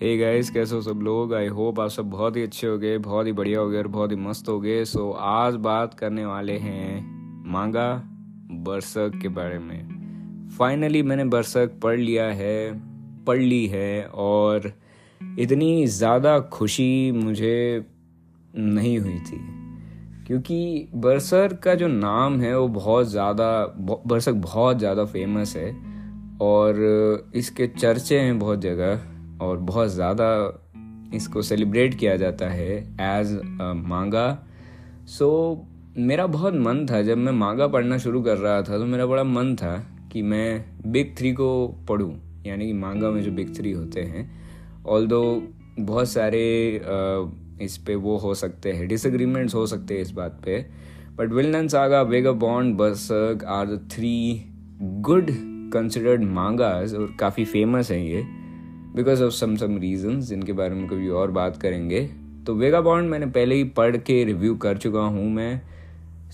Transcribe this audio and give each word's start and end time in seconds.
Hey 0.00 0.16
guys 0.18 0.48
कैसे 0.50 0.74
हो 0.74 0.80
सब 0.82 1.00
लोग? 1.02 1.32
आई 1.34 1.46
होप 1.48 1.78
आप 1.80 1.90
सब 1.90 2.08
बहुत 2.10 2.36
ही 2.36 2.42
अच्छे 2.42 2.66
हो 2.66 2.76
गए 2.78 2.96
बहुत 2.98 3.26
ही 3.26 3.32
बढ़िया 3.32 3.60
हो 3.60 3.68
गए 3.70 3.78
और 3.78 3.86
बहुत 3.88 4.10
ही 4.10 4.16
मस्त 4.16 4.48
हो 4.48 4.58
गए 4.60 4.84
सो 4.84 4.98
so, 5.00 5.14
आज 5.18 5.54
बात 5.56 5.94
करने 5.94 6.24
वाले 6.26 6.56
हैं 6.58 7.44
मांगा 7.52 7.88
बरसक 8.66 9.18
के 9.22 9.28
बारे 9.28 9.58
में। 9.58 10.50
फाइनली 10.58 11.02
मैंने 11.02 11.24
बरसक 11.24 11.78
पढ़ 11.82 11.98
लिया 11.98 12.26
है 12.32 12.72
पढ़ 13.24 13.38
ली 13.38 13.66
है 13.66 14.04
और 14.06 14.70
इतनी 15.38 15.86
ज़्यादा 15.86 16.38
खुशी 16.52 17.12
मुझे 17.14 17.86
नहीं 18.56 18.98
हुई 18.98 19.18
थी। 19.20 19.40
क्योंकि 20.26 20.88
बरसर 20.94 21.58
का 21.64 21.74
जो 21.74 21.88
नाम 21.88 22.40
है 22.40 22.58
वो 22.58 22.68
बहुत 22.70 23.08
ज़्यादा 23.08 23.50
बरसक 23.78 24.32
बहुत 24.44 24.78
ज़्यादा 24.78 25.04
फ़ेमस 25.06 25.56
है 25.56 25.70
और 26.42 27.30
इसके 27.34 27.66
चर्चे 27.66 28.18
हैं 28.18 28.38
बहुत 28.38 28.60
जगह। 28.60 29.15
और 29.42 29.56
बहुत 29.58 29.88
ज़्यादा 29.88 30.28
इसको 31.14 31.42
सेलिब्रेट 31.42 31.94
किया 31.94 32.16
जाता 32.16 32.48
है 32.48 32.76
एज 33.00 33.32
मांगा 33.86 34.26
सो 35.08 35.28
मेरा 35.98 36.26
बहुत 36.26 36.54
मन 36.54 36.86
था 36.86 37.02
जब 37.02 37.18
मैं 37.18 37.32
मांगा 37.32 37.66
पढ़ना 37.66 37.98
शुरू 37.98 38.22
कर 38.22 38.38
रहा 38.38 38.62
था 38.62 38.78
तो 38.78 38.84
मेरा 38.84 39.06
बड़ा 39.06 39.24
मन 39.24 39.54
था 39.56 39.76
कि 40.12 40.22
मैं 40.22 40.64
बिग 40.92 41.16
थ्री 41.18 41.32
को 41.32 41.46
पढ़ूं, 41.88 42.12
यानी 42.46 42.66
कि 42.66 42.72
मांगा 42.72 43.10
में 43.10 43.22
जो 43.22 43.30
बिग 43.32 43.54
थ्री 43.56 43.72
होते 43.72 44.00
हैं. 44.00 44.30
ऑल 44.86 45.06
दो 45.06 45.22
बहुत 45.78 46.08
सारे 46.08 46.42
इस 47.62 47.76
पे 47.76 47.94
वो 47.94 48.16
हो 48.16 48.34
सकते 48.34 48.72
हैं 48.72 48.88
डिसएग्रीमेंट्स 48.88 49.54
हो 49.54 49.66
सकते 49.66 49.94
हैं 49.94 50.02
इस 50.02 50.10
बात 50.10 50.40
पे. 50.44 50.58
But 51.16 51.32
Vinland 51.32 51.68
Saga 51.68 52.02
Vagabond 52.32 52.76
Berserk 52.76 53.44
are 53.44 53.66
the 53.66 53.88
three 53.92 54.44
good 54.80 55.30
considered 55.72 56.24
mangas 56.24 56.94
और 56.94 57.14
काफ़ी 57.20 57.44
फ़ेमस 57.44 57.90
हैं 57.90 58.04
ये. 58.04 58.24
Because 58.96 59.22
of 59.24 59.32
some 59.34 59.56
some 59.56 59.76
reason 59.78 60.20
जिनके 60.20 60.52
बारे 60.52 60.74
में 60.74 60.86
कभी 60.88 61.08
और 61.10 61.30
बात 61.30 61.56
करेंगे। 61.56 62.00
तो 62.46 62.54
वेगा 62.54 62.80
बॉन्ड 62.80 63.10
मैंने 63.10 63.26
पहले 63.28 63.54
ही 63.54 63.64
पढ़ 63.76 63.96
के 63.96 64.22
रिव्यू 64.24 64.54
कर 64.56 64.78
चुका 64.78 65.00
हूँ 65.00 65.28
मैं। 65.30 65.60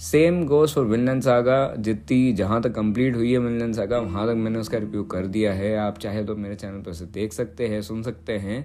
Same 0.01 0.45
goes 0.47 0.75
for 0.75 0.85
villain 0.85 1.21
saga 1.21 1.75
जितनी 1.79 2.33
जहाँ 2.33 2.61
तक 2.63 2.75
कंप्लीट 2.75 3.17
हुई 3.17 3.33
है 3.33 3.39
विलन 3.39 3.73
सागा 3.73 3.99
वहाँ 3.99 4.27
तक 4.29 4.35
मैंने 4.35 4.59
उसका 4.59 4.79
रिव्यू 4.79 5.03
कर 5.05 5.27
दिया 5.27 5.53
है। 5.53 5.77
आप 5.77 5.99
चाहे 5.99 6.23
तो 6.25 6.37
मेरे 6.37 6.55
चैनल 6.55 6.81
पर 6.83 6.91
उसे 6.91 7.05
देख 7.05 7.33
सकते 7.33 7.69
हैं, 7.69 7.81
सुन 7.83 8.03
सकते 8.03 8.33
हैं। 8.33 8.65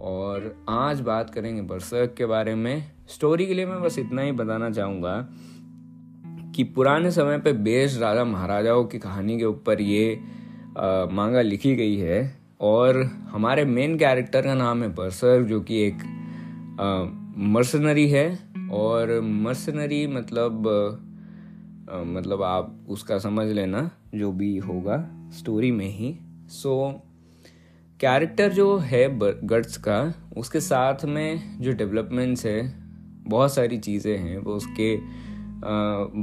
और 0.00 0.54
आज 0.68 1.00
बात 1.00 1.30
करेंगे 1.30 1.62
बरसक 1.62 2.14
के 2.16 2.26
बारे 2.26 2.54
में। 2.54 2.90
स्टोरी 3.08 3.46
के 3.46 3.54
लिए 3.54 3.66
मैं 3.66 3.80
बस 3.82 3.98
इतना 3.98 4.22
ही 4.22 4.32
बताना 4.32 4.70
चाहूँगा 4.70 5.16
कि 6.56 6.64
पुराने 6.66 7.10
समय 7.10 7.38
पे 7.38 7.52
बेस्ड 7.52 8.00
राजा 8.00 8.24
महाराजाओं 8.24 8.84
की 8.84 8.98
कहानी 8.98 9.38
के 9.38 9.44
ऊपर 9.44 9.80
ये 9.80 10.18
मांगा 11.12 11.40
लिखी 11.40 11.74
गई 11.76 11.96
है। 11.96 12.41
और 12.62 13.02
हमारे 13.30 13.64
मेन 13.64 13.96
कैरेक्टर 13.98 14.42
का 14.42 14.54
नाम 14.54 14.82
है 14.82 14.88
बरसर 14.94 15.42
जो 15.42 15.60
कि 15.60 15.82
एक 15.82 16.02
मर्सनरी 17.36 18.08
है। 18.08 18.26
और 18.72 19.20
मर्सनरी 19.20 20.06
मतलब 20.06 20.68
आ, 21.92 21.96
मतलब 21.96 22.42
आप 22.42 22.86
उसका 22.88 23.18
समझ 23.18 23.46
लेना 23.48 23.90
जो 24.14 24.30
भी 24.32 24.56
होगा 24.58 24.96
स्टोरी 25.32 25.70
में 25.70 25.88
ही। 25.88 26.14
सो 26.48 26.74
so, 26.86 27.10
कैरेक्टर 28.00 28.52
जो 28.52 28.76
है 28.78 29.08
गट्स 29.46 29.76
का 29.76 30.14
उसके 30.36 30.60
साथ 30.60 31.04
में 31.04 31.60
जो 31.60 31.72
डेवलपमेंट्स 31.72 32.46
है 32.46 32.62
बहुत 33.26 33.54
सारी 33.54 33.78
चीज़ें 33.78 34.16
हैं। 34.18 34.38
वो 34.38 34.52
उसके 34.52 34.96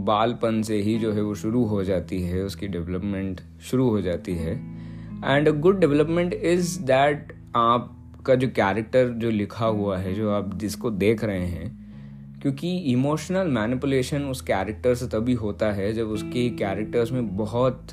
बालपन 0.05 0.61
से 0.61 0.77
ही 0.81 0.97
जो 0.99 1.11
है 1.13 1.21
वो 1.21 1.35
शुरू 1.35 1.63
हो 1.65 1.83
जाती 1.83 2.21
है 2.21 2.41
उसकी 2.43 2.67
डेवलपमेंट 2.67 3.41
शुरू 3.61 3.89
हो 3.89 4.01
जाती 4.01 4.35
है। 4.35 4.78
And 5.25 5.49
good 5.51 5.79
development 5.79 6.33
is 6.33 6.79
that 6.79 7.33
आपका 7.55 8.35
जो 8.35 8.47
कैरेक्टर 8.47 9.07
जो 9.13 9.29
लिखा 9.29 9.65
हुआ 9.65 9.97
है, 9.97 10.13
जो 10.15 10.31
आप 10.31 10.57
जिसको 10.57 10.91
देख 10.91 11.23
रहे 11.23 11.45
हैं, 11.45 12.39
क्योंकि 12.41 12.75
इमोशनल 12.91 13.47
मैनिपुलेशन 13.47 14.25
उस 14.25 14.41
कैरेक्टर 14.41 14.95
से 14.95 15.07
तभी 15.07 15.33
होता 15.33 15.71
है 15.71 15.91
जब 15.93 16.09
उसके 16.09 16.49
कैरेक्टर्स 16.49 17.11
में 17.11 17.35
बहुत, 17.37 17.87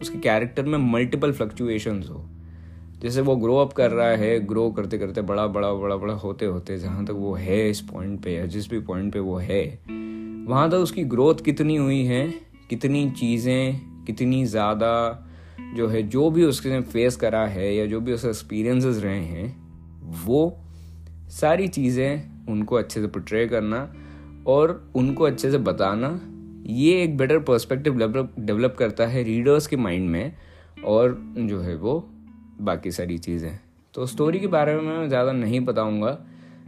उसके 0.00 0.18
कैरेक्टर 0.18 0.64
में 0.64 0.78
मल्टीपल 0.92 1.32
फ्लक्चुएशंस 1.32 2.08
हो। 2.10 2.24
जैसे 3.02 3.20
वो 3.20 3.36
ग्रो 3.36 3.56
अप 3.56 3.72
कर 3.72 3.90
रहा 3.90 4.08
है 4.08 4.38
ग्रो 4.46 4.70
करते 4.70 4.98
करते 4.98 5.22
बड़ा 5.22 5.46
बड़ा 5.46 5.72
बड़ा 5.72 5.96
बड़ा 5.96 6.14
होते 6.14 6.46
होते 6.46 6.78
जहाँ 6.78 7.04
तक 7.04 7.12
वो 7.12 7.34
है 7.34 7.68
इस 7.70 7.80
पॉइंट 7.92 8.20
पे 8.22 8.34
या 8.34 8.46
जिस 8.46 8.70
भी 8.70 8.80
पॉइंट 8.80 9.12
पे 9.12 9.20
वो 9.20 9.36
है, 9.36 9.62
वहाँ 10.48 10.70
तक 10.70 10.76
उसकी 10.76 11.04
ग्रोथ 11.04 11.44
कितनी 11.44 11.76
हुई 11.76 12.04
है, 12.04 12.28
कितनी 12.70 13.10
चीज़ें, 13.10 14.04
कितनी 14.04 14.44
ज़्यादा 14.46 15.24
जो 15.76 15.88
है, 15.88 16.02
जो 16.02 16.30
भी 16.30 16.44
उसके 16.44 16.80
फेस 16.82 17.16
करा 17.16 17.44
है 17.46 17.74
या 17.74 17.86
जो 17.86 18.00
भी 18.00 18.12
उसके 18.12 18.28
एक्सपीरियंसेस 18.28 19.02
रहे 19.02 19.20
हैं, 19.20 19.56
वो 20.24 20.58
सारी 21.30 21.68
चीज़ें 21.68 22.46
उनको 22.48 22.76
अच्छे 22.76 23.00
से 23.00 23.06
पोट्रे 23.06 23.46
करना 23.48 23.80
और 24.46 24.90
उनको 24.96 25.24
अच्छे 25.24 25.50
से 25.50 25.58
बताना, 25.58 26.08
ये 26.66 27.02
एक 27.02 27.16
बेटर 27.16 27.38
पर्सपेक्टिव 27.38 27.98
डेवलप 28.38 28.76
करता 28.78 29.06
है 29.06 29.22
रीडर्स 29.22 29.66
के 29.66 29.76
माइंड 29.76 30.08
में 30.10 30.32
और 30.84 31.16
जो 31.38 31.60
है 31.60 31.74
वो 31.76 31.98
बाकी 32.60 32.90
सारी 32.90 33.18
चीज़ें। 33.18 33.58
तो 33.94 34.06
स्टोरी 34.06 34.40
के 34.40 34.46
बारे 34.46 34.74
में 34.74 34.82
मैं 34.82 35.08
ज़्यादा 35.08 35.32
नहीं 35.32 35.60
बताऊँगा। 35.60 36.18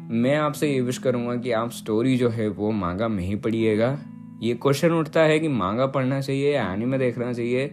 मैं 0.00 0.36
आपसे 0.36 0.72
ये 0.72 0.80
विश 0.80 0.98
करूँगा 0.98 1.34
कि 1.36 1.52
आप 1.52 1.70
स्टोरी 1.70 2.16
जो 2.16 2.28
है 2.28 2.48
वो 2.48 2.70
मांगा 2.72 3.08
में 3.08 3.22
ही 3.24 3.36
पढ़िएगा। 3.36 3.98
ये 4.42 4.54
क्वेश्चन 4.54 4.92
उठता 4.92 5.20
है 5.20 5.38
कि 5.38 5.48
मांगा 5.48 5.86
पढ़ना 5.86 6.20
चाहिए 6.20 6.54
या 6.54 6.72
एनिमे 6.72 6.98
देखना 6.98 7.32
चाहिए। 7.32 7.66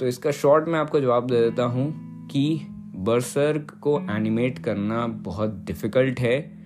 तो 0.00 0.06
इसका 0.06 0.30
शॉर्ट 0.30 0.68
मैं 0.68 0.78
आपको 0.78 1.00
जवाब 1.00 1.26
दे 1.26 1.40
देता 1.40 1.62
हूँ 1.62 1.92
कि 2.28 2.60
बर्सर्क 2.96 3.70
को 3.82 4.00
एनिमेट 4.10 4.58
करना 4.58 5.06
बहुत 5.06 5.50
डिफ़िकल्ट 5.50 6.20
है 6.20 6.56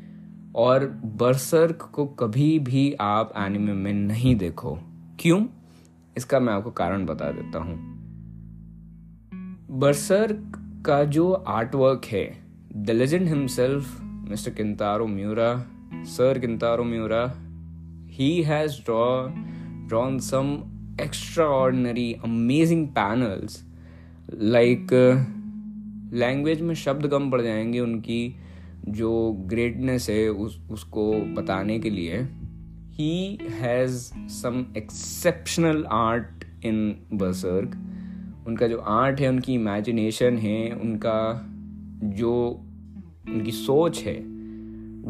और 0.57 1.01
बर्सर्क 1.05 1.91
को 1.95 2.07
कभी 2.07 2.59
भी 2.59 2.97
आप 3.01 3.33
एनिमे 3.37 3.73
में 3.73 3.93
नहीं 3.93 4.37
देखो। 4.37 4.79
क्यों? 5.21 5.47
इसका 6.17 6.41
मैं 6.41 6.53
आपको 6.53 6.71
कारण 6.71 7.07
बता 7.07 7.31
देता 7.31 7.59
हूँ। 7.59 7.79
बर्सर्क 9.71 10.53
का 10.87 11.05
जो 11.05 11.33
आर्ट 11.33 11.75
वर्क 11.75 12.05
है 12.05 12.39
the 12.77 12.91
legend 12.91 13.29
himself 13.29 14.01
mister 14.03 14.51
Kentaro 14.51 15.07
Miura 15.07 15.67
sir 15.95 16.39
Kentaro 16.39 16.85
Miura 16.85 17.35
he 18.07 18.43
has 18.43 18.73
draw 18.73 19.27
drawn 19.89 20.19
some 20.19 20.63
extraordinary 21.07 22.15
amazing 22.25 22.89
panels 22.89 23.65
like 24.35 24.87
language 26.13 26.61
में 26.61 26.75
शब्द 26.75 27.07
कम 27.07 27.31
पड़ 27.31 27.43
जाएँगे 27.43 27.81
उनकी 27.81 28.37
जो 28.89 29.33
ग्रेटनेस 29.41 30.11
है 30.11 30.29
उस, 30.29 30.61
उसको 30.71 31.13
बताने 31.13 31.79
के 31.79 31.91
लिए. 31.91 32.29
He 32.91 33.39
has 33.51 33.97
some 34.15 34.67
exceptional 34.77 35.85
art 35.85 36.45
in 36.65 37.07
Berserk 37.13 37.87
उनका 38.47 38.69
जो 38.69 38.79
आर्ट 38.79 39.21
है, 39.21 39.29
उनकी 39.29 39.55
इमेजिनेशन 39.55 40.39
है, 40.39 40.73
उनका 40.73 41.47
जो, 42.05 42.61
उनकी 43.29 43.51
सोच 43.51 44.03
है, 44.03 44.15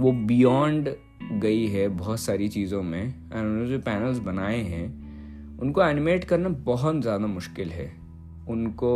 वो 0.01 0.13
बियॉन्ड 0.13 0.89
गई 1.33 1.67
है 1.67 1.89
बहुत 1.89 2.21
सारी 2.21 2.49
चीज़ों 2.49 2.83
में. 2.83 3.15
उन्होंने 3.31 3.69
जो 3.69 3.79
पैनल्स 3.79 4.19
बनाए 4.19 4.61
हैं 4.61 5.00
उनको 5.63 5.83
एनिमेट 5.83 6.25
करना 6.25 6.49
बहुत 6.65 7.01
ज़्यादा 7.03 7.27
मुश्किल 7.29 7.69
है। 7.71 7.87
उनको 8.49 8.93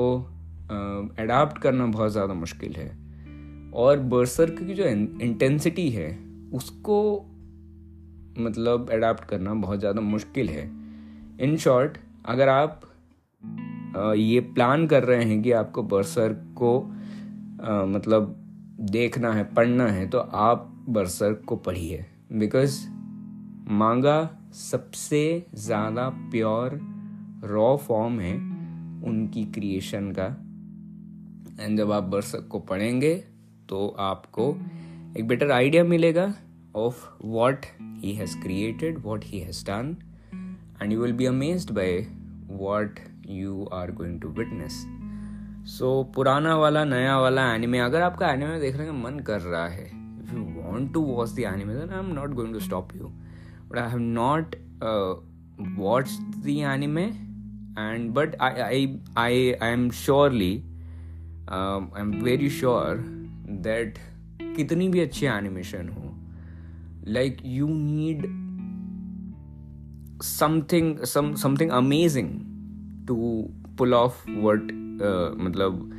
अडाप्ट 1.18 1.58
करना 1.58 1.86
बहुत 1.88 2.12
ज़्यादा 2.12 2.34
मुश्किल 2.34 2.74
है। 2.74 2.88
और 3.74 3.98
बर्सर्क 4.10 4.58
की 4.58 4.74
जो 4.74 4.84
इंटेंसिटी 4.84 5.88
है 5.90 6.08
उसको 6.54 7.00
मतलब 8.38 8.90
अडाप्ट 8.92 9.24
करना 9.24 9.54
बहुत 9.56 9.78
ज़्यादा 9.80 10.00
मुश्किल 10.02 10.48
है। 10.48 10.64
इन 11.40 11.56
शॉर्ट 11.56 11.98
अगर 12.26 12.48
आप 12.48 12.80
ये 14.16 14.40
प्लान 14.54 14.86
कर 14.86 15.04
रहे 15.04 15.24
हैं 15.24 15.42
कि 15.42 15.52
आपको 15.54 15.82
बरसर 15.84 16.32
को 16.56 16.78
आ, 17.62 17.84
मतलब 17.86 18.34
देखना 18.90 19.32
है 19.32 19.44
पढ़ना 19.54 19.86
है 19.88 20.06
तो 20.08 20.18
आप 20.18 20.70
बर्सर 20.88 21.32
को 21.42 21.56
पढ़िए। 21.58 22.04
बिकॉज़ 22.32 22.78
मांगा 23.72 24.16
सबसे 24.54 25.46
ज़्यादा 25.54 26.08
प्योर 26.08 26.80
रॉ 27.44 27.76
फॉर्म 27.76 28.20
है 28.20 28.34
उनकी 29.08 29.44
क्रिएशन 29.44 30.12
का। 30.18 30.26
एंड 31.64 31.78
जब 31.78 31.92
आप 31.92 32.02
बरसक 32.02 32.48
को 32.48 32.58
पढ़ेंगे 32.58 33.14
तो 33.68 33.96
आपको 33.98 34.58
एक 35.18 35.28
बेटर 35.28 35.50
आइडिया 35.50 35.84
मिलेगा 35.84 36.34
of 36.76 37.08
what 37.24 37.66
he 37.82 38.14
has 38.14 38.42
created 38.42 38.98
what 38.98 39.24
he 39.24 39.38
has 39.38 39.64
done 39.64 39.96
and 40.82 40.92
you 40.92 41.02
will 41.02 41.12
be 41.12 41.26
amazed 41.26 41.70
by 41.70 42.06
what 42.46 43.00
you 43.26 43.64
are 43.64 43.92
going 43.92 44.20
to 44.20 44.28
witness 44.28 44.86
so 45.70 46.12
पुराना 46.14 46.56
वाला, 46.56 46.84
नया 46.84 47.18
वाला 47.18 47.54
एनिमे 47.54 47.78
अगर 47.78 48.02
आपका 48.02 48.30
एनिमे 48.30 48.60
देखने 48.60 48.86
का 48.86 48.92
मन 48.92 49.18
कर 49.18 49.40
रहा 49.40 49.68
है 49.68 49.86
if 49.86 50.34
you 50.34 50.40
want 50.40 50.94
to 50.94 51.00
watch 51.00 51.32
the 51.32 51.38
anime 51.38 51.74
then 51.74 51.90
I 51.90 51.98
am 51.98 52.14
not 52.14 52.30
going 52.30 52.52
to 52.52 52.60
stop 52.60 52.88
you 52.96 53.12
but 53.74 53.80
I 53.80 53.90
have 53.90 53.98
not 53.98 54.56
watch 55.78 56.18
the 56.20 56.48
anime 56.48 57.04
and 57.78 58.10
but 58.10 58.36
I 58.40 58.98
I 59.16 59.52
I 59.52 59.72
am 59.72 59.90
surely 59.90 60.62
I 61.50 62.00
am 62.00 62.12
very 62.22 62.50
sure 62.50 62.96
that 63.62 63.98
कितनी 64.56 64.88
भी 64.88 65.00
अच्छी 65.00 65.26
animation 65.26 65.88
हो 65.88 66.14
like 67.12 67.36
you 67.44 67.68
need 67.68 68.26
something 70.22 70.98
something 70.98 71.70
amazing 71.70 72.30
to 73.08 73.48
pull 73.78 73.94
off 73.94 74.30
वर्ट 74.30 74.62
मतलब 75.40 75.90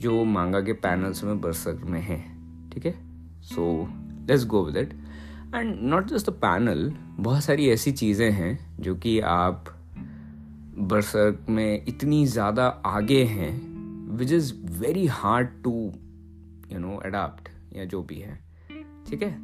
जो 0.00 0.24
मांगा 0.24 0.60
के 0.60 0.72
panels 0.72 1.24
में 1.24 1.40
बरसक 1.40 1.80
में 1.84 2.00
है, 2.00 2.24
ठीक 2.70 2.86
है? 2.86 2.94
So 3.42 3.88
let's 4.30 4.46
go 4.46 4.64
with 4.64 4.76
it 4.76 4.92
and 5.54 5.78
not 5.80 6.06
just 6.06 6.26
the 6.30 6.32
panel 6.32 6.92
बहुत 7.16 7.44
सारी 7.44 7.68
ऐसी 7.68 7.92
चीज़ें 7.92 8.30
हैं 8.30 8.76
जो 8.80 8.94
कि 8.94 9.20
आप 9.20 9.64
बरसक 10.78 11.46
में 11.48 11.84
इतनी 11.88 12.26
ज़्यादा 12.26 12.66
आगे 12.86 13.22
हैं 13.24 13.52
which 14.16 14.32
is 14.32 14.52
very 14.78 15.06
hard 15.06 15.48
to 15.64 15.72
you 16.72 16.78
know 16.78 16.96
adapt 16.96 17.48
या 17.76 17.84
जो 17.84 18.02
भी 18.02 18.14
है। 18.14 18.34
ठीक 19.10 19.22
है? 19.22 19.38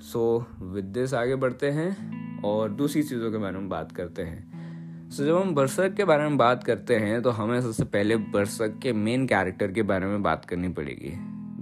सो 0.00 0.46
विद 0.62 0.84
दिस 0.84 1.14
आगे 1.14 1.36
बढ़ते 1.36 1.70
हैं 1.70 2.40
और 2.40 2.70
दूसरी 2.70 3.02
चीज़ों 3.02 3.30
के 3.30 3.38
बारे 3.38 3.58
में 3.58 3.68
बात 3.68 3.92
करते 3.92 4.22
हैं। 4.22 5.10
सो 5.10 5.22
so, 5.22 5.28
जब 5.28 5.36
हम 5.36 5.54
बरसक 5.54 5.94
के 5.94 6.04
बारे 6.04 6.22
में 6.22 6.36
बात 6.36 6.64
करते 6.64 6.96
हैं 6.96 7.22
तो 7.22 7.30
हमें 7.30 7.60
सबसे 7.62 7.84
पहले 7.84 8.16
बरसक 8.16 8.78
के 8.82 8.92
मेन 8.92 9.26
कैरेक्टर 9.26 9.72
के 9.72 9.82
बारे 9.82 10.06
में 10.06 10.22
बात 10.22 10.44
करनी 10.44 10.68
पड़ेगी 10.68 11.12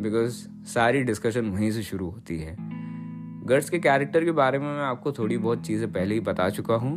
बिकॉज़ 0.03 0.37
सारी 0.69 1.03
डिस्कशन 1.03 1.47
वहीं 1.47 1.71
से 1.71 1.83
शुरू 1.83 2.11
होती 2.11 2.38
है। 2.38 2.81
गर्ड्स 3.46 3.70
के 3.70 3.78
कैरेक्टर 3.78 4.25
के 4.25 4.32
बारे 4.32 4.58
में 4.58 4.66
मैं 4.66 4.82
आपको 4.82 5.12
थोड़ी 5.12 5.38
बहुत 5.38 5.66
चीज़ें 5.66 5.92
पहले 5.92 6.14
ही 6.14 6.20
बता 6.20 6.50
चुका 6.50 6.75
हूँ 6.75 6.92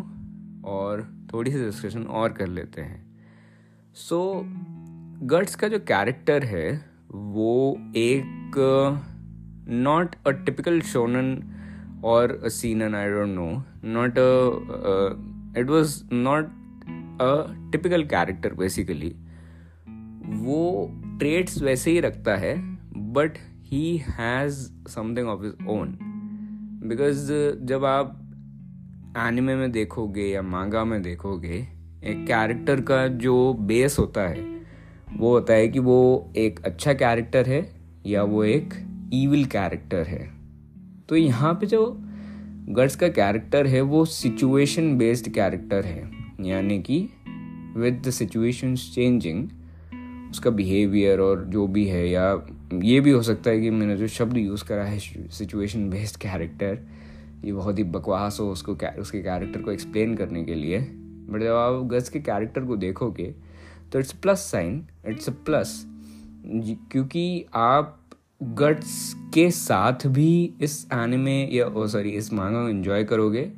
और 0.65 1.01
थोड़ी 1.33 1.51
सी 1.51 1.57
डिस्कशन 1.57 2.03
और 2.03 2.33
कर 2.33 2.47
लेते 2.47 2.81
हैं। 2.81 3.17
सो 3.93 4.33
so, 4.33 4.47
गर्ड्स 5.27 5.55
का 5.55 5.67
जो 5.67 5.79
कैरेक्टर 5.79 6.43
है 6.43 6.85
वो 7.11 7.77
एक 7.95 8.53
नॉट 9.69 10.15
अ 10.27 10.29
टिपिकल 10.29 10.81
शोनन 10.81 11.53
और 12.05 12.41
a 12.45 12.47
seinen 12.47 12.95
I 12.95 13.09
don't 13.09 13.29
know 13.29 13.63
not 13.85 14.11
a 14.11 15.59
it 15.59 15.69
was 15.69 16.09
not 16.13 16.45
a 17.21 17.69
typical 17.71 18.03
character 18.03 18.53
basically 18.53 19.15
वो 20.43 20.89
ट्रेड्स 21.19 21.61
वैसे 21.61 21.91
ही 21.91 21.99
रखता 21.99 22.35
है 22.35 22.55
but 23.13 23.33
he 23.61 23.97
has 23.97 24.71
something 24.89 25.27
of 25.27 25.43
his 25.43 25.67
own 25.67 25.97
because 26.85 27.31
जब 27.65 27.85
आप 27.85 28.19
एनिमे 29.17 29.55
में 29.55 29.71
देखोगे 29.71 30.21
या 30.21 30.41
मांगा 30.41 30.83
में 30.83 31.01
देखोगे, 31.01 31.67
एक 32.03 32.25
कैरेक्टर 32.27 32.81
का 32.81 33.07
जो 33.07 33.53
बेस 33.53 33.99
होता 33.99 34.21
है, 34.21 34.61
वो 35.17 35.29
होता 35.33 35.53
है 35.53 35.67
कि 35.67 35.79
वो 35.79 36.33
एक 36.37 36.59
अच्छा 36.65 36.93
कैरेक्टर 36.93 37.45
है 37.45 37.75
या 38.05 38.23
वो 38.23 38.43
एक 38.43 38.73
ईविल 39.13 39.45
कैरेक्टर 39.45 40.03
है। 40.03 40.31
तो 41.09 41.15
यहाँ 41.15 41.53
पे 41.53 41.65
जो 41.65 41.97
गट्स 42.69 42.95
का 42.95 43.07
कैरेक्टर 43.07 43.67
है, 43.67 43.81
वो 43.81 44.05
सिचुएशन 44.05 44.97
बेस्ड 44.97 45.29
कैरेक्टर 45.29 45.85
है। 45.85 46.11
यानी 46.41 46.81
कि 46.81 47.09
विद 47.77 48.03
द 48.07 48.09
सिचुएशन 48.09 48.75
चेंजिंग 48.75 49.49
उसका 50.31 50.49
बिहेवियर 50.49 51.19
और 51.19 51.45
जो 51.45 51.67
भी 51.67 51.85
है 51.85 52.09
या 52.09 52.33
ये 52.83 52.99
भी 52.99 53.11
हो 53.11 53.21
सकता 53.21 53.49
है 53.49 53.61
कि 53.61 53.69
मैंने 53.69 53.95
जो 53.97 54.07
शब्द 54.07 54.37
यूज़ 54.37 54.63
करा 54.65 54.83
है 54.83 54.99
सिचुएशन 54.99 55.89
बेस्ड 55.89 56.17
कैरेक्टर 56.21 56.77
ये 57.45 57.53
बहुत 57.53 57.77
ही 57.79 57.83
बकवास 57.85 58.39
हो 58.39 58.49
उसको 58.51 58.73
उसके 58.99 59.21
कैरेक्टर 59.21 59.61
को 59.61 59.71
एक्सप्लेन 59.71 60.15
करने 60.15 60.43
के 60.43 60.55
लिए। 60.55 60.79
बट 60.79 61.41
जब 61.41 61.55
आप 61.55 61.83
गज 61.87 62.09
के 62.09 62.19
कैरेक्टर 62.19 62.65
को 62.65 62.75
देखोगे 62.77 63.33
तो 63.91 63.99
it's 63.99 64.11
plus 64.13 64.39
sign 64.51 64.85
it's 65.07 65.29
a 65.29 65.33
plus 65.45 65.83
क्योंकि 66.91 67.45
आप 67.55 67.99
गट्स 68.43 69.13
के 69.33 69.49
साथ 69.51 70.07
भी 70.07 70.53
इस 70.61 70.87
आने 70.93 71.17
में 71.17 71.51
या 71.51 71.65
ओ 71.65 71.87
सॉरी 71.87 72.09
इस 72.11 72.31
मांगा 72.33 72.61
को 72.63 72.69
इन्जॉय 72.69 73.03
करोगे। 73.03 73.51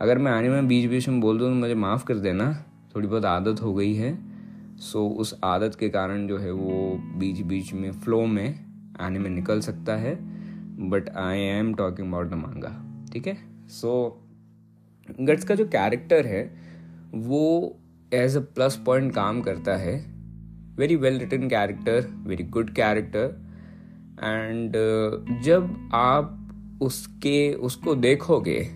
अगर 0.00 0.18
मैं 0.18 0.32
आने 0.32 0.48
में 0.48 0.68
बीच 0.68 0.88
बीच 0.90 1.08
में 1.08 1.20
बोल 1.20 1.38
दूँ 1.38 1.48
तो 1.48 1.54
मुझे 1.54 1.74
माफ़ 1.74 2.04
कर 2.04 2.14
देना, 2.16 2.52
थोड़ी 2.96 3.08
बहुत 3.08 3.24
आदत 3.24 3.62
हो 3.62 3.74
गई 3.74 3.94
है। 3.94 4.31
सो 4.82 5.08
उस 5.08 5.38
आदत 5.44 5.74
के 5.74 5.88
कारण 5.88 6.26
जो 6.26 6.38
है 6.38 6.52
वो 6.52 6.98
बीच 7.18 7.40
बीच 7.40 7.72
में 7.72 7.92
फ्लो 7.92 8.24
में 8.26 8.64
आने 9.00 9.18
में 9.18 9.30
निकल 9.30 9.60
सकता 9.60 9.96
है। 9.96 10.14
But 10.88 11.08
I 11.08 11.38
am 11.38 11.74
talking 11.74 12.08
about 12.08 12.30
the 12.30 12.34
manga 12.34 13.04
ठीक 13.12 13.26
है? 13.26 13.36
सो 13.68 14.18
गट्स 15.20 15.44
का 15.44 15.54
जो 15.54 15.64
कैरेक्टर 15.64 16.26
है, 16.26 16.42
वो 17.14 17.78
एज 18.14 18.36
अ 18.36 18.40
प्लस 18.40 18.76
पॉइंट 18.86 19.12
काम 19.14 19.40
करता 19.40 19.76
है। 19.76 19.94
Very 20.76 20.96
well 20.96 21.18
written 21.18 21.48
character 21.48 22.06
very 22.26 22.44
good 22.44 22.70
character 22.70 23.34
and 24.24 24.72
जब 25.42 25.90
आप 25.94 26.78
उसके, 26.82 27.54
उसको 27.54 27.94
देखोगे 27.94 28.70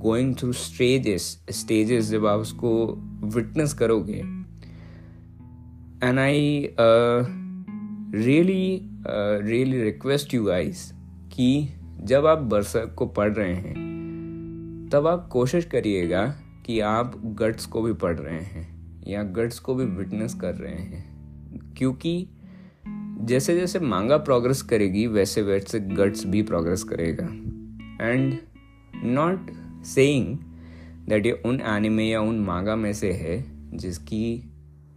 गोइंग 0.00 0.34
थ्रू 0.36 0.52
स्टेजेस 0.52 1.44
स्टेजेस 1.50 2.04
जब 2.04 2.26
आप 2.26 2.40
उसको 2.40 2.86
विटनेस 3.24 3.72
करोगे 3.72 4.43
and 6.04 6.14
I 6.14 6.34
uh, 6.68 7.20
really 8.16 8.80
uh, 9.06 9.40
really 9.40 9.78
request 9.92 10.34
you 10.34 10.46
guys 10.48 10.76
कि 11.32 11.74
जब 12.00 12.26
आप 12.26 12.38
बरसक 12.38 12.94
को 12.94 13.06
पढ़ 13.06 13.32
रहे 13.32 13.54
हैं 13.54 13.94
तब 14.92 15.06
आप 15.06 15.28
कोशिश 15.32 15.64
करिएगा 15.64 16.26
कि 16.66 16.80
आप 16.80 17.22
गट्स 17.24 17.66
को 17.66 17.82
भी 17.82 17.92
पढ़ 17.92 18.18
रहे 18.18 18.40
हैं 18.40 18.96
या 19.08 19.22
गट्स 19.22 19.58
को 19.58 19.74
भी 19.74 19.84
विटनेस 19.84 20.34
कर 20.34 20.54
रहे 20.54 20.74
हैं। 20.74 21.14
क्योंकि 21.76 22.28
जैसे 23.20 23.60
जैसे 23.60 23.78
मांगा 23.78 24.16
प्रोग्रेस 24.16 24.62
करेगी 24.62 25.06
वैसे 25.06 25.42
वैसे 25.42 25.80
गट्स 25.80 26.26
भी 26.26 26.42
प्रोग्रेस 26.42 26.84
करेगा। 26.84 27.26
एंड 28.06 28.38
नॉट 29.04 29.50
सेइंग 29.84 30.38
दैट 31.08 31.26
ये 31.26 31.32
उन 31.32 31.60
एनिमे 31.60 32.04
या 32.04 32.20
उन 32.20 32.38
मांगा 32.38 32.76
में 32.76 32.92
से 32.92 33.12
है 33.12 33.44
जिसकी 33.78 34.50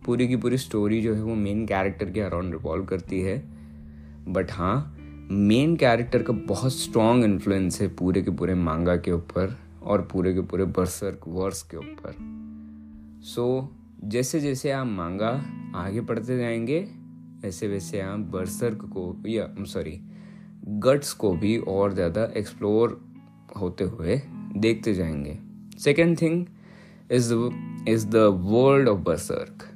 पूरी 0.08 0.28
की 0.28 0.36
पूरी 0.36 0.58
स्टोरी 0.58 1.02
जो 1.02 1.16
है 1.16 1.22
वो 1.22 1.36
मेन 1.36 1.66
कैरेक्टर 1.66 2.10
के 2.10 2.22
अराउंड 2.22 2.54
रिवॉल्व 2.54 2.86
करती 2.86 3.22
है। 3.22 3.38
बट 4.28 4.52
हाँ 4.52 4.98
मेन 5.32 5.76
कैरेक्टर 5.76 6.24
का 6.24 6.34
बहुत 6.34 6.74
स्ट्रॉन्ग 6.74 7.24
इन्फ्लुएंस 7.24 7.82
है 7.82 7.88
पूरे 7.88 8.22
के 8.22 8.32
पूरे 8.32 8.54
मांगा 8.54 8.96
के 8.96 9.12
ऊपर 9.12 9.58
और 9.84 10.02
पूरे 10.02 10.34
के 10.34 10.42
पूरे 10.42 10.66
बर्सर 10.66 11.20
वर्स 11.28 11.62
के 11.64 11.78
ऊपर। 11.78 12.16
सो 13.24 13.60
so, 13.62 14.10
जैसे 14.12 14.40
जैसे 14.40 14.72
आप 14.72 14.88
मांगा 14.88 15.46
आगे 15.76 16.02
बढ़ते 16.02 16.38
जाएँगे 16.38 16.80
वैसे 17.44 17.68
वैसे 17.68 18.02
आप 18.02 18.20
बर्सर्क 18.20 18.90
को 18.94 19.24
या 19.28 19.56
सॉरी 19.60 20.00
गट्स 20.68 21.14
को 21.14 21.32
भी 21.32 21.58
और 21.58 21.94
ज़्यादा 21.94 22.24
एक्सप्लोर 22.38 23.02
होते 23.60 23.84
हुए 23.84 24.22
देखते 24.58 24.94
जाएँगे। 24.94 25.40
Second 25.80 26.22
thing 26.22 26.46
is 27.12 27.34
is 27.90 28.08
the 28.08 28.16
world 28.42 28.90
of 28.90 29.00
Berserk 29.00 29.74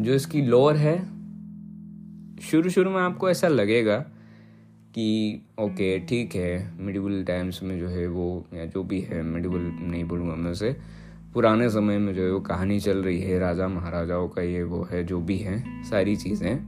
जो 0.00 0.14
इसकी 0.14 0.42
लोअर 0.42 0.76
है 0.76 0.98
शुरू 2.42 2.70
शुरू 2.70 2.90
में 2.90 3.00
आपको 3.00 3.30
ऐसा 3.30 3.48
लगेगा 3.48 3.98
कि 4.94 5.40
ओके 5.60 5.98
ठीक 5.98 6.34
है 6.34 6.76
मिडिवल 6.80 7.24
टाइम्स 7.24 7.62
में 7.62 7.78
जो 7.78 7.88
है 7.88 8.06
वो, 8.06 8.46
या 8.54 8.64
जो 8.64 8.82
भी 8.82 9.00
है 9.00 9.22
मिडिवल 9.22 9.60
नहीं 9.60 10.04
बोलूँगा 10.04 10.34
मैं 10.34 10.50
उसे, 10.50 10.76
पुराने 11.34 11.70
समय 11.70 11.98
में 11.98 12.14
जो 12.14 12.22
है 12.22 12.30
वो 12.32 12.40
कहानी 12.40 12.80
चल 12.80 12.98
रही 12.98 13.20
है, 13.20 13.38
राजा 13.38 13.68
महाराजाओं 13.68 14.28
का 14.28 14.42
ये 14.42 14.62
वो 14.62 14.88
है, 14.92 15.04
जो 15.04 15.20
भी 15.20 15.36
है, 15.36 15.82
सारी 15.84 16.16
चीज़ें। 16.16 16.58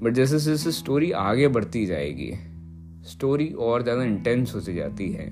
बट 0.00 0.12
जैसे 0.12 0.38
जैसे 0.38 0.72
स्टोरी 0.72 1.10
आगे 1.10 1.48
बढ़ती 1.48 1.86
जाएगी 1.86 2.32
स्टोरी 3.06 3.48
और 3.48 3.82
ज़्यादा 3.82 4.02
इंटेंस 4.02 4.54
होती 4.54 4.74
जाती 4.74 5.10
है 5.12 5.26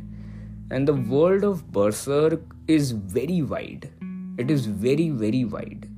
and 0.72 0.86
the 0.90 1.04
world 1.08 1.44
of 1.44 1.64
Berserk 1.64 2.38
is 2.70 2.94
very 2.94 3.42
wide 3.42 3.84
it 4.40 4.50
is 4.50 4.70
very 4.70 5.10
very 5.10 5.44
wide 5.44 5.91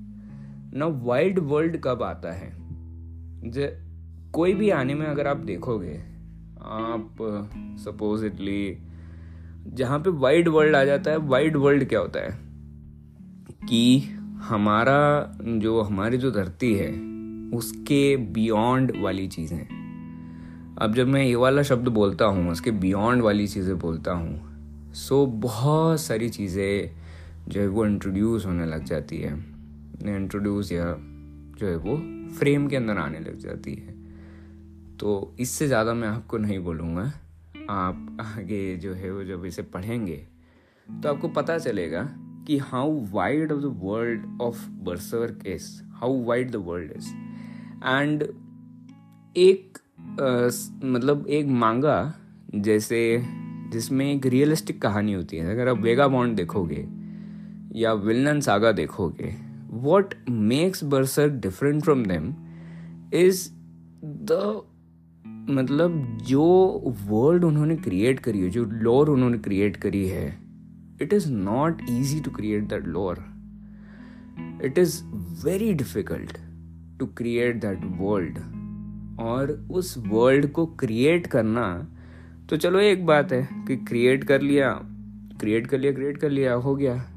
ना 0.75 0.87
वाइल्ड 0.87 1.39
वर्ल्ड 1.39 1.77
कब 1.77 2.03
आता 2.03 2.33
है? 2.33 2.53
जे, 3.51 3.79
कोई 4.33 4.55
भी 4.55 4.71
आने 4.71 4.95
में 4.95 5.07
अगर 5.07 5.27
आप 5.27 5.37
देखोगे, 5.37 5.95
आप 6.63 7.17
सपोजिटली 7.81 8.79
जहाँ 9.67 9.99
पे 9.99 10.11
वाइड 10.11 10.49
वर्ल्ड 10.49 10.77
आ 10.77 10.85
जाता 10.85 11.11
है 11.11 11.17
वाइड 11.17 11.57
वर्ल्ड 11.57 11.85
क्या 11.85 12.01
होता 12.01 12.21
है? 12.21 12.39
कि 13.69 14.01
हमारा, 14.43 15.33
जो 15.43 15.81
हमारी 15.81 16.19
जो 16.19 16.31
धरती 16.31 16.75
है, 16.75 16.91
उसके 17.51 18.17
बियॉन्ड 18.17 18.93
वाली 18.97 19.29
चीज़ें। 19.29 19.85
अब 20.83 20.95
जब 20.95 21.07
मैं 21.07 21.25
ये 21.25 21.35
वाला 21.35 21.63
शब्द 21.63 21.89
बोलता 21.89 22.25
हूँ, 22.25 22.51
उसके 22.51 22.71
बियॉन्ड 22.71 23.23
वाली 23.23 23.47
चीज़ें 23.47 23.79
बोलता 23.79 24.13
हूँ 24.13 24.55
सो 24.93 25.27
बहुत 25.27 26.01
सारी 26.01 26.29
चीज़ें 26.29 26.91
जो 27.49 27.61
है 27.61 27.67
वो 27.69 27.87
इंट्रोड्यूस 27.87 28.47
होने 28.47 28.67
लग 28.67 28.85
जाती 28.85 29.19
है। 29.19 29.54
इंट्रोड्यूस 30.03 30.73
या 30.73 30.95
जो 31.59 31.67
है 31.67 31.77
वो 31.77 31.97
फ्रेम 32.39 32.67
के 32.69 32.77
अंदर 32.77 32.99
आने 32.99 33.21
लग 33.21 33.39
जाती 33.39 33.75
है। 33.75 33.93
तो 34.97 35.35
इससे 35.41 35.67
ज़्यादा 35.67 35.95
मैं 35.95 36.09
आपको 36.09 36.39
नहीं 36.39 36.59
बोलूँगा। 36.59 37.13
आप 37.71 38.17
आगे 38.21 38.77
जो 38.77 38.93
है 38.95 39.11
वो 39.13 39.25
जब 39.25 39.45
इसे 39.45 39.63
पढ़ेंगे 39.63 40.17
तो 40.87 41.09
आपको 41.09 41.29
पता 41.29 41.59
चलेगा 41.59 42.03
कि 42.47 42.59
how 42.59 42.99
wide 43.11 43.53
of 43.53 43.61
the 43.61 43.79
world 43.83 44.43
of 44.43 44.67
Berserk 44.85 45.47
is 45.47 45.71
how 45.93 46.23
wide 46.25 46.51
the 46.51 46.57
world 46.57 46.93
is 46.93 47.09
and 47.87 48.23
एक 49.37 49.79
आ, 50.21 50.51
मतलब 50.87 51.27
एक 51.29 51.47
मांगा 51.47 52.15
जैसे 52.55 53.01
जिसमें 53.73 54.05
एक 54.15 54.27
रियलिस्टिक 54.27 54.81
कहानी 54.83 55.13
होती 55.13 55.37
है। 55.37 55.51
अगर 55.51 55.69
आप 55.69 55.79
वेगा 55.79 56.09
बॉन्ड 56.09 56.37
देखोगे 56.37 56.87
या 57.81 57.93
विलन 57.93 58.41
सागा 58.41 58.73
देखोगे 58.73 59.35
what 59.75 60.15
makes 60.31 60.85
Berserk 60.85 61.29
different 61.29 61.83
from 61.83 62.07
them 62.07 62.35
is 63.15 63.51
the 64.05 64.63
मतलब 65.51 66.19
जो 66.23 66.45
वर्ल्ड 67.07 67.45
उन्होंने 67.45 67.77
क्रिएट 67.77 68.21
करी 68.21 68.41
है, 68.41 68.51
जो 68.51 68.65
लोर 68.65 69.09
उन्होंने 69.09 69.39
क्रिएट 69.39 69.77
करी 69.77 70.09
है 70.09 70.39
it 71.03 71.13
is 71.13 71.33
not 71.33 71.83
easy 71.91 72.21
to 72.21 72.31
create 72.31 72.65
that 72.65 72.87
lore 72.87 73.25
it 74.65 74.79
is 74.79 75.05
very 75.45 75.75
difficult 75.75 76.39
to 76.99 77.07
create 77.07 77.61
that 77.61 77.81
world 77.85 78.39
और 79.21 79.69
उस 79.71 79.99
वर्ल्ड 79.99 80.47
को 80.47 80.67
क्रिएट 80.67 81.27
करना 81.27 81.89
तो 82.51 82.57
चलो 82.57 82.79
एक 82.79 83.07
बात 83.07 83.33
है 83.33 83.49
कि 83.53 83.77
क्रिएट 83.77 84.25
कर 84.25 84.41
लिया 84.41 84.81
क्रिएट 85.41 85.67
कर 85.67 85.79
लिया 85.79 85.93
क्रिएट 85.93 86.17
कर 86.17 86.31
लिया, 86.31 86.55
हो 86.55 86.77
गया। 86.77 87.14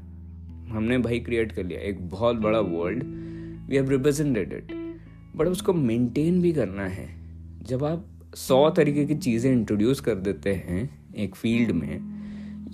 हमने 0.70 0.98
भाई 0.98 1.20
क्रिएट 1.20 1.52
कर 1.52 1.64
लिया, 1.64 1.80
एक 1.80 2.08
बहुत 2.08 2.36
बड़ा 2.36 2.60
world 2.60 3.02
we 3.68 3.76
have 3.76 3.90
represented 3.90 4.52
it 4.52 4.72
but 5.36 5.46
उसको 5.46 5.72
मेंटेन 5.72 6.42
भी 6.42 6.52
करना 6.52 6.82
है। 6.82 7.08
जब 7.62 7.84
आप 7.84 8.06
सौ 8.34 8.70
तरीके 8.70 9.04
की 9.04 9.14
चीज़ें 9.14 9.52
इंट्रोड्यूस 9.52 10.00
कर 10.00 10.14
देते 10.14 10.52
हैं, 10.52 11.14
एक 11.14 11.34
फ़ील्ड 11.34 11.70
में, 11.70 12.00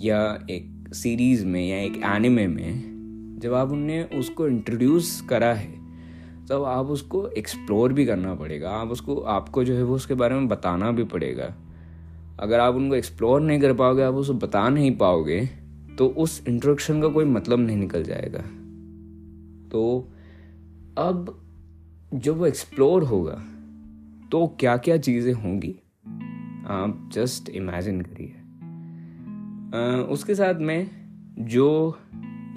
या 0.01 0.45
एक 0.49 0.93
सीरीज़ 0.93 1.45
में, 1.45 1.69
या 1.69 1.77
एक 1.77 2.01
एनिमे 2.03 2.47
में, 2.47 3.39
जब 3.39 3.53
आप 3.53 3.71
उनने 3.71 4.03
उसको 4.03 4.47
इंट्रोड्यूस 4.47 5.21
करा 5.29 5.53
है, 5.53 5.73
तब 6.49 6.63
आप 6.63 6.85
उसको 6.85 7.27
एक्सप्लोर 7.27 7.93
भी 7.93 8.05
करना 8.05 8.35
पड़ेगा। 8.35 8.69
आप 8.69 8.87
उसको, 8.87 9.15
आपको 9.15 9.63
जो 9.63 9.75
है 9.75 9.83
वो 9.83 9.95
उसके 9.95 10.13
बारे 10.13 10.35
में 10.35 10.47
बताना 10.47 10.91
भी 10.91 11.03
पड़ेगा। 11.03 11.55
अगर 12.39 12.59
आप 12.59 12.75
उनको 12.75 12.95
एक्सप्लोर 12.95 13.41
नहीं 13.41 13.59
कर 13.59 13.73
पाओगे, 13.73 14.03
आप 14.03 14.13
उसको 14.13 14.33
बता 14.33 14.69
नहीं 14.69 14.97
पाओगे 14.97 15.49
तो 15.97 16.07
उस 16.07 16.43
इंट्रोडक्शन 16.47 17.01
का 17.01 17.07
कोई 17.07 17.25
मतलब 17.25 17.59
नहीं 17.59 17.77
निकल 17.77 18.03
जाएगा। 18.03 18.39
तो 19.69 20.11
अब 20.97 21.41
जब 22.13 22.37
वो 22.37 22.45
एक्सप्लोर 22.45 23.03
होगा 23.03 23.43
तो 24.31 24.45
क्या 24.59 24.75
क्या 24.77 24.97
चीज़ें 24.97 25.33
होंगी? 25.33 25.75
आप 26.67 27.09
जस्ट 27.13 27.49
इमेजिन 27.49 28.01
करिए। 28.01 28.33
उसके 30.03 30.35
साथ 30.35 30.55
में 30.55 30.89
जो 31.39 31.97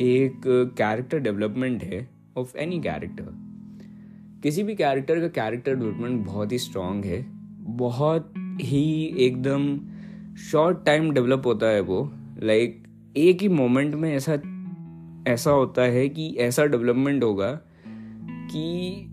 एक 0.00 0.40
कैरेक्टर 0.78 1.18
डेवलपमेंट 1.18 1.82
है 1.82 2.08
ऑफ़ 2.38 2.56
एनी 2.56 2.80
कैरेक्टर 2.80 3.30
किसी 4.42 4.62
भी 4.62 4.74
कैरेक्टर 4.74 5.20
का 5.20 5.28
कैरेक्टर 5.28 5.74
डेवलपमेंट 5.74 6.24
बहुत 6.26 6.52
ही 6.52 6.58
स्ट्रांग 6.58 7.04
है। 7.04 7.24
बहुत 7.76 8.32
ही 8.60 9.04
एकदम 9.18 9.78
शॉर्ट 10.42 10.84
टाइम 10.86 11.10
डेवलप 11.10 11.42
होता 11.46 11.66
है 11.66 11.80
वो। 11.80 12.12
लाइक 12.42 12.82
एक 13.18 13.42
ही 13.42 13.48
मोमेंट 13.48 13.94
में 13.94 14.14
ऐसा 14.14 14.32
ऐसा 15.32 15.50
होता 15.50 15.82
है 15.82 16.08
कि 16.08 16.36
ऐसा 16.38 16.64
डेवलपमेंट 16.64 17.24
होगा 17.24 17.50
कि 18.50 19.04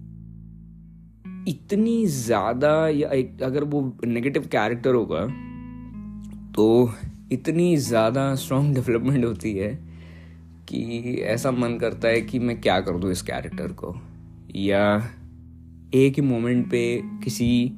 इतनी 1.47 2.05
ज़्यादा 2.05 2.87
या 2.87 3.09
अगर 3.45 3.63
वो 3.63 3.97
नेगेटिव 4.05 4.47
कैरेक्टर 4.51 4.93
होगा 4.93 5.25
तो 6.53 6.93
इतनी 7.31 7.77
ज़्यादा 7.77 8.35
स्ट्रॉन्ग 8.35 8.75
डेवलपमेंट 8.75 9.25
होती 9.25 9.53
है 9.53 9.79
कि 10.69 11.13
ऐसा 11.23 11.51
मन 11.51 11.77
करता 11.77 12.07
है 12.07 12.21
कि 12.21 12.39
मैं 12.39 12.61
क्या 12.61 12.79
कर 12.81 12.97
दूँ 12.97 13.11
इस 13.11 13.21
कैरेक्टर 13.21 13.67
को। 13.67 13.95
या 14.55 15.11
एक 15.93 16.15
ही 16.15 16.21
मोमेंट 16.21 16.71
पे 16.71 17.01
किसी 17.23 17.71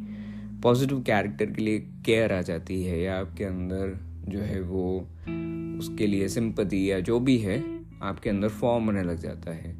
पॉजिटिव 0.63 1.01
कैरेक्टर 1.01 1.45
के 1.45 1.61
लिए 1.61 1.79
केयर 1.79 2.33
आ 2.33 2.41
जाती 2.41 2.83
है 2.83 3.01
या 3.01 3.19
आपके 3.19 3.43
अंदर 3.43 3.99
जो 4.27 4.39
है 4.39 4.61
वो 4.61 5.07
उसके 5.79 6.07
लिए 6.07 6.27
सिंपति 6.27 6.91
या 6.91 6.99
जो 6.99 7.19
भी 7.19 7.37
है, 7.37 7.63
आपके 8.03 8.29
अंदर 8.29 8.49
फॉर्म 8.49 8.85
होने 8.85 9.03
लग 9.03 9.19
जाता 9.19 9.51
है। 9.51 9.75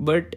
But 0.00 0.36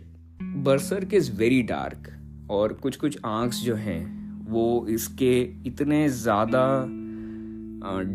Berserk 0.63 1.07
is 1.13 1.31
very 1.31 1.61
dark 1.63 2.09
और 2.51 2.73
कुछ 2.73 2.95
कुछ 2.95 3.17
आंक्स 3.25 3.61
जो 3.63 3.75
हैं, 3.75 4.01
वो 4.45 4.85
इसके 4.89 5.39
इतने 5.67 6.07
ज़्यादा 6.09 6.63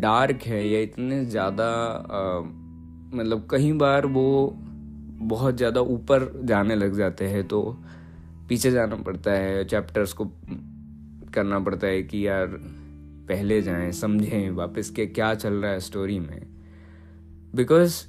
डार्क 0.00 0.42
है 0.42 0.66
या 0.68 0.80
इतने 0.80 1.24
ज़्यादा 1.24 1.66
मतलब 3.14 3.46
कई 3.50 3.72
बार 3.72 4.06
वो 4.06 4.56
बहुत 5.22 5.56
ज़्यादा 5.56 5.80
ऊपर 5.80 6.30
जाने 6.44 6.74
लग 6.74 6.96
जाते 6.96 7.28
हैं 7.28 7.46
तो 7.48 7.60
पीछे 8.48 8.70
जाना 8.70 8.96
पड़ता 8.96 9.32
है 9.32 9.64
चैप्टर्स 9.64 10.12
को 10.12 10.24
करना 11.34 11.58
पड़ता 11.58 11.86
है 11.86 12.02
कि 12.02 12.26
यार 12.26 12.58
पहले 13.28 13.60
जाएँ, 13.62 13.90
समझें 13.92 14.50
वापस 14.50 14.90
के 14.90 15.06
क्या 15.06 15.34
चल 15.34 15.54
रहा 15.54 15.70
है 15.70 15.80
स्टोरी 15.80 16.18
में। 16.20 16.46
बिकॉज़ 17.54 18.04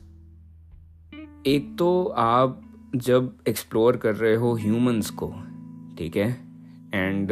एक 1.45 1.75
तो 1.79 2.05
आप 2.17 2.61
जब 2.95 3.33
एक्सप्लोर 3.47 3.97
कर 3.97 4.15
रहे 4.15 4.35
हो 4.35 4.53
ह्यूमंस 4.55 5.09
को, 5.09 5.27
ठीक 5.97 6.15
है? 6.17 6.29
एंड 6.93 7.31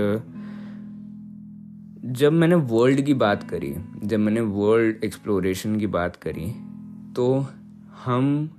जब 2.14 2.34
मैंने 2.34 2.56
वर्ल्ड 2.56 3.02
की 3.02 3.14
बात 3.14 3.44
करी, 3.50 3.74
जब 4.04 4.20
मैंने 4.20 4.42
वर्ल्ड 4.42 5.04
एक्सप्लोरेशन 5.04 5.76
की 5.76 5.88
बात 5.90 6.16
करी 6.16 6.46
तो 7.16 7.46
हम 8.06 8.50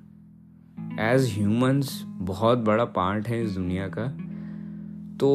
एज 1.01 1.29
ह्यूमंस 1.33 2.03
बहुत 2.07 2.59
बड़ा 2.59 2.85
पार्ट 2.85 3.29
है 3.29 3.43
इस 3.45 3.51
दुनिया 3.51 3.89
का। 3.89 4.07
तो 5.17 5.31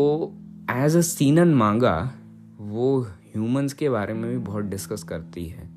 एज 0.71 0.95
अ 0.95 1.01
सीनन 1.01 1.53
मांगा, 1.53 2.13
वो 2.59 3.07
ह्यूमंस 3.35 3.73
के 3.73 3.89
बारे 3.89 4.13
में 4.13 4.29
भी 4.31 4.37
बहुत 4.37 4.65
डिस्कस 4.65 5.03
करती 5.03 5.45
है। 5.45 5.69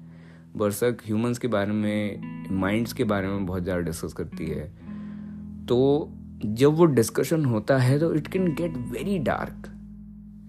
बरसक 0.56 0.98
ह्यूमंस 1.06 1.38
के 1.38 1.48
बारे 1.48 1.72
में 1.72 2.50
माइंड्स 2.50 2.92
के 2.92 3.04
बारे 3.04 3.28
में 3.28 3.46
बहुत 3.46 3.62
ज़्यादा 3.62 3.80
डिस्कस 3.80 4.12
करती 4.12 4.46
है। 4.46 4.64
तो 5.66 6.12
जब 6.44 6.74
वो 6.74 6.84
डिस्कशन 6.84 7.44
होता 7.44 7.78
है 7.78 7.98
तो 7.98 8.14
it 8.14 8.26
can 8.26 8.54
get 8.54 8.76
very 8.76 9.18
dark 9.18 9.68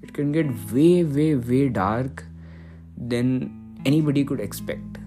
it 0.04 0.12
can 0.12 0.32
get 0.32 0.52
way 0.74 1.04
way 1.04 1.36
way 1.36 1.68
dark 1.70 2.22
then 3.00 3.30
anybody 4.02 4.24
could 4.24 4.40
expect 4.40 4.98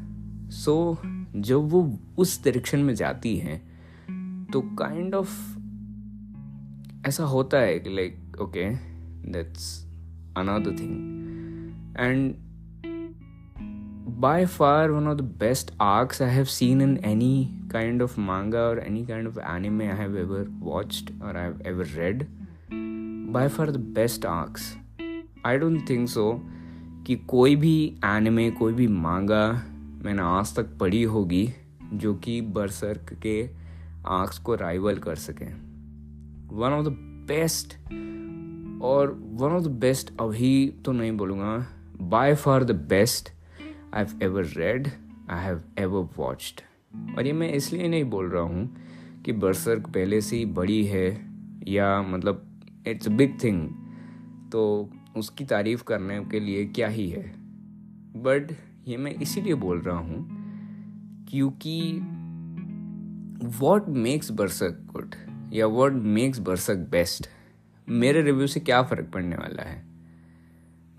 so 0.51 0.99
जब 1.37 1.69
वो 1.69 1.99
उस 2.19 2.45
डायरेक्शन 2.45 2.79
में 2.79 2.95
जाती 2.95 3.37
हैं 3.37 3.59
तो 4.53 4.61
काइंड 4.61 5.05
kind 5.05 5.15
ऑफ़ 5.15 5.29
of, 5.29 7.09
ऐसा 7.09 7.25
होता 7.25 7.59
है 7.59 7.79
कि 7.79 7.91
like 7.91 8.41
okay 8.41 8.71
that's 9.33 9.87
another 10.37 10.79
thing 10.81 11.20
and 11.99 12.35
by 14.21 14.47
far 14.47 14.91
one 14.91 15.09
of 15.09 15.19
the 15.19 15.21
best 15.21 15.75
arcs 15.81 16.23
I 16.23 16.31
have 16.31 16.45
seen 16.45 16.83
in 16.83 16.99
any 17.05 17.61
kind 17.73 18.03
of 18.03 18.21
manga 18.21 18.59
और 18.59 18.79
any 18.79 19.07
kind 19.07 19.29
of 19.29 19.39
anime 19.39 19.89
I 19.89 19.97
have 19.97 20.19
ever 20.19 20.47
watched 20.51 21.23
और 21.23 21.37
I 21.37 21.45
have 21.45 21.63
ever 21.67 21.87
read 21.87 22.27
by 23.33 23.49
far 23.49 23.71
the 23.71 23.77
best 23.77 24.27
arcs 24.27 24.77
I 25.47 25.59
don't 25.59 25.89
think 25.91 26.09
so 26.09 26.43
कि 27.07 27.17
कोई 27.17 27.57
भी 27.57 27.97
anime 28.05 28.51
कोई 28.51 28.73
भी 28.73 28.87
मांगा 28.87 29.63
मैंने 30.05 30.23
आज 30.23 30.57
तक 30.57 30.79
पढ़ी 30.79 31.03
होगी 31.03 31.55
जो 31.93 32.15
कि 32.15 32.41
बर्सर्क 32.41 33.13
के 33.23 33.51
आर्क्स 34.07 34.39
को 34.39 34.55
राइवल 34.55 34.97
कर 34.97 35.15
सके। 35.15 35.45
वन 36.57 36.71
ऑफ़ 36.73 36.87
द 36.87 36.89
बेस्ट 37.29 37.75
और 38.83 39.21
वन 39.33 39.53
ऑफ़ 39.53 39.65
द 39.65 39.67
बेस्ट 39.67 40.13
अभी 40.21 40.75
तो 40.85 40.93
नहीं 40.93 41.13
बोलूँगा। 41.13 41.67
By 42.03 42.35
far 42.35 42.65
the 42.65 42.71
best 42.71 43.29
I 43.95 44.05
have 44.05 44.23
ever 44.23 44.45
read 44.45 44.89
I 45.31 45.45
have 45.45 45.63
ever 45.79 46.09
watched 46.17 46.61
और 47.19 47.27
ये 47.27 47.33
मैं 47.33 47.53
इसलिए 47.53 47.89
नहीं 47.89 48.05
बोल 48.05 48.31
रहा 48.31 48.43
हूँ 48.43 48.77
कि 49.25 49.33
बरसर्क 49.33 49.89
पहले 49.89 50.21
से 50.21 50.37
ही 50.37 50.45
बड़ी 50.45 50.85
है 50.85 51.31
या 51.69 52.03
मतलब 52.03 52.61
इट्स 52.87 53.09
अ 53.09 53.11
बिग 53.11 53.39
थिंग 53.45 53.71
तो 54.53 54.91
उसकी 55.17 55.45
तारीफ़ 55.45 55.85
करने 55.85 56.25
के 56.25 56.41
लिए 56.41 56.65
क्या 56.65 56.89
ही 56.89 57.11
है। 57.11 57.23
बट 58.17 58.57
ये 58.89 58.97
मैं 58.97 59.15
इसीलिए 59.15 59.55
बोल 59.55 59.81
रहा 59.81 59.99
हूँ 59.99 60.29
क्योंकि 61.31 62.01
वॉट 63.59 63.89
मेक्स 63.89 64.31
बर्सक 64.31 64.87
गुड 64.93 65.15
या 65.53 65.67
वॉट 65.67 65.93
मेक्स 65.93 66.39
बरसक 66.39 66.77
बेस्ट 66.77 67.27
मेरे 67.89 68.23
रिव्यू 68.23 68.47
से 68.47 68.61
क्या 68.61 68.83
फ़र्क 68.83 69.11
पड़ने 69.15 69.37
वाला 69.37 69.63
है? 69.63 69.90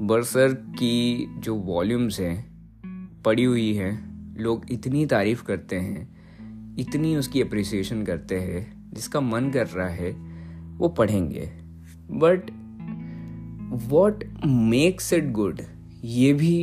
बरसर 0.01 0.53
की 0.53 1.25
जो 1.37 1.55
वॉल्यूम्स 1.55 2.19
हैं, 2.19 3.21
पड़ी 3.25 3.43
हुई 3.43 3.73
हैं, 3.73 4.35
लोग 4.37 4.65
इतनी 4.71 5.05
तारीफ़ 5.05 5.43
करते 5.43 5.75
हैं, 5.75 6.07
इतनी 6.79 7.15
उसकी 7.15 7.41
अप्रिसिएशन 7.41 8.03
करते 8.03 8.39
हैं, 8.39 8.91
जिसका 8.93 9.21
मन 9.21 9.49
कर 9.49 9.67
रहा 9.67 9.87
है, 9.87 10.11
वो 10.77 10.87
पढ़ेंगे। 10.89 11.51
But 12.11 12.51
what 13.89 14.23
makes 14.45 15.13
it 15.13 15.31
good 15.31 15.61
ये 16.03 16.33
भी 16.33 16.55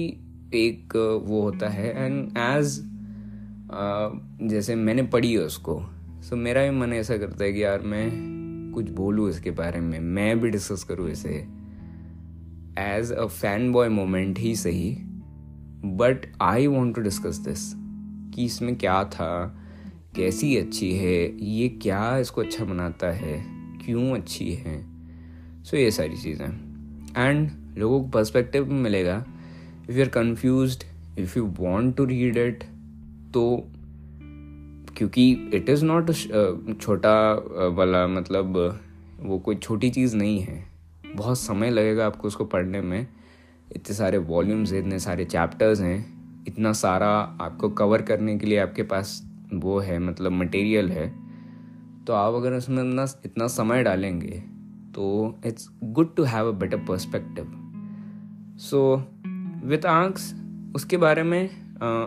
एक, 0.54 0.96
वो 1.24 1.42
होता 1.42 1.68
है। 1.68 1.92
एंड 2.04 2.38
एज 2.38 2.80
जैसे 4.42 4.74
मैंने 4.74 5.02
पढ़ी 5.02 5.32
है 5.32 5.40
उसको 5.40 5.80
सो 6.22 6.36
मेरा 6.36 6.62
भी 6.62 6.70
मन 6.70 6.92
ऐसा 6.92 7.16
करता 7.16 7.44
है 7.44 7.52
कि 7.52 7.62
यार 7.62 7.80
मैं 7.80 8.10
कुछ 8.74 8.90
बोलूँ 8.90 9.28
इसके 9.30 9.50
बारे 9.50 9.80
में, 9.80 9.98
मैं 10.00 10.40
भी 10.40 10.50
डिस्कस 10.50 10.84
करूँ 10.84 11.10
इसे। 11.10 11.57
अ 13.12 13.26
फ़ैन 13.26 13.70
बॉय 13.72 13.88
मोमेंट 13.88 14.38
ही 14.38 14.54
सही 14.56 14.90
but 15.84 16.26
I 16.42 16.66
want 16.66 16.94
to 16.96 17.02
discuss 17.02 17.36
this 17.38 17.72
कि 18.34 18.44
इसमें 18.44 18.74
क्या 18.76 19.02
था 19.04 19.30
कैसी 20.16 20.56
अच्छी 20.56 20.92
है 20.96 21.16
ये 21.44 21.68
क्या 21.82 22.18
इसको 22.18 22.40
अच्छा 22.40 22.64
बनाता 22.64 23.06
है 23.06 23.38
क्यों 23.84 24.14
अच्छी 24.14 24.52
है। 24.52 24.78
सो 25.62 25.70
so, 25.70 25.74
ये 25.74 25.90
सारी 25.90 26.16
चीज़ें। 26.16 26.46
एंड 27.18 27.50
लोगों 27.78 28.00
को 28.00 28.08
पर्सपेक्टिव 28.08 28.72
मिलेगा। 28.72 29.16
If 29.90 29.96
you 29.96 30.04
are 30.04 30.08
confuse 30.10 30.78
if 31.18 31.38
you 31.38 31.44
want 31.58 31.96
to 31.96 32.04
read 32.04 32.36
it 32.36 32.64
तो 33.34 33.44
क्योंकि 34.96 35.30
इट 35.54 35.68
इज़ 35.68 35.84
नॉट 35.84 36.10
छोटा 36.80 37.12
वाला 37.76 38.06
मतलब 38.06 38.56
वो 39.20 39.38
कोई 39.38 39.56
छोटी 39.56 39.90
चीज़ 39.90 40.16
नहीं 40.16 40.40
है। 40.40 40.64
बहुत 41.16 41.38
समय 41.38 41.70
लगेगा 41.70 42.06
आपको 42.06 42.28
उसको 42.28 42.44
पढ़ने 42.44 42.80
में। 42.80 43.06
इतने 43.76 43.94
सारे 43.94 44.18
वॉल्यूम्स 44.18 44.72
हैं, 44.72 44.80
इतने 44.80 44.98
सारे 44.98 45.24
चैप्टर्स 45.24 45.80
हैं। 45.80 46.44
इतना 46.48 46.72
सारा 46.72 47.08
आपको 47.42 47.68
कवर 47.70 48.02
करने 48.02 48.36
के 48.38 48.46
लिए 48.46 48.58
आपके 48.58 48.82
पास 48.82 49.22
वो 49.54 49.78
है 49.78 49.98
मतलब 49.98 50.32
मटेरियल 50.32 50.90
है। 50.90 51.08
तो 52.04 52.12
आप 52.12 52.34
अगर 52.34 52.52
उसमें 52.52 52.82
इतना 52.82 53.06
इतना 53.24 53.46
समय 53.46 53.82
डालेंगे 53.82 54.42
तो 54.94 55.34
it's 55.46 55.68
good 55.84 56.14
to 56.16 56.22
have 56.24 56.48
a 56.48 56.52
better 56.52 56.78
perspective 56.78 57.52
so 58.60 58.80
with 59.64 59.86
arcs 59.86 60.32
उसके 60.74 60.96
बारे 60.96 61.22
में 61.22 61.42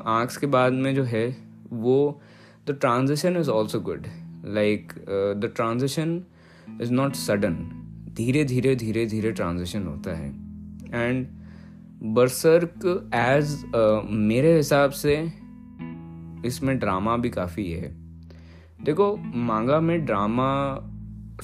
आंक्स 0.08 0.38
के 0.38 0.48
बाद 0.48 0.74
में 0.74 0.94
जो 0.96 1.04
है, 1.04 1.28
वो 1.72 2.22
the 2.68 2.72
transition 2.72 3.38
is 3.38 3.50
also 3.50 3.80
good 3.80 4.08
like 4.46 4.94
the 5.38 5.52
transition 5.56 6.22
is 6.82 6.92
not 6.92 7.16
sudden 7.16 7.81
धीरे 8.14 8.44
धीरे 8.44 8.76
धीरे 8.76 9.06
धीरे 9.06 9.32
ट्रांजिशन 9.32 9.84
होता 9.84 10.16
है। 10.18 10.30
एंड 10.94 11.26
बरसर्क 12.16 12.86
एज 13.16 13.56
मेरे 14.10 14.56
हिसाब 14.56 14.92
से 14.92 15.16
इसमें 16.46 16.78
ड्रामा 16.80 17.16
भी 17.18 17.30
काफ़ी 17.30 17.70
है। 17.72 17.94
देखो 18.84 19.16
मांगा 19.18 19.80
में 19.80 20.06
ड्रामा 20.06 20.52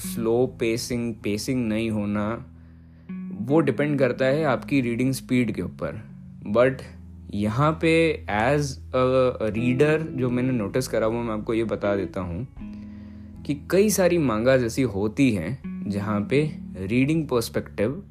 स्लो 0.00 0.46
पेसिंग 0.60 1.14
पेसिंग 1.14 1.66
नहीं 1.68 1.90
होना, 1.90 2.26
वो 3.42 3.60
डिपेंड 3.60 3.98
करता 3.98 4.24
है 4.24 4.44
आपकी 4.46 4.80
रीडिंग 4.80 5.12
स्पीड 5.12 5.54
के 5.54 5.62
ऊपर। 5.62 6.02
बट 6.46 6.82
यहाँ 7.34 7.70
पे 7.82 7.90
एज 8.30 8.76
अ 8.78 9.48
रीडर 9.54 10.02
जो 10.10 10.30
मैंने 10.30 10.52
नोटिस 10.52 10.88
करा, 10.88 11.06
वो 11.06 11.22
मैं 11.22 11.34
आपको 11.34 11.54
ये 11.54 11.64
बता 11.64 11.94
देता 11.96 12.20
हूँ 12.20 12.46
कि 13.46 13.54
कई 13.70 13.90
सारी 13.90 14.18
मांगा 14.18 14.56
जैसी 14.56 14.82
होती 14.84 15.30
हैं 15.32 15.77
जहाँ 15.90 16.20
पे 16.30 16.40
रीडिंग 16.76 17.26
पर्सपेक्टिव 17.28 18.02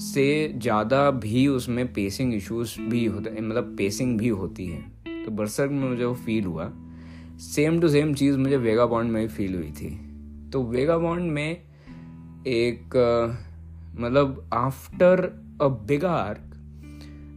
से 0.00 0.26
ज़्यादा 0.56 1.10
भी 1.10 1.46
उसमें 1.48 1.92
पेसिंग 1.92 2.34
इश्यूज़ 2.34 2.80
भी 2.80 3.04
होते 3.04 3.40
मतलब 3.40 3.74
पेसिंग 3.78 4.18
भी 4.18 4.28
होती 4.28 4.66
है। 4.66 4.80
तो 5.24 5.30
बरसक 5.30 5.68
में 5.70 5.88
मुझे 5.88 6.04
वो 6.04 6.14
फील 6.14 6.44
हुआ। 6.44 6.70
सेम 7.40 7.80
टू 7.80 7.88
सेम 7.88 8.14
चीज़ 8.14 8.38
मुझे 8.38 8.56
वेगा 8.56 8.86
बॉन्ड 8.86 9.12
में 9.12 9.22
भी 9.22 9.28
फील 9.28 9.54
हुई 9.54 9.70
थी। 9.72 9.90
तो 10.50 10.62
वेगा 10.62 10.98
बॉन्ड 10.98 11.32
में 11.32 11.50
एक 12.46 12.96
मतलब 13.98 14.50
after 14.54 15.20
a 15.62 15.68
big 15.86 16.04
arc 16.04 16.50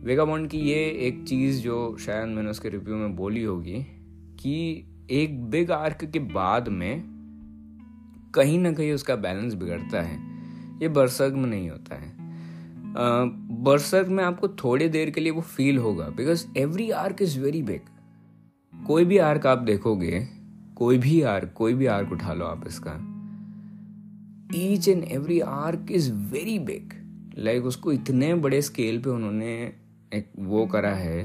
Vagabond 0.25 0.49
की 0.49 0.59
ये 0.59 0.83
एक 1.07 1.23
चीज़ 1.27 1.61
जो 1.61 1.97
शायद 1.99 2.27
मैंने 2.27 2.49
उसके 2.49 2.69
रिव्यू 2.69 2.95
में 2.95 3.15
बोली 3.15 3.43
होगी 3.43 3.85
कि 4.39 4.55
एक 5.11 5.43
बिग 5.49 5.71
आर्क 5.71 6.03
के 6.05 6.19
बाद 6.19 6.67
में 6.69 7.16
कहीं 8.37 8.59
ना 8.59 8.71
कहीं 8.71 8.91
उसका 8.91 9.15
बैलेंस 9.17 9.53
बिगड़ता 9.53 10.01
है। 10.01 10.17
ये 10.81 10.87
बरसक 10.89 11.33
में 11.35 11.49
नहीं 11.49 11.69
होता 11.69 11.95
है। 11.95 12.15
बरसक 13.63 14.07
में 14.09 14.23
आपको 14.23 14.47
थोड़ी 14.55 14.87
देर 14.89 15.09
के 15.09 15.21
लिए 15.21 15.31
वो 15.31 15.41
फील 15.41 15.77
होगा 15.77 16.07
because 16.09 16.45
every 16.57 16.89
arc 16.91 17.21
is 17.21 17.39
very 17.39 17.61
big 17.63 17.81
कोई 18.73 19.05
भी 19.05 19.17
आर्क 19.17 19.45
आप 19.47 19.57
देखोगे, 19.57 20.27
कोई 20.75 20.97
भी 20.97 21.21
आर्क 21.21 21.53
कोई 21.55 21.73
भी 21.73 21.85
आर्क 21.85 22.11
उठा 22.11 22.33
लो 22.33 22.45
आप 22.45 22.63
इसका। 22.67 22.93
Each 24.55 24.87
and 24.87 25.03
every 25.03 25.39
arc 25.39 25.91
is 25.91 26.11
very 26.31 26.57
big 26.59 26.93
like 27.37 27.65
उसको 27.65 27.91
इतने 27.91 28.33
बड़े 28.35 28.61
स्केल 28.61 29.01
पे 29.01 29.09
उन्होंने 29.09 29.53
एक 30.13 30.31
वो 30.39 30.65
करा 30.65 30.93
है 30.95 31.19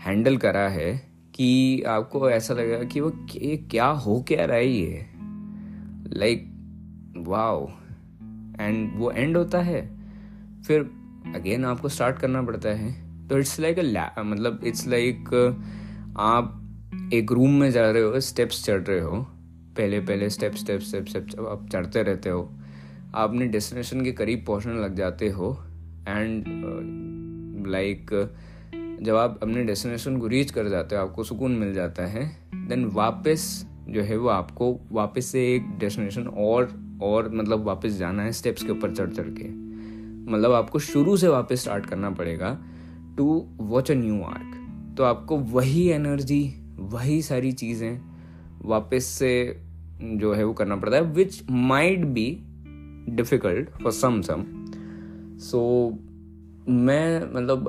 हैंडल 0.00 0.36
करा 0.36 0.68
है, 0.68 0.92
कि 1.34 1.82
आपको 1.82 2.30
ऐसा 2.30 2.54
लगेगा 2.54 2.82
कि 2.84 3.00
वो 3.00 3.12
क्या 3.30 3.86
हो 3.86 4.20
क्या 4.28 4.44
रहा 4.44 4.56
है 4.56 4.68
ये? 4.68 5.06
लाइक 6.12 6.49
वाओ 7.16 7.68
एंड 8.60 8.92
वो 8.96 9.10
एंड 9.10 9.36
होता 9.36 9.60
है। 9.60 10.00
फिर 10.66 10.80
अगेन 11.34 11.64
आपको 11.64 11.88
स्टार्ट 11.88 12.16
करना 12.16 12.42
पड़ता 12.42 12.68
है। 12.68 13.10
तो 13.28 13.38
इट्स 13.38 13.60
लाइक 13.60 13.78
अ 13.78 14.22
मतलब 14.22 14.60
इट्स 14.64 14.88
लाइक 14.88 15.28
आप 16.18 16.56
एक 17.12 17.32
रूम 17.32 17.50
में 17.50 17.70
जा 17.70 17.90
रहे 17.90 18.02
हो 18.02 18.20
स्टेप्स 18.20 18.64
चढ़ 18.64 18.80
रहे 18.80 19.00
हो। 19.00 19.26
पहले 19.76 20.00
पहले 20.00 20.30
स्टेप 20.30 20.54
स्टेप 20.54 20.80
स्टेप 20.80 21.06
स्टेप 21.06 21.26
आप 21.40 21.68
चढ़ते 21.72 22.02
रहते 22.02 22.30
हो। 22.30 22.52
आप 23.14 23.28
अपने 23.28 23.46
डेस्टिनेशन 23.46 24.04
के 24.04 24.12
करीब 24.12 24.44
पहुँचने 24.46 24.74
लग 24.74 24.94
जाते 24.94 25.28
हो। 25.28 25.64
एंड 26.08 26.44
लाइक 27.66 28.10
uh, 28.10 28.16
like, 28.16 29.06
जब 29.06 29.16
आप 29.16 29.40
अपने 29.42 29.64
डेस्टिनेशन 29.64 30.18
को 30.18 30.26
रीच 30.26 30.50
कर 30.50 30.68
जाते 30.68 30.96
हो 30.96 31.02
आपको 31.02 31.24
सुकून 31.24 31.52
मिल 31.52 31.74
जाता 31.74 32.06
है 32.06 32.36
देन 32.54 32.84
वापस 32.84 33.66
जो 33.88 34.02
है 34.02 34.16
वो 34.16 34.28
आपको 34.28 34.80
वापस 34.92 35.26
से 35.26 35.54
एक 35.54 35.78
डेस्टिनेशन 35.78 36.26
और 36.26 36.89
और 37.02 37.30
मतलब 37.34 37.64
वापस 37.64 37.90
जाना 37.90 38.22
है 38.22 38.32
स्टेप्स 38.32 38.62
के 38.62 38.72
ऊपर 38.72 38.94
चढ़ 38.94 39.10
चढ़ 39.10 39.28
के। 39.30 39.48
मतलब 40.32 40.52
आपको 40.52 40.78
शुरू 40.78 41.16
से 41.16 41.28
वापस 41.28 41.60
स्टार्ट 41.60 41.86
करना 41.86 42.10
पड़ेगा 42.10 42.58
to 43.16 43.46
watch 43.56 43.90
a 43.90 43.94
new 43.94 44.22
arc 44.22 44.94
तो 44.96 45.04
आपको 45.04 45.36
वही 45.36 45.88
एनर्जी 45.88 46.42
वही 46.78 47.22
सारी 47.22 47.52
चीज़ें 47.52 48.00
वापस 48.64 49.04
से 49.04 49.60
जो 50.02 50.32
है 50.32 50.44
वो 50.44 50.52
करना 50.52 50.76
पड़ता 50.76 50.96
है 50.96 51.02
which 51.02 51.42
might 51.50 52.04
be 52.04 52.26
difficult 53.08 53.70
for 53.82 53.92
some 53.92 54.20
some 54.22 54.44
so 55.40 55.60
मैं 56.68 57.34
मतलब 57.34 57.68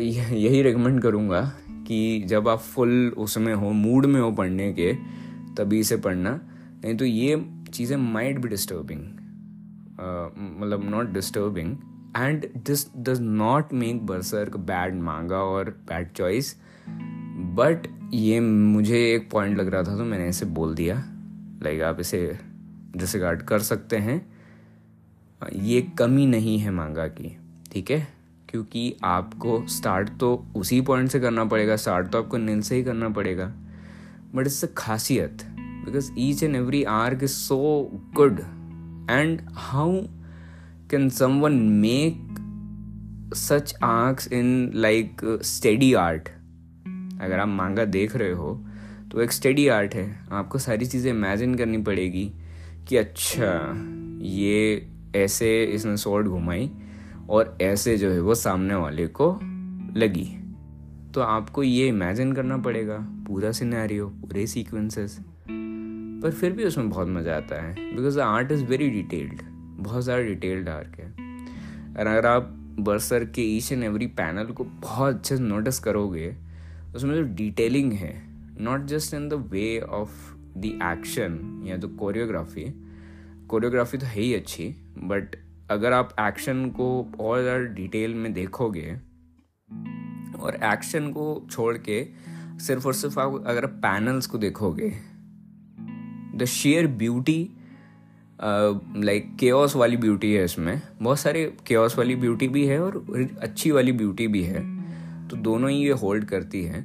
यही 0.00 0.62
रिकमेंड 0.62 1.00
करूँगा 1.02 1.40
कि 1.86 2.22
जब 2.26 2.48
आप 2.48 2.58
फुल 2.58 3.14
उसमें 3.18 3.54
हो 3.54 3.70
मूड 3.70 4.06
में 4.06 4.20
हो 4.20 4.30
पढ़ने 4.32 4.72
के, 4.72 4.92
तभी 5.56 5.82
से 5.84 5.96
पढ़ना। 5.96 6.40
नहीं 6.84 6.96
तो 6.96 7.04
ये 7.04 7.36
चीज़ें 7.74 7.96
माइट 7.96 8.38
भी 8.38 8.48
डिस्टर्बिंग 8.48 9.02
मतलब 10.60 10.88
not 10.90 11.12
disturbing 11.12 11.76
and 12.16 12.46
this 12.56 12.86
does 12.96 13.20
not 13.20 13.72
make 13.72 14.06
Berserk 14.06 14.56
bad 14.56 14.94
manga 14.94 15.36
और 15.36 15.70
बैड 15.88 16.12
चॉइस 16.12 16.56
बट 17.58 17.86
ये 18.14 18.40
मुझे 18.40 18.98
एक 19.14 19.30
पॉइंट 19.30 19.58
लग 19.58 19.68
रहा 19.68 19.82
था 19.82 19.96
तो 19.96 20.04
मैंने 20.04 20.28
इसे 20.28 20.46
बोल 20.46 20.74
दिया। 20.74 20.94
लाइक 21.62 21.78
like, 21.78 21.88
आप 21.88 22.00
इसे 22.00 22.38
डिसगार्ड 22.96 23.42
कर 23.42 23.58
सकते 23.58 23.96
हैं। 23.96 24.20
ये 25.52 25.80
कमी 25.98 26.26
नहीं 26.26 26.58
है 26.58 26.70
मांगा 26.70 27.06
की 27.08 27.36
ठीक 27.72 27.90
है? 27.90 28.06
क्योंकि 28.48 28.94
आपको 29.04 29.66
स्टार्ट 29.68 30.10
तो 30.20 30.34
उसी 30.56 30.80
पॉइंट 30.80 31.10
से 31.10 31.20
करना 31.20 31.44
पड़ेगा 31.44 31.76
स्टार्ट 31.76 32.08
तो 32.08 32.22
आपको 32.22 32.36
नील 32.36 32.60
से 32.60 32.76
ही 32.76 32.84
करना 32.84 33.08
पड़ेगा 33.08 33.46
बट 34.34 34.46
इससे 34.46 34.68
खासियत। 34.76 35.42
Because 35.84 36.10
each 36.18 36.42
and 36.42 36.56
every 36.56 36.82
arc 36.84 37.22
is 37.22 37.30
so 37.30 37.58
good 38.14 38.40
and 39.10 39.40
how 39.52 40.02
can 40.90 41.04
someone 41.08 41.54
make 41.82 42.16
such 43.42 43.70
arcs 43.82 44.26
in, 44.38 44.48
like 44.84 45.22
steady 45.50 45.88
art? 46.00 46.28
अगर 47.20 47.38
आप 47.38 47.48
मांगा 47.48 47.84
देख 47.84 48.16
रहे 48.16 48.32
हो 48.32 48.52
तो 49.10 49.20
एक 49.20 49.32
स्टडी 49.32 49.66
आर्ट 49.68 49.94
है। 49.94 50.04
आपको 50.32 50.58
सारी 50.58 50.86
चीज़ें 50.86 51.10
इमेजिन 51.12 51.54
करनी 51.54 51.78
पड़ेगी 51.78 52.24
कि 52.88 52.96
अच्छा 52.96 53.52
ये 54.22 54.88
ऐसे 55.16 55.64
इसने 55.64 55.96
सोर्ड 55.96 56.28
घुमाई 56.28 56.70
और 57.30 57.56
ऐसे 57.62 57.96
जो 57.98 58.10
है 58.10 58.20
वो 58.20 58.34
सामने 58.34 58.74
वाले 58.74 59.06
को 59.06 59.32
लगी। 59.96 60.28
तो 61.14 61.20
आपको 61.20 61.62
ये 61.62 61.88
इमेजिन 61.88 62.32
करना 62.32 62.56
पड़ेगा, 62.58 62.98
पूरा 63.28 63.52
सिनेरियो 63.52 64.08
पूरे 64.08 64.46
सीक्वेंसेस 64.46 65.18
पर 66.22 66.30
फिर 66.30 66.52
भी 66.52 66.64
उसमें 66.64 66.88
बहुत 66.90 67.08
मज़ा 67.08 67.36
आता 67.36 67.62
है 67.62 67.74
because 67.94 68.16
the 68.16 68.20
art 68.20 68.52
is 68.52 68.64
very 68.64 68.88
detailed 68.90 69.42
बहुत 69.78 70.04
ज़्यादा 70.04 70.22
डिटेल्ड 70.22 70.68
आर्क 70.68 70.98
है। 70.98 71.06
और 71.90 72.06
अगर 72.06 72.26
आप 72.26 72.48
बर्सर 72.80 73.24
के 73.26 73.42
ईच 73.56 73.72
एंड 73.72 73.82
एवरी 73.84 74.06
पैनल 74.18 74.52
को 74.52 74.64
बहुत 74.64 75.14
अच्छे 75.14 75.36
से 75.36 75.42
नोटिस 75.42 75.78
करोगे, 75.78 76.34
उसमें 76.94 77.14
जो 77.14 77.22
डिटेलिंग 77.34 77.92
है 77.92 78.12
not 78.60 78.84
just 78.86 79.14
in 79.14 79.28
the 79.28 79.34
way 79.50 79.78
of 79.80 80.10
the 80.56 80.78
action 80.84 81.62
या 81.66 81.76
जो 81.76 81.88
कोरियोग्राफी 81.96 82.64
कोरियोग्राफी 83.48 83.98
तो 83.98 84.06
है 84.06 84.20
ही 84.20 84.34
अच्छी 84.34 84.68
बट 84.98 85.36
अगर 85.70 85.92
आप 85.92 86.14
एक्शन 86.20 86.68
को 86.70 86.88
और 87.20 87.42
ज़्यादा 87.42 87.64
डिटेल 87.74 88.14
में 88.14 88.32
देखोगे, 88.32 88.92
और 90.40 90.58
एक्शन 90.64 91.12
को 91.12 91.46
छोड़ 91.50 91.76
के 91.78 92.04
सिर्फ़ 92.58 92.86
और 92.86 92.94
सिर्फ़ 92.94 93.18
आप 93.20 93.42
अगर 93.46 93.66
पैनल्स 93.84 94.26
को 94.26 94.38
देखोगे 94.38 94.92
the 96.34 96.44
sheer 96.44 96.86
beauty 96.86 97.50
like 99.04 99.36
chaos 99.40 99.76
वाली 99.76 99.96
ब्यूटी 99.96 100.32
है 100.32 100.44
इसमें। 100.44 100.82
बहुत 101.02 101.18
सारे 101.18 101.56
केओस 101.66 101.98
वाली 101.98 102.16
ब्यूटी 102.16 102.48
भी 102.48 102.66
है 102.66 102.80
और 102.82 103.04
अच्छी 103.42 103.70
वाली 103.70 103.92
ब्यूटी 103.92 104.28
भी 104.28 104.42
है। 104.42 104.62
तो 105.28 105.36
दोनों 105.36 105.70
ही 105.70 105.76
ये 105.76 105.92
होल्ड 105.92 106.24
करती 106.24 106.62
है। 106.62 106.84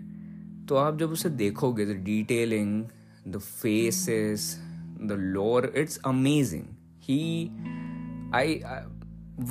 तो 0.65 0.75
आप 0.75 0.99
जब 0.99 1.11
उसे 1.11 1.29
देखोगे 1.29 1.85
the 1.85 1.89
detailing 1.89 2.83
the 3.27 3.37
faces 3.37 4.59
the 5.01 5.15
lore 5.19 5.71
it's 5.75 5.97
amazing 5.97 6.63
he 7.01 7.49
I 8.35 8.61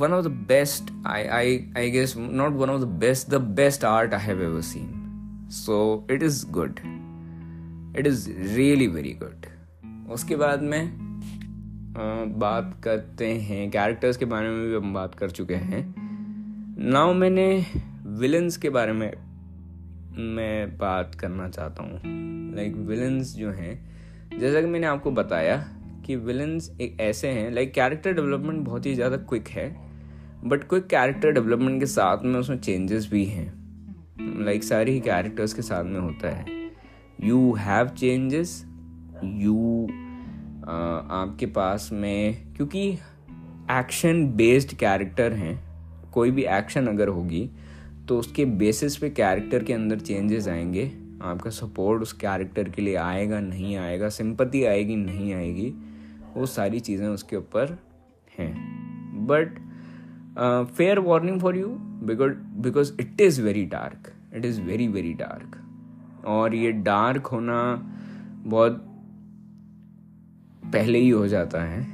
one 0.00 0.12
of 0.12 0.24
the 0.24 0.30
best 0.30 0.88
I, 1.04 1.18
I 1.40 1.68
i 1.76 1.88
guess 1.88 2.16
not 2.16 2.52
one 2.52 2.70
of 2.70 2.80
the 2.80 2.86
best 2.86 3.30
the 3.30 3.38
best 3.38 3.84
art 3.84 4.12
i 4.12 4.18
have 4.18 4.40
ever 4.40 4.62
seen. 4.62 4.88
So 5.48 6.04
it 6.08 6.22
is 6.22 6.44
good. 6.44 6.80
It 7.94 8.06
is 8.06 8.28
really 8.56 8.88
very 8.88 9.12
good. 9.12 9.46
उसके 10.06 10.36
बाद 10.36 10.62
में 10.62 11.06
बात 12.38 12.80
करते 12.84 13.26
हैं। 13.26 13.70
Characters 13.70 14.16
के 14.16 14.24
बारे 14.24 14.48
में 14.48 14.68
भी 14.68 14.74
हम 14.76 14.92
बात 14.94 15.14
कर 15.14 15.30
चुके 15.30 15.54
हैं। 15.54 15.82
नाउ 16.80 17.14
मैंने 17.14 17.64
विलन्स 18.18 18.56
के 18.56 18.70
बारे 18.70 18.92
में 18.92 19.10
मैं 20.34 20.76
बात 20.78 21.14
करना 21.14 21.48
चाहता 21.48 21.82
हूँ। 21.82 22.00
लाइक 22.56 22.72
like, 22.72 22.86
विलन्स 22.88 23.34
जो 23.34 23.50
हैं 23.50 24.38
जैसा 24.38 24.60
कि 24.60 24.66
मैंने 24.66 24.86
आपको 24.86 25.10
बताया 25.10 25.56
कि 26.06 26.16
विलन्स 26.16 26.70
एक 26.80 27.00
ऐसे 27.00 27.28
हैं 27.28 27.50
लाइक 27.50 27.72
कैरेक्टर 27.74 28.12
डेवलपमेंट 28.12 28.60
बहुत 28.60 28.86
ही 28.86 28.94
ज़्यादा 28.94 29.16
क्विक 29.16 29.48
है 29.48 29.68
बट 30.44 30.64
क्विक 30.64 30.86
कैरेक्टर 30.86 31.32
डेवलपमेंट 31.32 31.80
के 31.80 31.86
साथ 31.86 32.24
में 32.24 32.38
उसमें 32.40 32.58
चेंजेस 32.58 33.08
भी 33.10 33.24
हैं। 33.24 33.46
लाइक 34.20 34.56
like, 34.56 34.68
सारे 34.68 34.92
ही 34.92 35.00
कैरेक्टर्स 35.00 35.54
के 35.54 35.62
साथ 35.62 35.84
में 35.84 36.00
होता 36.00 36.36
है। 36.36 36.44
यू 37.20 37.52
हैव 37.54 37.88
चेंजेस 37.88 38.65
यू 39.24 39.86
आपके 40.68 41.46
पास 41.46 41.88
में, 41.92 42.54
क्योंकि 42.56 42.88
एक्शन 43.70 44.26
बेस्ड 44.36 44.76
कैरेक्टर 44.76 45.32
हैं, 45.32 45.58
कोई 46.12 46.30
भी 46.30 46.44
एक्शन 46.50 46.86
अगर 46.86 47.08
होगी 47.08 47.50
तो 48.08 48.18
उसके 48.18 48.44
बेसिस 48.44 48.96
पे 48.96 49.10
कैरेक्टर 49.10 49.64
के 49.64 49.72
अंदर 49.72 49.98
चेंजेस 50.00 50.48
आएँगे। 50.48 50.90
आपका 51.22 51.50
सपोर्ट 51.50 52.02
उस 52.02 52.12
कैरेक्टर 52.12 52.68
के 52.68 52.82
लिए 52.82 52.94
आएगा, 52.96 53.40
नहीं 53.40 53.76
आएगा 53.76 54.08
सिंपति 54.08 54.64
आएगी, 54.64 54.96
नहीं 54.96 55.32
आएगी, 55.34 55.68
वो 56.36 56.46
सारी 56.46 56.80
चीज़ें 56.80 57.06
उसके 57.08 57.36
ऊपर 57.36 57.78
हैं। 58.38 59.26
But 59.26 59.58
fair 60.76 60.98
warning 60.98 61.40
for 61.40 61.56
you 61.56 61.68
because 61.68 62.32
because 62.62 62.92
it 63.00 63.20
is 63.20 63.40
very 63.42 63.64
dark 63.66 64.12
it 64.34 64.44
is 64.44 64.60
very 64.62 64.88
very 64.88 65.12
dark 65.14 66.24
और 66.26 66.54
ये 66.54 66.72
डार्क 66.72 67.26
होना 67.26 67.62
बहुत 68.46 68.82
पहले 70.72 70.98
ही 70.98 71.08
हो 71.08 71.28
जाता 71.28 71.62
है। 71.64 71.86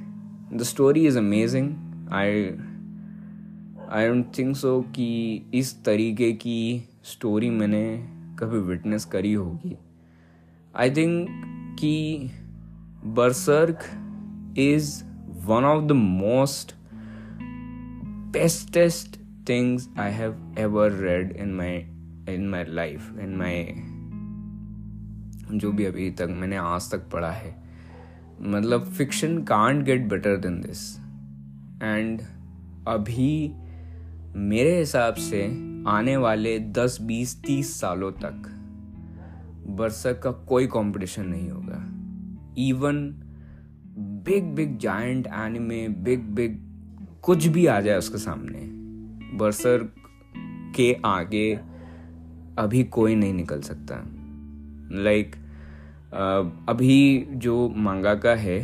The 0.56 0.62
story 0.62 1.06
is 1.06 1.18
amazing 1.18 1.74
I 2.12 2.44
I 3.90 4.08
don't 4.08 4.38
think 4.38 4.56
so 4.56 4.80
कि 4.80 5.36
इस 5.54 5.84
तरीके 5.84 6.32
की 6.32 6.88
स्टोरी 7.04 7.50
मैंने 7.50 8.08
कभी 8.38 8.58
विटनेस 8.58 9.04
करी 9.04 9.32
होगी। 9.32 9.78
आई 10.76 10.90
थिंक 10.90 11.28
कि 11.80 12.30
Berserk 13.04 13.78
is 14.58 15.04
one 15.46 15.64
of 15.64 15.84
the 15.84 15.92
most 15.92 16.74
bestest 18.32 19.20
things 19.48 19.88
I 19.98 20.12
have 20.12 20.54
ever 20.58 20.92
read 20.92 21.32
in 21.32 21.54
my 21.54 21.76
in 22.34 22.48
my 22.48 22.64
life 22.68 23.18
in 23.20 23.36
my 23.36 23.64
जो 25.58 25.72
भी 25.72 25.84
अभी 25.84 26.10
तक 26.10 26.28
मैंने 26.30 26.56
आज 26.56 26.90
तक 26.90 27.10
पढ़ा 27.10 27.30
है। 27.30 27.61
मतलब 28.44 28.84
fiction 28.84 29.38
can't 29.42 29.84
get 29.84 30.08
better 30.08 30.36
than 30.36 30.60
this 30.60 30.98
and 31.82 32.20
अभी 32.88 33.52
मेरे 34.36 34.78
हिसाब 34.78 35.14
से 35.14 35.42
आने 35.86 36.16
वाले 36.16 36.58
10 36.60 36.98
20 37.02 37.34
30 37.46 37.62
सालों 37.62 38.12
तक 38.12 38.42
बरसक 39.66 40.20
का 40.22 40.30
कोई 40.30 40.66
कंपटीशन 40.66 41.26
नहीं 41.26 41.50
होगा। 41.50 41.78
Even 42.58 43.14
big 43.98 44.44
big 44.44 44.78
giant 44.78 45.26
anime 45.26 45.88
big 45.88 46.20
big 46.20 46.58
कुछ 47.22 47.46
भी 47.46 47.66
आ 47.66 47.80
जाए 47.80 47.98
उसके 47.98 48.18
सामने 48.18 48.58
बरसर 49.38 49.94
के 50.76 50.96
आगे 51.04 51.54
अभी 52.58 52.84
कोई 52.84 53.14
नहीं 53.14 53.34
निकल 53.34 53.60
सकता। 53.60 54.02
लाइक 55.02 55.30
like, 55.30 55.41
अभी 56.12 57.26
जो 57.36 57.68
मांगा 57.76 58.14
का 58.14 58.34
है 58.34 58.58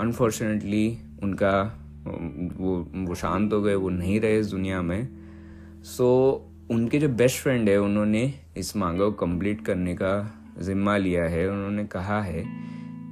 अनफॉर्चुनेटली 0.00 0.98
उनका 1.22 1.50
वो 2.56 2.76
वो 3.06 3.14
शांत 3.14 3.52
हो 3.52 3.60
गए 3.62 3.74
वो 3.74 3.88
नहीं 3.90 4.20
रहे 4.20 4.38
इस 4.38 4.46
दुनिया 4.46 4.80
में। 4.82 5.08
सो 5.84 6.04
so, 6.04 6.72
उनके 6.74 6.98
जो 6.98 7.08
बेस्ट 7.08 7.42
फ्रेंड 7.42 7.68
है 7.68 7.76
उन्होंने 7.80 8.22
इस 8.56 8.76
मांगा 8.76 9.04
को 9.04 9.12
कंप्लीट 9.16 9.64
करने 9.64 9.94
का 9.94 10.12
ज़िम्मा 10.60 10.96
लिया 10.96 11.24
है। 11.24 11.48
उन्होंने 11.50 11.84
कहा 11.86 12.20
है 12.22 12.44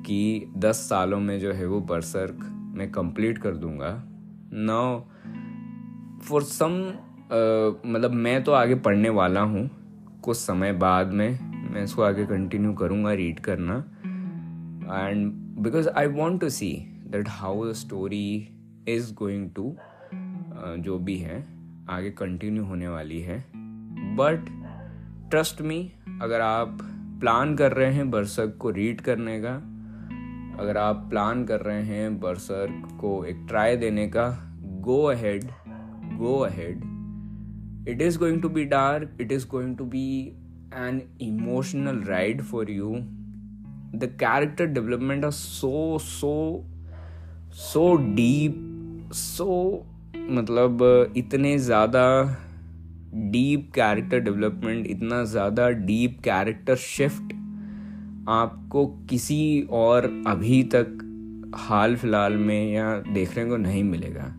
कि 0.07 0.53
दस 0.57 0.77
सालों 0.89 1.21
में 1.21 1.39
जो 1.41 1.53
है 1.53 1.67
वो 1.67 1.81
बरसर्क 1.81 2.39
मैं 2.77 2.91
कंप्लीट 2.93 3.39
कर 3.39 3.55
दूँगा। 3.57 3.93
नाउ 4.53 5.01
फॉर 6.23 6.43
सम 6.43 6.73
मतलब 7.87 8.11
मैं 8.15 8.43
तो 8.45 8.53
आगे 8.53 8.75
पढ़ने 8.75 9.09
वाला 9.11 9.41
हूँ 9.41 9.69
कुछ 10.25 10.37
समय 10.37 10.73
बाद 10.73 11.13
में 11.13 11.56
मैं 11.77 11.83
इसको 11.85 12.03
आगे 12.03 12.25
कंटिन्यू 12.27 12.73
करूँगा 12.73 13.13
रीड 13.13 13.41
करना। 13.41 13.75
And 14.99 15.33
because 15.63 15.89
I 15.89 16.07
want 16.09 16.41
to 16.41 16.49
see 16.51 16.69
that 17.07 17.29
how 17.29 17.67
the 17.67 17.73
story 17.73 18.29
is 18.89 19.13
going 19.15 19.51
to 19.51 19.77
जो 20.79 20.99
भी 20.99 21.17
है, 21.17 21.37
आगे 21.91 22.11
कंटिन्यू 22.11 22.65
होने 22.65 22.89
वाली 22.89 23.21
है। 23.21 23.39
बट 24.17 24.49
ट्रस्ट 25.31 25.61
मी 25.63 25.79
अगर 26.23 26.41
आप 26.41 26.79
प्लान 27.21 27.55
कर 27.57 27.73
रहे 27.73 27.93
हैं 27.93 28.11
बरसक 28.11 28.57
को 28.61 28.71
रीड 28.71 29.01
करने 29.01 29.39
का, 29.41 29.55
अगर 30.61 30.77
आप 30.77 31.07
प्लान 31.11 31.45
कर 31.45 31.61
रहे 31.61 31.83
हैं 31.85 32.19
बरसर 32.21 32.73
को 33.01 33.25
एक 33.25 33.45
ट्राई 33.49 33.77
देने 33.77 34.09
का 34.09 34.27
go 34.81 35.03
ahead 35.05 35.45
go 36.17 36.39
ahead 36.41 36.81
it 37.89 38.03
is 38.03 38.19
going 38.19 38.43
to 38.43 38.49
be 38.49 38.65
dark 38.65 39.17
it 39.21 39.33
is 39.33 39.49
going 39.49 39.77
to 39.77 39.85
be 39.85 40.07
an 40.77 41.09
emotional 41.19 42.01
ride 42.03 42.45
for 42.45 42.65
you. 42.65 43.05
The 43.95 44.09
character 44.09 44.67
development 44.67 45.25
are 45.25 45.33
so 45.33 45.99
so 45.99 46.65
so 47.51 47.85
deep, 48.19 48.59
so 49.13 49.47
मतलब 50.31 51.13
इतने 51.17 51.57
ज़्यादा 51.59 52.05
डीप 53.33 53.71
कैरेक्टर 53.75 54.21
डेवलपमेंट 54.21 54.87
इतना 54.87 55.23
ज़्यादा 55.25 55.69
deep 55.91 56.19
character 56.25 56.77
shift 56.77 57.33
आपको 58.29 58.87
किसी 59.11 59.41
और 59.81 60.05
अभी 60.27 60.63
तक 60.75 60.99
हाल 61.69 61.97
फ़िलहाल 61.97 62.37
में 62.37 62.73
या 62.73 62.97
देखने 63.15 63.45
को 63.47 63.57
नहीं 63.57 63.85
मिलेगा। 63.85 64.33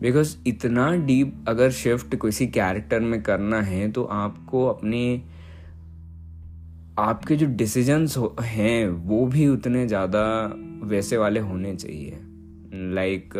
बिकॉज़ 0.00 0.36
इतना 0.46 0.90
डीप 1.06 1.44
अगर 1.48 1.70
शिफ्ट 1.70 2.14
किसी 2.22 2.46
कैरेक्टर 2.58 3.00
में 3.00 3.22
करना 3.22 3.60
है 3.62 3.90
तो 3.92 4.04
आपको 4.24 4.66
अपने 4.66 5.00
आपके 7.00 7.36
जो 7.36 7.46
डिसीजंस 7.46 8.16
हैं 8.40 8.88
वो 8.88 9.26
भी 9.26 9.46
उतने 9.48 9.86
ज़्यादा 9.86 10.22
वैसे 10.84 11.16
वाले 11.16 11.40
होने 11.40 11.74
चाहिए। 11.76 12.18
लाइक 12.94 13.34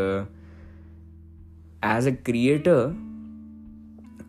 एज 1.85 2.07
ए 2.07 2.13
क्रिएटर 2.13 2.87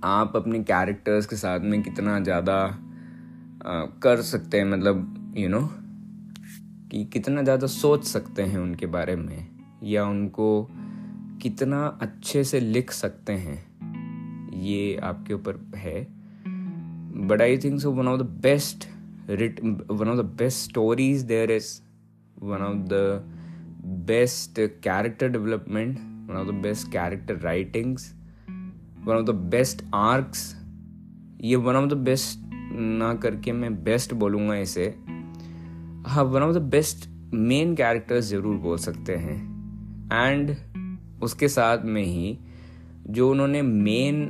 आप 0.03 0.35
अपने 0.35 0.59
कैरेक्टर्स 0.63 1.25
के 1.25 1.35
साथ 1.35 1.59
में 1.59 1.81
कितना 1.83 2.19
ज़्यादा 2.19 2.57
uh, 2.67 4.01
कर 4.03 4.21
सकते 4.21 4.57
हैं 4.57 4.65
मतलब 4.65 5.33
यू 5.37 5.43
you 5.43 5.51
नो 5.51 5.59
know, 5.59 5.69
कि 6.91 7.03
कितना 7.05 7.43
ज़्यादा 7.43 7.67
सोच 7.67 8.03
सकते 8.03 8.41
हैं 8.41 8.59
उनके 8.59 8.85
बारे 8.85 9.15
में 9.15 9.47
या 9.83 10.05
उनको 10.05 10.69
कितना 11.41 11.85
अच्छे 12.01 12.43
से 12.43 12.59
लिख 12.59 12.91
सकते 12.91 13.33
हैं 13.33 13.57
ये 14.61 14.95
आपके 15.03 15.33
ऊपर 15.33 15.59
है। 15.75 16.01
But 17.27 17.41
I 17.41 17.57
think 17.57 17.79
so 17.79 17.91
one 17.91 18.07
of 18.07 18.21
the 18.21 18.25
best 18.41 18.90
written 19.27 19.81
one 19.87 20.07
of 20.07 20.17
the 20.17 20.23
best 20.23 20.63
stories 20.63 21.25
there 21.25 21.49
is 21.49 21.81
one 22.35 22.61
of 22.61 22.89
the 22.89 23.21
best 24.05 24.59
character 24.81 25.29
development 25.29 25.99
one 26.27 26.37
of 26.37 26.47
the 26.47 26.53
best 26.53 26.91
character 26.91 27.35
writings 27.35 28.13
one 29.03 29.17
of 29.17 29.25
the 29.25 29.37
best 29.55 29.83
arcs 29.93 30.55
ये 31.43 31.55
one 31.55 31.75
of 31.75 31.85
the 31.89 31.93
best 31.93 32.39
ना 32.73 33.13
करके 33.13 33.51
मैं 33.51 33.73
best 33.83 34.13
बोलूँगा 34.13 34.55
इसे 34.55 34.83
हाँ 36.07 36.23
one 36.23 36.41
of 36.41 36.53
the 36.55 36.61
best 36.71 37.07
main 37.33 37.75
characters 37.75 38.25
ज़रूर 38.25 38.57
बोल 38.57 38.77
सकते 38.77 39.15
हैं 39.15 39.37
एंड 40.13 40.55
उसके 41.23 41.47
साथ 41.47 41.85
में 41.85 42.03
ही 42.03 42.37
जो 43.07 43.29
उन्होंने 43.31 43.61
मेन 43.61 44.21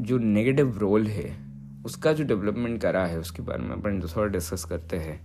जो 0.00 0.18
नेगेटिव 0.18 0.78
रोल 0.78 1.06
है 1.06 1.45
उसका 1.86 2.12
जो 2.12 2.24
डेवलपमेंट 2.24 2.80
करा 2.80 3.06
है 3.06 3.18
उसके 3.18 3.42
बारे 3.42 3.62
में 3.62 3.70
अपन 3.70 4.00
थोड़ा 4.16 4.32
डिस्कस 4.32 4.64
करते 4.64 4.96
हैं। 4.96 5.20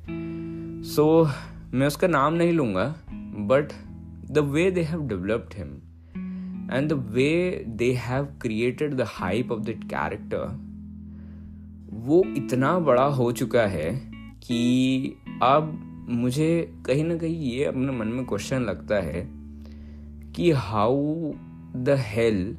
सो 0.83 1.25
so, 1.25 1.31
मैं 1.73 1.87
उसका 1.87 2.07
नाम 2.07 2.33
नहीं 2.33 2.53
लूँगा 2.53 2.95
but 3.37 3.71
the 4.31 4.37
way 4.37 4.71
they 4.71 4.81
have 4.81 5.07
developed 5.07 5.53
him 5.57 5.67
and 6.77 6.89
the 6.89 6.93
way 6.93 7.65
they 7.67 7.93
have 7.93 8.25
created 8.41 8.93
the 8.93 9.01
hype 9.01 9.51
of 9.51 9.59
that 9.59 9.83
character 9.83 10.59
वो 11.93 12.23
इतना 12.27 12.79
बड़ा 12.79 13.05
हो 13.05 13.31
चुका 13.31 13.61
है 13.61 14.11
कि 14.43 15.03
अब 15.43 15.87
मुझे 16.09 16.73
कहीं 16.85 17.03
ना 17.03 17.17
कहीं 17.17 17.35
ये 17.35 17.65
अपने 17.65 17.91
मन 17.91 18.07
में 18.07 18.25
क्वेश्चन 18.25 18.61
लगता 18.61 18.95
है 18.95 19.29
कि 20.31 20.51
हाउ 20.51 21.31
द 21.75 21.95
हेल 21.97 22.57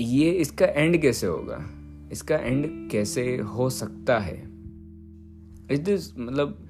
ये 0.00 0.30
इसका 0.30 0.66
एंड 0.66 1.02
कैसे 1.02 1.26
होगा? 1.26 1.70
इसका 2.12 2.36
एंड 2.36 2.90
कैसे 2.90 3.36
हो 3.36 3.70
सकता 3.70 4.18
है? 4.18 4.50
इस 5.70 5.78
दिस 5.78 6.18
मतलब 6.18 6.66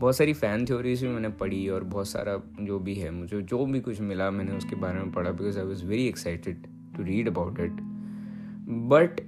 बहुत 0.00 0.16
सारी 0.16 0.32
फ़ैन 0.32 0.66
थ्योरीज 0.66 1.02
भी 1.02 1.08
मैंने 1.08 1.28
पढ़ी 1.28 1.68
और 1.68 1.84
बहुत 1.84 2.08
सारा 2.08 2.42
जो 2.60 2.78
भी 2.78 2.94
है 2.94 3.10
मुझे 3.10 3.42
जो 3.42 3.66
भी 3.66 3.80
कुछ 3.80 4.00
मिला 4.00 4.30
मैंने 4.30 4.52
उसके 4.52 4.76
बारे 4.76 4.98
में 4.98 5.12
पढ़ा 5.12 5.30
because 5.30 5.58
I 5.58 5.64
was 5.64 5.84
very 5.84 6.06
excited 6.06 6.66
to 6.96 7.02
read 7.02 7.28
about 7.28 7.60
it 7.60 7.72
but 8.68 9.20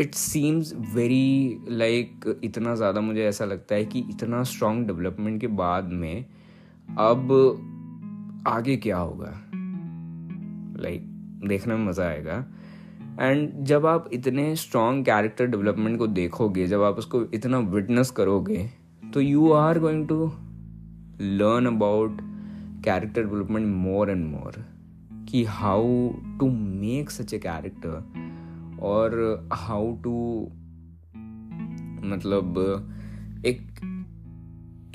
it 0.00 0.14
seems 0.14 0.74
very 0.94 1.58
like 1.68 2.40
इतना 2.44 2.74
ज़्यादा 2.74 3.00
मुझे 3.00 3.24
ऐसा 3.24 3.44
लगता 3.44 3.74
है 3.74 3.84
कि 3.84 3.98
इतना 3.98 4.42
स्ट्रॉन्ग 4.42 4.86
डेवलपमेंट 4.86 5.40
के 5.40 5.46
बाद 5.46 5.84
में 5.84 6.26
अब 6.98 7.32
आगे 8.46 8.76
क्या 8.76 8.98
होगा? 8.98 9.42
लाइक 10.82 11.02
like, 11.02 11.48
देखने 11.48 11.76
में 11.76 11.86
मज़ा 11.86 12.04
आएगा। 12.04 12.46
एंड 13.20 13.64
जब 13.64 13.86
आप 13.86 14.08
इतने 14.12 14.54
स्ट्रॉन्ग 14.56 15.04
कैरेक्टर 15.04 15.46
डेवलपमेंट 15.46 15.98
को 15.98 16.06
देखोगे, 16.06 16.66
जब 16.66 16.82
आप 16.82 16.94
उसको 16.94 17.22
इतना 17.34 17.58
विटनेस 17.58 18.10
करोगे 18.10 18.70
तो 19.14 19.20
you 19.20 19.50
are 19.52 19.78
going 19.78 20.08
to 20.08 20.32
learn 21.20 21.66
about 21.66 22.18
character 22.84 23.22
development 23.22 23.66
more 23.66 24.10
and 24.10 24.26
more 24.26 24.64
कि 25.28 25.44
how 25.44 26.08
to 26.40 26.50
make 26.50 27.10
such 27.10 27.34
a 27.34 27.38
character 27.38 28.78
और 28.82 29.48
हाउ 29.52 29.92
टू 29.96 30.42
मतलब 32.08 32.58
एक 33.46 33.62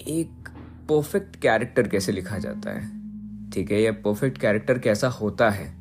एक 0.08 0.50
परफेक्ट 0.90 1.36
कैरेक्टर 1.36 1.88
कैसे 1.88 2.12
लिखा 2.12 2.38
जाता 2.38 2.70
है। 2.70 3.50
ठीक 3.52 3.72
है? 3.72 3.82
या 3.82 3.92
परफेक्ट 3.92 4.38
कैरेक्टर 4.38 4.80
कैसा 4.80 5.08
होता 5.08 5.50
है? 5.50 5.77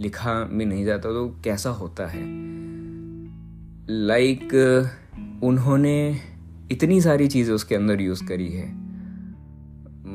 लिखा 0.00 0.44
भी 0.44 0.64
नहीं 0.64 0.84
जाता 0.84 1.08
तो 1.08 1.40
कैसा 1.44 1.70
होता 1.70 2.06
है? 2.06 2.22
लाइक 3.90 4.42
like, 4.42 5.44
उन्होंने 5.44 6.20
इतनी 6.72 7.00
सारी 7.00 7.28
चीज़ें 7.28 7.54
उसके 7.54 7.74
अंदर 7.74 8.00
यूज़ 8.00 8.24
करी 8.24 8.48
है। 8.48 8.72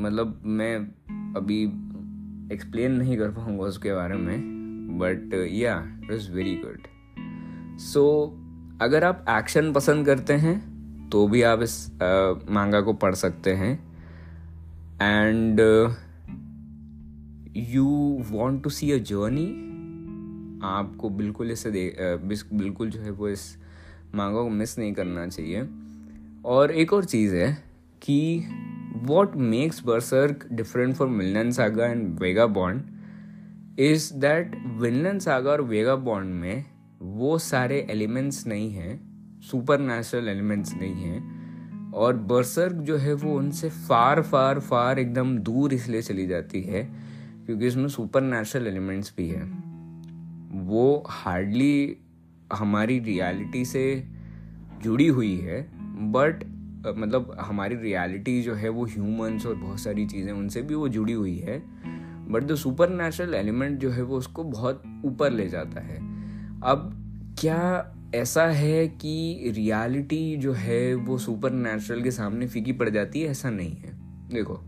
मतलब 0.01 0.41
मैं 0.45 0.75
अभी 1.35 1.63
एक्सप्लेन 2.53 2.91
नहीं 2.91 3.17
कर 3.17 3.29
पाऊँगा 3.29 3.63
उसके 3.63 3.93
बारे 3.93 4.15
में 4.15 4.39
बट 4.99 5.49
या 5.51 5.99
it 6.03 6.11
is 6.11 6.31
very 6.31 6.55
good 6.55 6.81
so 7.79 8.03
अगर 8.81 9.03
आप 9.03 9.25
एक्शन 9.29 9.73
पसंद 9.73 10.05
करते 10.05 10.33
हैं 10.33 11.09
तो 11.09 11.27
भी 11.27 11.41
आप 11.41 11.61
इस 11.61 11.91
मांगा 12.51 12.81
को 12.81 12.93
पढ़ 12.93 13.15
सकते 13.15 13.53
हैं। 13.53 13.73
And 15.01 15.59
you 17.57 17.85
want 18.29 18.63
to 18.63 18.69
see 18.69 18.91
a 18.91 18.97
journey 18.97 19.64
आपको 20.63 21.09
बिल्कुल 21.09 21.51
इसे 21.51 21.71
दे 21.71 21.85
बिल्कुल 22.23 22.89
जो 22.89 23.01
है 23.01 23.11
वो 23.11 23.29
इस 23.29 23.55
मांगों 24.15 24.43
को 24.43 24.49
मिस 24.49 24.77
नहीं 24.79 24.93
करना 24.93 25.27
चाहिए। 25.27 25.67
और 26.45 26.71
एक 26.71 26.93
और 26.93 27.05
चीज़ 27.05 27.35
है 27.35 27.51
कि 28.01 28.45
what 29.03 29.35
makes 29.35 29.83
Berserk 29.85 30.47
different 30.51 30.95
for 30.95 31.07
Vinland 31.07 31.51
Saga 31.51 31.85
and 31.85 32.19
Vagabond 32.47 33.79
is 33.79 34.13
that 34.13 34.55
Vinland 34.81 35.19
Saga 35.19 35.51
और 35.51 35.61
वेगा 35.63 35.95
बॉन्ड 35.95 36.33
में 36.33 36.65
वो 37.01 37.37
सारे 37.39 37.85
एलिमेंट्स 37.89 38.45
नहीं 38.47 38.71
हैं 38.71 38.99
सुपर 39.41 39.79
नेचुरल 39.79 40.29
एलिमेंट्स 40.29 40.73
नहीं 40.73 40.93
हैं, 40.95 41.91
और 41.91 42.15
बर्सर्क 42.17 42.73
जो 42.81 42.97
है 42.97 43.13
वो 43.13 43.37
उनसे 43.37 43.69
फार 43.69 44.21
फार 44.21 44.59
फार 44.59 44.99
एकदम 44.99 45.37
दूर 45.39 45.73
इसलिए 45.73 46.01
चली 46.01 46.25
जाती 46.27 46.61
है 46.61 46.83
क्योंकि 47.45 47.67
इसमें 47.67 47.87
सुपर 47.87 48.21
नेचुरल 48.21 48.67
एलिमेंट्स 48.67 49.13
भी 49.17 49.27
है। 49.29 49.64
वो 50.55 51.03
हार्डली 51.09 51.97
हमारी 52.53 52.99
रियलिटी 52.99 53.65
से 53.65 54.03
जुड़ी 54.83 55.07
हुई 55.07 55.37
है 55.37 55.69
बट 56.11 56.43
मतलब 56.97 57.37
हमारी 57.39 57.75
रियलिटी 57.75 58.41
जो 58.41 58.53
है 58.53 58.69
वो 58.69 58.85
ह्यूमंस 58.85 59.45
और 59.45 59.55
बहुत 59.55 59.79
सारी 59.79 60.05
चीज़ें 60.05 60.33
उनसे 60.33 60.61
भी 60.61 60.75
वो 60.75 60.89
जुड़ी 60.89 61.13
हुई 61.13 61.37
है 61.37 61.63
but 62.31 62.43
the 62.43 62.55
super 62.55 62.89
natural 62.89 63.33
element 63.33 63.79
जो 63.79 63.91
है 63.91 64.01
वो 64.01 64.17
उसको 64.17 64.43
बहुत 64.43 64.83
ऊपर 65.05 65.31
ले 65.31 65.49
जाता 65.49 65.81
है। 65.81 65.97
अब 66.61 67.01
क्या 67.39 67.91
ऐसा 68.15 68.43
है 68.43 68.87
कि 68.87 69.43
रियलिटी 69.55 70.37
जो 70.37 70.53
है 70.53 70.95
वो 70.95 71.17
सुपर 71.17 71.51
नेचुरल 71.51 72.01
के 72.01 72.11
सामने 72.11 72.47
फीकी 72.47 72.71
पड़ 72.71 72.89
जाती 72.89 73.21
है? 73.21 73.29
ऐसा 73.29 73.49
नहीं 73.49 73.75
है। 73.75 73.91
देखो, 74.33 74.61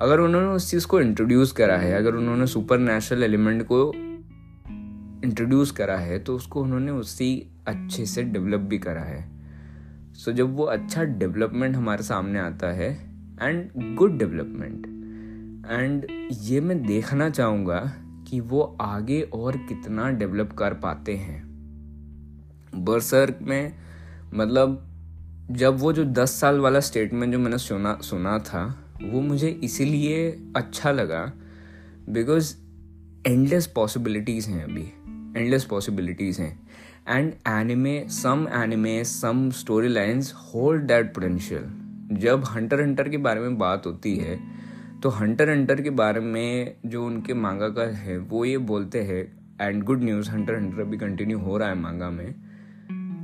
अगर 0.00 0.20
उन्होंने 0.20 0.48
उस 0.48 0.70
चीज़ 0.70 0.86
को 0.86 1.00
इंट्रोड्यूस 1.00 1.52
करा 1.52 1.76
है, 1.76 1.92
अगर 1.92 2.14
उन्होंने 2.14 2.46
सुपर 2.46 2.78
नेचुरल 2.78 3.22
एलिमेंट 3.22 3.62
को 3.62 3.92
इंट्रोड्यूस 5.24 5.70
करा 5.70 5.96
है 5.96 6.18
तो 6.18 6.36
उसको 6.36 6.62
उन्होंने 6.62 6.90
उसी 6.90 7.50
अच्छे 7.68 8.06
से 8.06 8.22
डेवलप 8.22 8.60
भी 8.60 8.78
करा 8.78 9.00
है। 9.00 9.24
सो 10.14 10.30
so, 10.30 10.36
जब 10.36 10.56
वो 10.56 10.64
अच्छा 10.64 11.04
डेवलपमेंट 11.04 11.76
हमारे 11.76 12.02
सामने 12.02 12.38
आता 12.38 12.72
है 12.72 12.90
एंड 13.42 13.96
गुड 13.96 14.18
डेवलपमेंट 14.18 14.86
एंड 15.70 16.06
ये 16.32 16.60
मैं 16.60 16.86
देखना 16.86 17.30
चाहूँगा 17.30 17.80
कि 18.28 18.40
वो 18.40 18.76
आगे 18.80 19.20
और 19.22 19.56
कितना 19.56 20.10
डेवलप 20.10 20.52
कर 20.52 20.74
पाते 20.74 21.16
हैं। 21.16 21.44
बरसर्क 22.74 23.38
में 23.42 23.72
मतलब 24.34 24.82
जब 25.50 25.78
वो 25.78 25.92
जो 25.92 26.04
दस 26.04 26.40
साल 26.40 26.60
वाला 26.60 26.80
स्टेटमेंट 26.80 27.32
जो 27.32 27.38
मैंने 27.38 27.58
सुना 27.58 27.98
सुना 28.02 28.38
था 28.38 28.64
वो 29.02 29.20
मुझे 29.20 29.48
इसीलिए 29.48 30.30
अच्छा 30.56 30.92
लगा 30.92 31.32
बिकॉज़ 32.08 32.54
एंडलेस 33.26 33.66
पॉसिबिलिटीज़ 33.66 34.48
हैं 34.50 34.64
अभी। 34.64 34.92
एंडलेस 35.36 35.64
पॉसिबिलिटीज़ 35.64 36.40
हैं. 36.40 36.58
And 37.08 37.32
anime 37.48 37.98
some 38.10 38.46
anime 38.54 39.02
some 39.04 39.48
storylines 39.88 40.32
hold 40.34 40.82
that 40.82 41.14
potential 41.14 42.18
जब 42.20 42.44
हंटर 42.46 42.80
हंटर 42.80 43.08
के 43.08 43.16
बारे 43.18 43.40
में 43.40 43.58
बात 43.58 43.86
होती 43.86 44.16
है 44.16 44.38
तो 45.02 45.08
हंटर 45.10 45.50
हंटर 45.50 45.80
के 45.82 45.90
बारे 45.92 46.20
में 46.20 46.74
जो 46.86 47.04
उनके 47.06 47.34
मांगा 47.34 47.68
का 47.68 47.82
है, 47.94 48.18
वो 48.18 48.44
ये 48.44 48.58
बोलते 48.60 49.02
हैं 49.02 49.22
and 49.60 49.82
good 49.84 50.02
news 50.02 50.30
Hunter 50.30 50.54
Hunter 50.54 50.80
अभी 50.80 50.98
कंटिन्यू 50.98 51.38
हो 51.38 51.58
रहा 51.58 51.68
है 51.68 51.74
मांगा 51.74 52.10
में. 52.10 52.34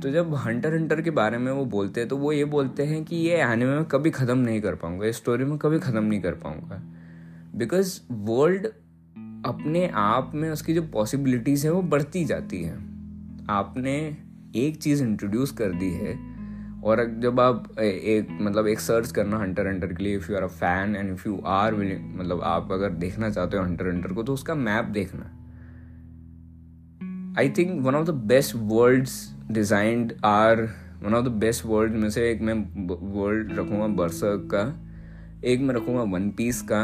तो 0.01 0.09
जब 0.09 0.33
हंटर 0.35 0.73
हंटर 0.73 1.01
के 1.01 1.11
बारे 1.11 1.37
में 1.37 1.51
वो 1.51 1.65
बोलते 1.67 1.99
हैं 1.99 2.09
तो 2.09 2.17
वो 2.17 2.31
ये 2.31 2.45
बोलते 2.47 2.83
हैं 2.83 3.03
कि 3.05 3.15
ये 3.17 3.37
एनिमे 3.43 3.75
में 3.75 3.85
कभी 3.85 4.11
ख़त्म 4.11 4.37
नहीं 4.37 4.61
कर 4.61 4.75
पाऊँगा 4.75 5.07
इस 5.07 5.17
स्टोरी 5.17 5.45
में 5.45 5.57
कभी 5.57 5.79
ख़त्म 5.79 6.03
नहीं 6.03 6.21
कर 6.21 6.33
पाऊँगा. 6.35 6.81
बिकॉज़ 7.55 7.99
वर्ल्ड 8.11 8.67
अपने 9.45 9.87
आप 9.93 10.31
में 10.35 10.49
उसकी 10.51 10.73
जो 10.73 10.81
पॉसिबिलिटीज़ 10.93 11.65
है 11.67 11.71
वो 11.73 11.81
बढ़ती 11.81 12.23
जाती 12.25 12.61
है। 12.63 12.77
आपने 13.49 13.95
एक 14.55 14.77
चीज़ 14.77 15.03
इंट्रोड्यूस 15.03 15.51
कर 15.51 15.71
दी 15.71 15.89
है 15.91 16.13
और 16.83 17.03
जब 17.19 17.39
आप 17.39 17.79
एक 17.79 18.27
मतलब 18.41 18.67
एक 18.67 18.79
सर्च 18.79 19.11
करना 19.11 19.37
हंटर 19.37 19.67
हंटर 19.67 19.93
के 19.93 20.03
लिए 20.03 20.15
if 20.17 20.31
you 20.31 20.37
are 20.37 20.43
a 20.43 20.47
fan 20.47 20.95
and 20.95 21.11
if 21.13 21.27
you 21.27 21.39
are 21.45 21.73
willing 21.73 22.15
मतलब 22.15 22.41
आप 22.43 22.71
अगर 22.71 22.89
देखना 22.89 23.29
चाहते 23.29 23.57
हो 23.57 23.63
हंटर 23.63 23.87
हंटर 23.87 24.13
को 24.13 24.23
तो 24.23 24.33
उसका 24.33 24.55
मैप 24.55 24.85
देखना। 24.85 25.25
I 27.39 27.49
think 27.49 27.81
one 27.85 27.95
of 27.95 28.07
the 28.07 28.13
best 28.25 28.55
worlds 28.55 29.13
designed 29.51 30.13
are 30.25 30.61
one 31.03 31.13
of 31.13 31.25
the 31.25 31.31
best 31.37 31.65
world 31.65 31.93
में 31.93 32.09
से 32.09 32.29
एक 32.31 32.41
मैं 32.41 32.53
वर्ल्ड 33.13 33.53
रखूँगा 33.59 33.87
बर्सक 33.95 34.47
का, 34.53 34.65
एक 35.43 35.61
मैं 35.61 35.75
रखूँगा 35.75 36.03
वन 36.11 36.29
पीस 36.31 36.61
का, 36.61 36.83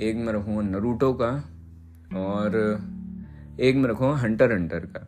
एक 0.00 0.16
मैं 0.16 0.32
रखूँगा 0.32 0.62
नरूटो 0.62 1.12
का। 1.12 1.30
और 2.16 2.56
एक 3.60 3.76
में 3.76 3.88
रखूँगा 3.90 4.16
हंटर 4.16 4.52
हंटर 4.52 4.86
का। 4.86 5.06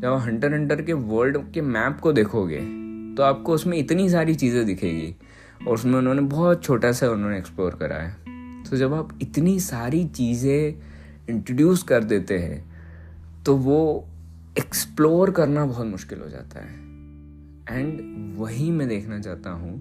जब 0.00 0.06
आप 0.06 0.20
हंटर 0.20 0.54
हंटर 0.54 0.82
के 0.82 0.92
वर्ल्ड 0.92 1.38
के 1.52 1.60
मैप 1.62 2.00
को 2.00 2.12
देखोगे 2.12 2.58
तो 3.16 3.22
आपको 3.22 3.54
उसमें 3.54 3.76
इतनी 3.78 4.08
सारी 4.10 4.34
चीज़ें 4.34 4.64
दिखेगी 4.66 5.14
और 5.60 5.74
उसमें 5.74 5.98
उन्होंने 5.98 6.22
बहुत 6.22 6.62
छोटा 6.64 6.92
सा 6.92 7.08
उन्होंने 7.10 7.38
एक्सप्लोर 7.38 7.74
करा 7.74 7.96
है। 7.96 8.64
तो 8.64 8.76
जब 8.76 8.94
आप 8.94 9.18
इतनी 9.22 9.58
सारी 9.60 10.04
चीज़ें 10.06 11.28
इंट्रोड्यूस 11.28 11.82
कर 11.82 12.04
देते 12.04 12.38
हैं 12.38 12.64
तो 13.44 13.56
वो 13.56 13.78
एक्सप्लोर 14.58 15.30
करना 15.30 15.64
बहुत 15.66 15.86
मुश्किल 15.86 16.20
हो 16.20 16.28
जाता 16.28 16.60
है। 16.60 16.84
एंड 17.70 18.36
वही 18.38 18.70
मैं 18.70 18.88
देखना 18.88 19.18
चाहता 19.20 19.50
हूँ 19.52 19.74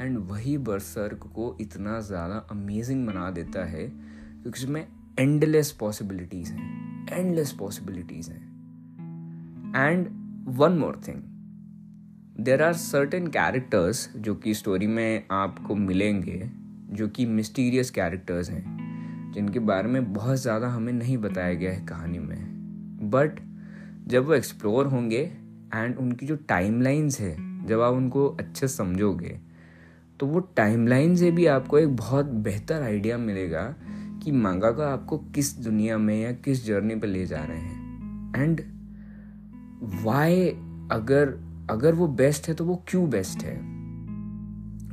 एंड 0.00 0.18
वही 0.30 0.56
बर्सर्क 0.60 1.26
को 1.34 1.56
इतना 1.60 1.98
ज़्यादा 2.00 2.46
अमेजिंग 2.50 3.06
बना 3.06 3.30
देता 3.30 3.64
है, 3.64 3.86
क्योंकि 3.86 4.60
उसमें 4.60 4.86
एंडलेस 5.20 5.70
पॉसिबिलिटीज 5.70 6.48
हैं 6.48 7.08
एंडलेस 7.12 7.50
पॉसिबिलिटीज 7.52 8.28
हैं. 8.28 8.42
And 9.76 10.06
one 10.48 10.72
more 10.72 11.00
thing 11.08 11.16
there 12.44 12.62
are 12.62 12.72
certain 12.72 13.26
characters 13.26 14.16
जो 14.16 14.34
कि 14.34 14.54
स्टोरी 14.54 14.86
में 14.86 15.24
आपको 15.30 15.74
मिलेंगे, 15.74 16.50
जो 16.90 17.08
कि 17.08 17.26
मिस्टीरियस 17.26 17.90
कैरेक्टर्स 17.90 18.50
हैं, 18.50 19.32
जिनके 19.34 19.58
बारे 19.58 19.88
में 19.88 20.12
बहुत 20.12 20.38
ज़्यादा 20.38 20.68
हमें 20.68 20.92
नहीं 20.92 21.18
बताया 21.18 21.54
गया 21.54 21.72
है 21.72 21.84
कहानी 21.86 22.18
में. 22.18 23.10
बट 23.10 23.40
जब 24.06 24.26
वो 24.26 24.34
एक्सप्लोर 24.34 24.86
होंगे 24.86 25.22
एंड 25.74 25.98
उनकी 25.98 26.26
जो 26.26 26.36
टाइमलाइंस 26.36 27.20
है, 27.20 27.36
जब 27.66 27.80
आप 27.80 27.94
उनको 27.94 28.28
अच्छे 28.28 28.68
समझोगे 28.68 29.38
तो 30.20 30.26
वो 30.26 30.40
टाइमलाइन 30.56 31.16
से 31.16 31.30
भी 31.30 31.46
आपको 31.46 31.78
एक 31.78 31.96
बहुत 31.96 32.26
बेहतर 32.26 32.82
आइडिया 32.82 33.18
मिलेगा 33.18 33.74
कि 34.22 34.32
मांगा 34.32 34.68
आपको 34.68 35.18
किस 35.18 35.58
दुनिया 35.58 35.98
में 35.98 36.22
या 36.22 36.32
किस 36.32 36.66
जर्नी 36.66 36.96
पे 36.96 37.06
ले 37.06 37.26
जा 37.26 37.44
रहे 37.44 37.58
हैं? 37.58 38.32
एंड 38.36 38.60
वाई 40.02 40.48
अगर 40.92 41.50
अगर 41.70 41.94
वो 41.94 42.08
बेस्ट 42.08 42.48
है 42.48 42.54
तो 42.54 42.64
वो 42.64 42.84
क्यों 42.88 43.10
बेस्ट 43.10 43.44
है? 43.44 43.60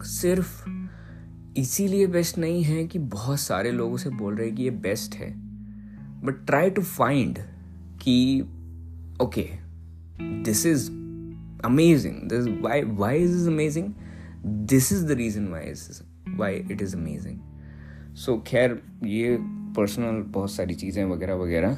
सिर्फ़ 0.04 0.70
इसीलिए 1.58 2.08
बेस्ट 2.08 2.38
नहीं 2.38 2.64
है 2.64 2.88
कि 2.88 3.00
बहुत 3.00 3.40
सारे 3.40 3.72
लोग 3.72 3.94
उसे 3.94 4.10
बोल 4.10 4.36
रहे 4.36 4.52
कि 4.52 4.64
ये 4.64 4.70
बेस्ट 4.70 5.16
है। 5.16 5.34
बट 6.22 6.46
ट्राई 6.46 6.70
टू 6.70 6.82
फाइंड 6.82 7.40
कि 8.02 8.42
okay 9.22 9.50
this 10.22 10.66
is 10.66 10.92
amazing 11.66 12.16
this 12.16 12.62
why 12.62 12.82
why 12.82 13.20
is 13.20 13.32
is 13.32 13.48
amazing 13.50 13.94
this 14.46 14.94
is 14.94 15.06
the 15.06 15.12
reason 15.12 15.48
why 15.48 15.64
is 15.64 16.02
why 16.30 16.56
it 16.56 16.82
is 16.82 16.96
amazing 16.96 17.40
so 18.18 18.32
so, 18.32 18.48
खैर 18.48 18.72
ये 19.06 19.38
पर्सनल 19.76 20.22
बहुत 20.28 20.52
सारी 20.52 20.76
चीज़ें 20.76 21.04
वगैरह 21.06 21.36
वगैरह। 21.36 21.78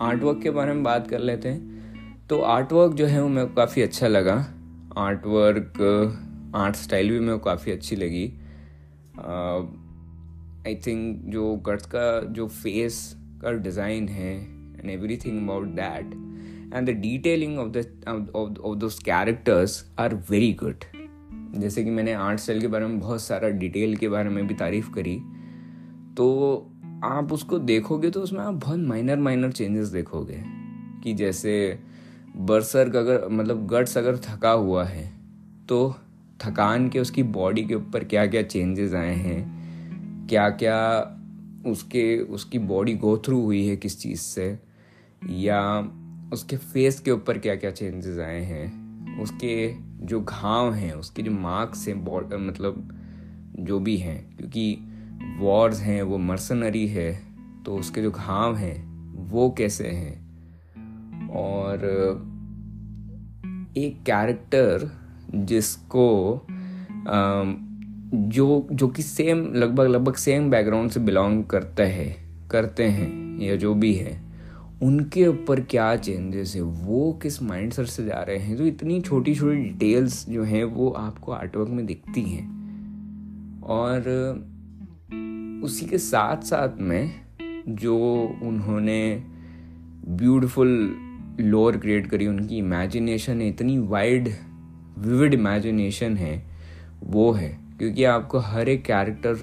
आर्ट 0.00 0.22
वर्क 0.22 0.40
के 0.42 0.50
बारे 0.50 0.72
में 0.72 0.82
बात 0.82 1.06
कर 1.10 1.18
लेते 1.18 1.48
हैं। 1.48 2.26
तो 2.28 2.40
आर्ट 2.44 2.72
वर्क 2.72 2.94
जो 2.94 3.06
है 3.06 3.22
वो 3.22 3.28
मेरे 3.28 3.46
को 3.46 3.54
काफ़ी 3.54 3.82
अच्छा 3.82 4.08
लगा। 4.08 4.34
आर्ट 4.98 5.26
वर्क 5.26 5.80
आर्ट 6.54 6.76
स्टाइल 6.76 7.10
भी 7.10 7.20
मेरे 7.20 7.32
को 7.32 7.44
काफ़ी 7.44 7.72
अच्छी 7.72 7.96
लगी। 7.96 8.24
आई 10.66 10.74
uh, 10.74 10.86
थिंक 10.86 11.22
जो 11.24 11.54
गर्ट्स 11.66 11.86
का 11.86 12.20
जो 12.32 12.46
फेस 12.48 13.00
का 13.42 13.52
डिज़ाइन 13.52 14.08
है 14.08 14.34
and 14.34 14.90
everything 15.16 15.42
about 15.42 15.68
that 15.76 16.12
and 16.74 16.90
the 16.90 16.98
detailing 17.00 17.58
of 17.58 17.68
the 17.68 18.30
of 18.36 18.76
those 18.78 18.98
characters 19.04 19.84
are 19.98 20.14
very 20.30 20.52
good 20.62 20.84
जैसे 21.60 21.84
कि 21.84 21.90
मैंने 21.90 22.12
आर्ट 22.12 22.40
स्टाइल 22.40 22.60
के 22.60 22.68
बारे 22.68 22.86
में 22.86 23.00
बहुत 23.00 23.22
सारा 23.22 23.48
डिटेल 23.58 23.96
के 23.96 24.08
बारे 24.08 24.30
में 24.30 24.46
भी 24.46 24.54
तारीफ़ 24.54 24.90
करी। 24.90 25.20
तो 26.18 26.70
आप 27.04 27.32
उसको 27.32 27.58
देखोगे 27.58 28.10
तो 28.10 28.20
उसमें 28.20 28.40
आप 28.40 28.54
बहुत 28.54 28.78
माइनर 28.78 29.16
माइनर 29.16 29.52
चेंजेस 29.52 29.88
देखोगे 29.88 30.44
कि 31.04 31.14
जैसे 31.14 31.78
बरसर 32.36 32.96
अगर 32.96 33.28
मतलब 33.28 33.66
गट्स 33.66 33.98
अगर 33.98 34.16
थका 34.16 34.50
हुआ 34.50 34.84
है 34.84 35.12
तो 35.68 35.94
थकान 36.44 36.88
के 36.88 37.00
उसकी 37.00 37.22
बॉडी 37.22 37.64
के 37.64 37.74
ऊपर 37.74 38.04
क्या 38.04 38.26
क्या 38.26 38.42
चेंजेस 38.42 38.94
आए 38.94 39.14
हैं 39.14 39.58
क्या 40.26 40.50
क्या 40.50 41.14
उसके, 41.66 42.20
उसकी 42.20 42.58
बॉडी 42.58 42.94
गो 42.94 43.18
थ्रू 43.18 43.42
हुई 43.42 43.66
है 43.66 43.76
किस 43.76 44.00
चीज़ 44.00 44.20
से, 44.20 44.58
या 45.30 45.78
उसके 46.32 46.56
फेस 46.56 47.00
के 47.00 47.10
ऊपर 47.10 47.38
क्या 47.38 47.56
क्या 47.56 47.70
चेंजेस 47.70 48.18
आए 48.18 48.40
हैं, 48.40 48.88
उसके 49.22 49.74
जो 50.06 50.20
घाव 50.20 50.72
हैं, 50.72 50.92
उसके 50.92 51.22
जो 51.22 51.30
मार्क्स 51.30 51.88
हैं 51.88 52.46
मतलब 52.46 52.98
जो 53.58 53.80
भी 53.80 53.96
हैं, 53.96 54.36
क्योंकि 54.36 54.87
वॉर्स 55.38 55.80
हैं, 55.80 56.02
वो 56.02 56.18
मर्सनरी 56.18 56.86
है 56.86 57.22
तो 57.66 57.76
उसके 57.76 58.02
जो 58.02 58.10
घाव 58.10 58.56
हैं, 58.56 58.88
वो 59.30 59.50
कैसे 59.50 59.88
हैं? 59.88 60.28
और, 61.30 61.76
एक 63.76 64.02
कैरेक्टर 64.02 64.90
जिसको 65.34 66.40
जो 68.14 68.68
जो 68.72 68.88
कि 68.88 69.02
सेम 69.02 69.52
लगभग 69.54 69.86
लगभग 69.86 70.14
सेम 70.14 70.50
बैकग्राउंड 70.50 70.90
से 70.90 71.00
बिलोंग 71.00 71.44
करता 71.44 71.82
है, 71.82 72.16
करते 72.50 72.84
हैं, 72.84 73.38
या 73.40 73.56
जो 73.56 73.74
भी 73.74 73.94
है, 73.94 74.22
उनके 74.82 75.26
ऊपर 75.26 75.60
क्या 75.60 75.96
चेंजेस 75.96 76.54
है? 76.56 76.62
वो 76.62 77.18
किस 77.22 77.42
माइंड 77.42 77.72
सेट 77.72 77.86
से 77.86 78.04
जा 78.04 78.22
रहे 78.22 78.38
हैं? 78.38 78.56
तो 78.56 78.66
इतनी 78.66 79.00
छोटी 79.00 79.34
छोटी 79.34 79.56
डिटेल्स 79.56 80.28
जो 80.28 80.42
हैं, 80.42 80.64
वो 80.64 80.90
आपको 80.90 81.32
आर्टवर्क 81.32 81.68
में 81.68 81.86
दिखती 81.86 82.22
हैं। 82.22 82.58
और 83.62 84.00
उसी 85.62 85.86
के 85.86 85.98
साथ 85.98 86.42
साथ 86.42 86.68
में 86.78 87.20
जो 87.68 87.96
उन्होंने 88.42 89.24
ब्यूटीफुल 90.08 90.96
लोअर 91.40 91.76
क्रिएट 91.76 92.06
करी, 92.06 92.26
उनकी 92.26 92.58
इमेजिनेशन 92.58 93.40
है, 93.40 93.48
इतनी 93.48 93.78
वाइड 93.78 94.34
विविड 94.98 95.34
इमेजिनेशन 95.34 96.16
है, 96.16 96.46
वो 97.02 97.32
है। 97.32 97.60
क्योंकि 97.78 98.04
आपको 98.04 98.38
हर 98.38 98.68
एक 98.68 98.84
कैरेक्टर 98.84 99.34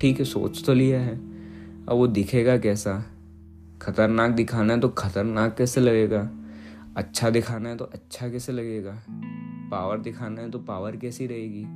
ठीक 0.00 0.18
है, 0.18 0.24
सोच 0.24 0.66
तो 0.66 0.74
लिया 0.74 1.00
है, 1.00 1.16
अब 1.86 1.92
वो 1.92 2.06
दिखेगा 2.06 2.58
कैसा? 2.58 3.04
खतरनाक 3.82 4.30
दिखाना 4.30 4.72
है 4.72 4.80
तो 4.80 4.88
खतरनाक 4.88 5.56
कैसे 5.56 5.80
लगेगा? 5.80 6.30
अच्छा 6.96 7.30
दिखाना 7.30 7.68
है 7.68 7.76
तो 7.76 7.84
अच्छा 7.84 8.28
कैसे 8.28 8.52
लगेगा? 8.52 9.02
पावर 9.70 9.98
दिखाना 9.98 10.40
है 10.42 10.50
तो 10.50 10.58
पावर 10.58 10.96
कैसी 10.96 11.26
रहेगी? 11.26 11.66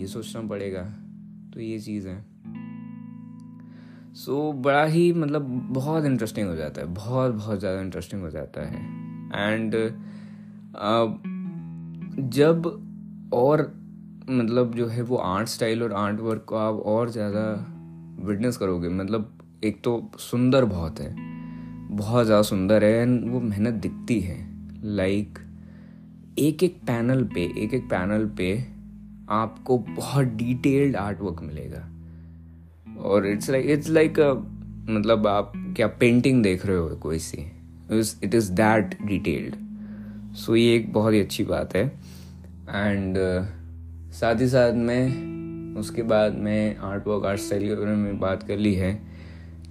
ये 0.00 0.06
सोचना 0.06 0.42
पड़ेगा। 0.42 0.82
तो 1.54 1.60
ये 1.60 1.78
चीज़ 1.78 2.08
है। 2.08 2.31
सो 4.14 4.32
so, 4.32 4.54
बड़ा 4.64 4.84
ही 4.84 5.12
मतलब 5.12 5.42
बहुत 5.72 6.04
इंटरेस्टिंग 6.04 6.48
हो 6.48 6.54
जाता 6.56 6.80
है 6.80 6.86
बहुत 6.86 7.32
बहुत 7.34 7.58
ज़्यादा 7.58 7.80
इंटरेस्टिंग 7.80 8.22
हो 8.22 8.30
जाता 8.30 8.66
है। 8.66 8.80
एंड 9.34 9.74
जब 12.30 12.66
और 13.34 13.60
मतलब 14.30 14.74
जो 14.74 14.86
है 14.86 15.02
वो 15.02 15.16
आर्ट 15.16 15.48
स्टाइल 15.48 15.82
और 15.82 15.92
आर्ट 15.92 16.20
वर्क 16.20 16.44
को 16.48 16.56
आप 16.56 16.80
और 16.86 17.10
ज़्यादा 17.10 17.44
विटनेस 18.20 18.56
करोगे 18.56 18.88
मतलब 18.88 19.38
एक 19.64 19.80
तो 19.84 20.10
सुंदर 20.20 20.64
बहुत 20.64 21.00
है 21.00 21.14
बहुत 21.90 22.26
ज़्यादा 22.26 22.42
सुंदर 22.42 22.84
है 22.84 22.92
एंड 22.92 23.30
वो 23.30 23.40
मेहनत 23.40 23.74
दिखती 23.74 24.18
है। 24.20 24.36
लाइक 24.86 25.28
like, 25.28 25.40
एक 26.38 26.62
एक 26.62 26.76
पैनल 26.86 27.24
पे 27.24 27.42
एक 27.64 27.74
एक 27.74 27.84
पैनल 27.84 28.26
पे 28.38 28.52
आपको 29.30 29.78
बहुत 29.78 30.26
डिटेल्ड 30.36 30.96
आर्ट 30.96 31.20
वर्क 31.20 31.42
मिलेगा। 31.42 31.88
और 33.02 33.26
इट्स 33.26 33.50
लाइक 33.50 33.66
इट्स 33.66 33.88
लाइक 33.88 34.18
मतलब 34.88 35.26
आप 35.26 35.52
क्या 35.56 35.86
पेंटिंग 35.86 36.42
देख 36.42 36.66
रहे 36.66 36.76
हो 36.76 36.88
कोई 36.88 37.18
see? 37.18 37.42
It 38.24 38.34
is 38.34 38.52
that 38.52 38.96
detailed 39.02 39.54
so 40.34 40.56
ये 40.56 40.74
एक 40.76 40.92
बहुत 40.92 41.14
ही 41.14 41.20
अच्छी 41.20 41.44
बात 41.44 41.76
है। 41.76 41.84
एंड 42.70 43.16
uh, 43.16 44.12
साथ 44.12 44.40
ही 44.40 44.48
साथ 44.48 44.72
में 44.72 45.76
उसके 45.76 46.02
बाद 46.02 46.34
मैं 46.34 46.76
आर्ट 46.76 47.06
वर्क 47.06 47.24
आर्ट 47.24 47.40
स्टाइल 47.40 47.68
के 47.68 47.74
बारे 47.74 47.96
में 47.96 48.18
बात 48.20 48.42
कर 48.42 48.56
ली 48.56 48.74
है। 48.74 48.94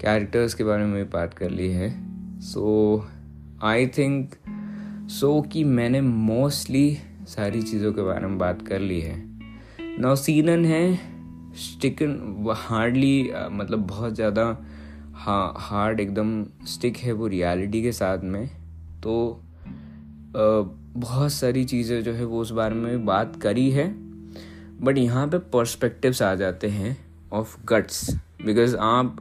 कैरेक्टर्स 0.01 0.53
के 0.53 0.63
बारे 0.63 0.85
में 0.85 1.09
बात 1.09 1.33
कर 1.33 1.49
ली 1.49 1.69
है। 1.71 1.89
सो 2.41 3.07
आई 3.63 3.87
थिंक 3.87 4.35
सो 5.09 5.41
कि 5.41 5.63
मैंने 5.63 6.01
मोस्टली 6.01 6.97
सारी 7.27 7.61
चीज़ों 7.61 7.93
के 7.93 8.01
बारे 8.01 8.27
में 8.27 8.37
बात 8.37 8.67
कर 8.67 8.79
ली 8.79 8.99
है। 9.01 9.23
नौ 9.99 10.15
सीज़न 10.15 10.65
है। 10.65 11.20
स्टिकन 11.53 12.53
हार्डली 12.57 13.31
मतलब 13.51 13.87
बहुत 13.87 14.13
ज़्यादा 14.15 14.45
हाँ 15.15 15.53
हार्ड 15.59 15.99
एकदम 15.99 16.43
स्टिक 16.67 16.97
है 16.97 17.11
वो 17.13 17.27
रियलिटी 17.27 17.81
के 17.81 17.91
साथ 17.91 18.23
में। 18.23 18.47
तो 19.03 19.41
बहुत 20.33 21.31
सारी 21.31 21.63
चीज़ें 21.65 22.01
जो 22.03 22.13
है 22.13 22.25
वो 22.25 22.41
उस 22.41 22.51
बारे 22.51 22.75
में 22.75 23.05
बात 23.05 23.35
करी 23.41 23.69
है। 23.71 23.87
बट 24.81 24.97
यहाँ 24.97 25.27
पे 25.27 25.37
पर्सपेक्टिव्स 25.53 26.21
आ 26.21 26.33
जाते 26.35 26.67
हैं 26.69 26.97
ऑफ़ 27.33 27.57
गट्स 27.65 28.09
बिकॉज़ 28.45 28.75
आप 28.77 29.17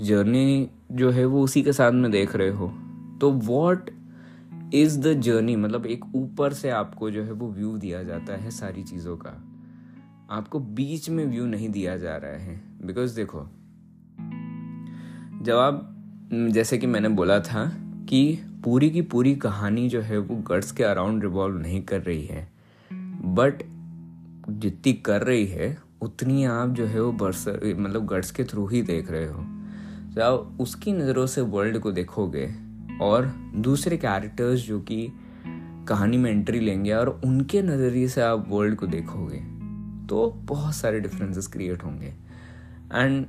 जर्नी 0.00 0.68
जो 0.92 1.10
है 1.10 1.24
वो 1.24 1.42
उसी 1.42 1.62
के 1.62 1.72
साथ 1.72 1.92
में 1.92 2.10
देख 2.10 2.36
रहे 2.36 2.50
हो। 2.50 2.72
तो 3.20 3.30
वॉट 3.30 3.90
इज़ 4.74 4.98
द 5.00 5.12
जर्नी 5.20 5.56
मतलब 5.56 5.86
एक 5.86 6.04
ऊपर 6.16 6.52
से 6.52 6.70
आपको 6.70 7.10
जो 7.10 7.22
है 7.24 7.32
वो 7.32 7.50
व्यू 7.50 7.76
दिया 7.78 8.02
जाता 8.02 8.36
है 8.36 8.50
सारी 8.50 8.82
चीज़ों 8.82 9.16
का। 9.16 9.30
आपको 10.34 10.60
बीच 10.60 11.10
में 11.10 11.26
व्यू 11.26 11.46
नहीं 11.46 11.68
दिया 11.68 11.96
जा 11.96 12.16
रहा 12.16 12.30
है। 12.30 12.62
बिकॉज़ 12.82 13.16
देखो, 13.16 13.42
जब 15.44 15.56
आप, 15.56 15.96
जैसे 16.32 16.78
कि 16.78 16.86
मैंने 16.86 17.08
बोला 17.08 17.40
था 17.40 17.72
कि 18.08 18.38
पूरी 18.64 18.90
की 18.90 19.02
पूरी 19.02 19.34
कहानी 19.34 19.88
जो 19.88 20.00
है 20.00 20.18
वो 20.18 20.36
गट्स 20.36 20.72
के 20.72 20.84
अराउंड 20.84 21.22
रिवॉल्व 21.22 21.58
नहीं 21.58 21.82
कर 21.82 22.00
रही 22.00 22.24
है। 22.24 22.52
बट 23.22 23.62
जितनी 24.48 24.92
कर 24.92 25.22
रही 25.22 25.46
है, 25.46 25.78
उतनी 26.02 26.44
आप 26.44 26.68
जो 26.68 26.86
है 26.86 27.02
वो 27.02 27.12
बर्स 27.12 27.48
मतलब 27.64 28.06
गट्स 28.06 28.30
के 28.30 28.44
थ्रू 28.44 28.66
ही 28.66 28.82
देख 28.82 29.10
रहे 29.10 29.26
हो। 29.26 29.38
जब 30.12 30.20
आप 30.20 30.56
उसकी 30.60 30.92
नज़रों 30.92 31.26
से 31.26 31.40
वर्ल्ड 31.40 31.78
को 31.78 31.92
देखोगे 31.92 32.54
और 33.00 33.26
दूसरे 33.56 33.96
कैरेक्टर्स 33.96 34.60
जो 34.60 34.80
कि 34.80 35.12
कहानी 35.88 36.16
में 36.16 36.30
एंट्री 36.30 36.60
लेंगे 36.60 36.92
और 36.92 37.20
उनके 37.24 37.62
नज़रिए 37.62 38.08
से 38.08 38.20
आप 38.20 38.46
वर्ल्ड 38.48 38.76
को 38.76 38.86
देखोगे। 38.86 39.53
तो 40.08 40.26
बहुत 40.44 40.74
सारे 40.74 41.00
डिफरेंसेस 41.00 41.46
क्रिएट 41.46 41.84
होंगे। 41.84 42.06
And 42.94 43.26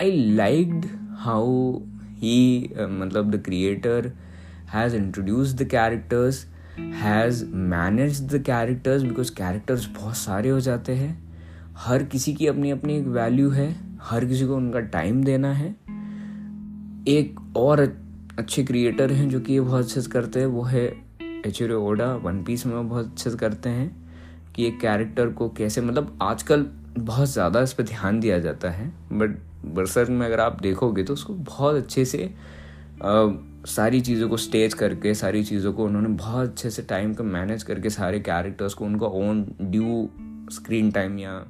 I 0.00 0.34
liked 0.36 0.86
how 1.18 1.78
he 2.18 2.70
मतलब 2.80 3.30
the 3.30 3.42
creator 3.44 4.12
has 4.68 4.96
introduce 4.96 5.52
the 5.54 5.64
characters 5.64 6.44
has 6.78 7.44
manage 7.46 8.20
the 8.34 8.42
characters 8.42 9.02
because 9.02 9.32
characters 9.34 9.86
बहुत 9.96 10.16
सारे 10.16 10.48
हो 10.48 10.60
जाते 10.60 10.94
हैं। 10.94 11.26
हर 11.76 12.02
किसी 12.02 12.34
की 12.34 12.46
अपनी 12.46 12.70
अपनी 12.70 12.96
एक 12.96 13.06
वैल्यू 13.06 13.50
है, 13.50 13.74
हर 14.02 14.24
किसी 14.24 14.46
को 14.46 14.56
उनका 14.56 14.80
टाइम 14.80 15.22
देना 15.24 15.52
है। 15.52 15.74
एक 17.08 17.40
और 17.56 17.80
अच्छे 18.38 18.64
क्रिएटर 18.64 19.12
हैं 19.12 19.28
जो 19.30 19.40
कि 19.40 19.52
ये 19.52 19.60
बहुत 19.60 19.84
अच्छे 19.84 20.00
से 20.00 20.10
करते 20.10 20.40
हैं, 20.40 20.46
वो 20.46 20.62
है 20.62 20.84
एच 21.46 21.62
ओडा 21.62 22.14
वन 22.14 22.42
पीस 22.44 22.66
में 22.66 22.88
बहुत 22.88 23.06
अच्छे 23.06 23.30
से 23.30 23.36
करते 23.36 23.68
हैं। 23.68 24.05
कि 24.56 24.66
एक 24.66 24.80
कैरेक्टर 24.80 25.28
को 25.28 25.48
कैसे 25.48 25.80
मतलब 25.80 26.18
आजकल 26.22 26.66
बहुत 26.98 27.28
ज़्यादा 27.28 27.60
इस 27.60 27.72
पर 27.72 27.82
ध्यान 27.82 28.20
दिया 28.20 28.38
जाता 28.38 28.70
है 28.70 28.88
बट 29.12 29.38
बरसर 29.64 30.10
में 30.10 30.26
अगर 30.26 30.40
आप 30.40 30.60
देखोगे 30.60 31.02
तो 31.02 31.12
उसको 31.12 31.32
बहुत 31.32 31.76
अच्छे 31.76 32.04
से 32.04 32.34
आ, 33.04 33.28
सारी 33.66 34.00
चीज़ों 34.00 34.28
को 34.28 34.36
स्टेज 34.36 34.74
करके 34.74 35.14
सारी 35.14 35.44
चीज़ों 35.44 35.72
को 35.72 35.84
उन्होंने 35.84 36.08
बहुत 36.08 36.48
अच्छे 36.48 36.70
से 36.70 36.82
टाइम 36.82 37.14
को 37.14 37.24
मैनेज 37.24 37.62
करके 37.62 37.90
सारे 37.90 38.20
कैरेक्टर्स 38.20 38.74
को 38.74 38.84
उनका 38.84 39.06
ओन 39.06 39.54
ड्यू 39.62 40.08
स्क्रीन 40.52 40.90
टाइम 40.90 41.18
या 41.18 41.46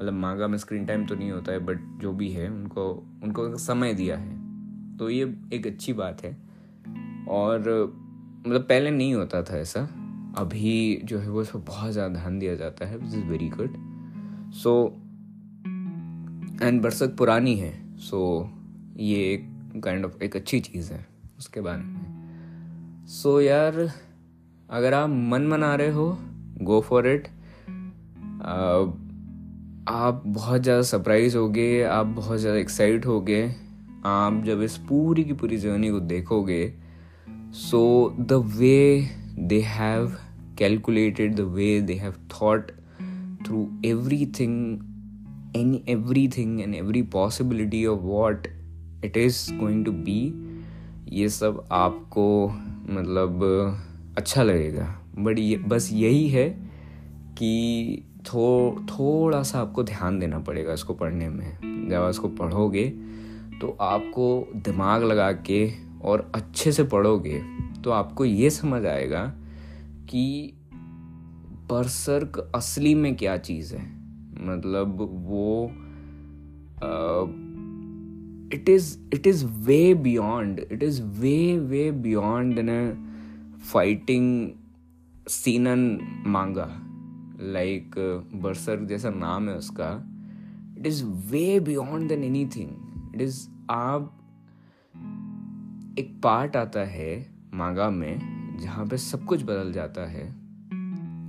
मतलब 0.00 0.12
मांगा 0.12 0.46
में 0.46 0.58
स्क्रीन 0.58 0.86
टाइम 0.86 1.06
तो 1.06 1.14
नहीं 1.14 1.30
होता 1.30 1.52
है 1.52 1.58
बट 1.58 1.80
जो 2.02 2.12
भी 2.12 2.30
है 2.30 2.48
उनको 2.48 3.06
उनको 3.24 3.56
समय 3.56 3.94
दिया 3.94 4.16
है। 4.16 4.38
तो 4.96 5.10
ये 5.10 5.34
एक 5.52 5.66
अच्छी 5.66 5.92
बात 5.92 6.24
है। 6.24 6.36
और 7.28 7.60
मतलब 8.46 8.62
पहले 8.62 8.90
नहीं 8.90 9.14
होता 9.14 9.42
था 9.42 9.58
ऐसा। 9.58 9.80
अभी 10.38 11.00
जो 11.04 11.18
है 11.18 11.28
वो 11.30 11.42
इस 11.42 11.48
पर 11.48 11.58
बहुत 11.58 11.92
ज़्यादा 11.92 12.14
ध्यान 12.14 12.38
दिया 12.38 12.54
जाता 12.54 12.86
है 12.86 12.98
which 12.98 13.14
is 13.14 13.24
very 13.24 13.48
good 13.48 13.76
so 14.52 14.96
and 16.62 16.82
Berserk 16.82 17.16
पुरानी 17.16 17.56
है 17.56 17.96
सो 17.96 18.38
so, 18.40 19.00
ये 19.00 19.32
एक 19.32 19.48
काइंड 19.84 20.04
ऑफ़ 20.04 20.22
एक 20.22 20.36
अच्छी 20.36 20.60
चीज़ 20.60 20.92
है 20.92 21.06
उसके 21.38 21.60
बारे 21.60 21.82
में। 21.82 23.06
सो 23.06 23.40
so, 23.40 23.46
यार 23.46 23.92
अगर 24.70 24.94
आप 24.94 25.10
मन 25.10 25.46
मना 25.46 25.74
रहे 25.74 25.90
हो 25.90 26.18
गो 26.62 26.80
फॉर 26.80 27.08
इट 27.08 27.28
आप 29.88 30.22
बहुत 30.26 30.62
ज़्यादा 30.62 30.82
सरप्राइज़ 30.82 31.36
हो 31.36 31.48
गए 31.48 31.82
आप 31.82 32.06
बहुत 32.06 32.38
ज़्यादा 32.38 32.58
एक्साइट 32.58 33.06
हो 33.06 33.20
गए 33.20 33.54
आप 34.04 34.42
जब 34.44 34.62
इस 34.62 34.76
पूरी 34.76 35.24
की 35.24 35.32
पूरी 35.32 35.56
जर्नी 35.56 35.90
को 35.90 36.00
देखोगे 36.00 36.74
so 37.52 38.16
the 38.20 38.32
way 38.32 39.08
calculated 40.58 41.34
the 41.34 41.40
way 41.40 41.80
they 41.80 41.94
have 41.94 42.12
thought 42.12 42.70
through 43.46 43.80
everything 44.26 44.80
any 45.56 45.84
everything 46.28 46.60
and 46.60 46.74
every 46.74 47.02
possibility 47.02 47.86
of 47.86 48.00
what 48.00 48.46
it 49.04 49.16
is 49.16 49.54
going 49.54 49.84
to 49.84 49.92
be 49.92 50.46
ये 51.08 51.28
सब 51.28 51.68
आपको 51.72 52.48
मतलब 52.86 53.40
अच्छा 54.18 54.42
लगेगा। 54.42 55.00
बट 55.18 55.38
ये, 55.38 55.56
बस 55.56 55.90
यही 55.92 56.28
है 56.28 56.48
कि 57.38 58.04
थो, 58.26 58.76
थोड़ा 58.90 59.42
सा 59.42 59.60
आपको 59.60 59.82
ध्यान 59.82 60.18
देना 60.18 60.38
पड़ेगा 60.38 60.72
इसको 60.72 60.94
पढ़ने 60.94 61.28
में। 61.28 61.58
जब 61.90 62.06
इसको 62.10 62.28
पढ़ोगे 62.28 62.84
तो 63.60 63.78
आपको 63.80 64.48
दिमाग 64.56 65.02
लगा 65.02 65.32
के 65.32 65.89
और 66.02 66.32
अच्छे 66.34 66.72
से 66.72 66.84
पढ़ोगे 66.84 67.42
तो 67.84 67.90
आपको 67.90 68.24
ये 68.24 68.50
समझ 68.50 68.86
आएगा 68.86 69.34
कि 70.08 70.52
बरसर्क 71.70 72.52
असली 72.54 72.94
में 72.94 73.16
क्या 73.16 73.36
चीज़ 73.36 73.74
है। 73.74 73.92
मतलब 74.46 74.96
वो 75.12 75.72
it 78.52 78.68
is 78.68 78.98
it 79.14 79.26
is 79.26 79.46
way 79.46 79.94
beyond 79.94 80.60
it 80.72 80.82
is 80.82 81.02
way 81.02 81.58
way 81.58 81.92
than 81.92 82.68
a 82.68 82.96
fighting 83.72 84.48
seinen 85.28 86.00
manga. 86.26 86.82
Like 87.40 87.94
Berserk 88.34 88.84
जैसा 88.84 89.10
नाम 89.10 89.48
है 89.48 89.56
उसका 89.56 90.10
it 90.78 90.86
is 90.86 91.04
way 91.04 91.60
beyond 91.60 92.08
than 92.08 92.24
anything 92.46 92.70
it 93.14 93.20
is 93.20 93.48
आप 93.70 94.19
एक 96.00 96.20
पार्ट 96.22 96.56
आता 96.56 96.80
है 96.80 97.26
मांगा 97.54 97.90
में, 97.90 98.20
जहाँ 98.60 98.86
पे 98.86 98.96
सब 98.96 99.24
कुछ 99.24 99.42
बदल 99.42 99.72
जाता 99.72 100.10
है। 100.10 100.34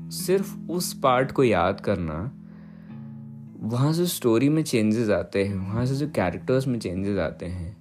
सिर्फ़ 0.10 0.72
उस 0.72 0.94
पार्ट 0.94 1.32
को 1.32 1.44
याद 1.44 1.80
करना, 1.80 2.32
वहाँ 3.60 3.94
से 3.94 4.06
स्टोरी 4.06 4.50
में 4.50 4.64
चेंजेस 4.64 5.10
आते 5.10 5.44
हैं, 5.44 5.56
वहाँ 5.56 5.86
से 5.86 5.96
जो 5.96 6.08
कैरेक्टर्स 6.08 6.68
में 6.68 6.80
चेंजेस 6.80 7.20
आते 7.20 7.46
हैं। 7.46 7.78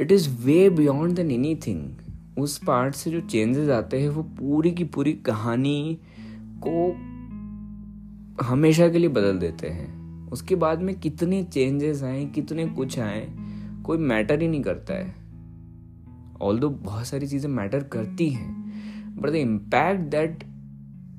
It 0.00 0.12
is 0.12 0.28
way 0.44 0.70
beyond 0.70 1.16
than 1.16 1.30
anything 1.54 1.90
उस 2.38 2.58
पार्ट 2.66 2.94
से 2.94 3.10
जो 3.10 3.20
चेंजेस 3.20 3.68
आते 3.68 4.00
हैं, 4.00 4.08
वो 4.08 4.22
पूरी 4.22 4.70
की 4.70 4.84
पूरी 4.84 5.12
कहानी 5.12 5.98
को 6.66 6.92
हमेशा 8.44 8.88
के 8.88 8.98
लिए 8.98 9.08
बदल 9.08 9.38
देते 9.38 9.68
हैं। 9.68 9.98
उसके 10.28 10.54
बाद 10.54 10.82
में 10.82 11.00
कितने 11.00 11.44
चेंजेस 11.44 12.02
आए, 12.02 12.24
कितने 12.24 12.66
कुछ 12.66 12.98
आए, 12.98 13.32
कोई 13.84 13.98
मैटर 13.98 14.42
ही 14.42 14.48
नहीं 14.48 14.62
करता 14.62 14.94
है। 14.94 15.17
ऑल 16.42 16.58
दो 16.58 16.68
बहुत 16.68 17.06
सारी 17.06 17.26
चीज़ें 17.26 17.50
मैटर 17.50 17.82
करती 17.92 18.28
हैं 18.30 19.16
but 19.20 19.30
the 19.30 19.34
impact 19.34 20.00
that 20.10 20.44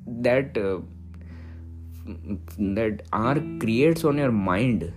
that 0.08 0.58
that 2.60 3.02
are 3.14 3.38
creates 3.60 4.04
on 4.04 4.18
your 4.18 4.32
mind 4.34 4.90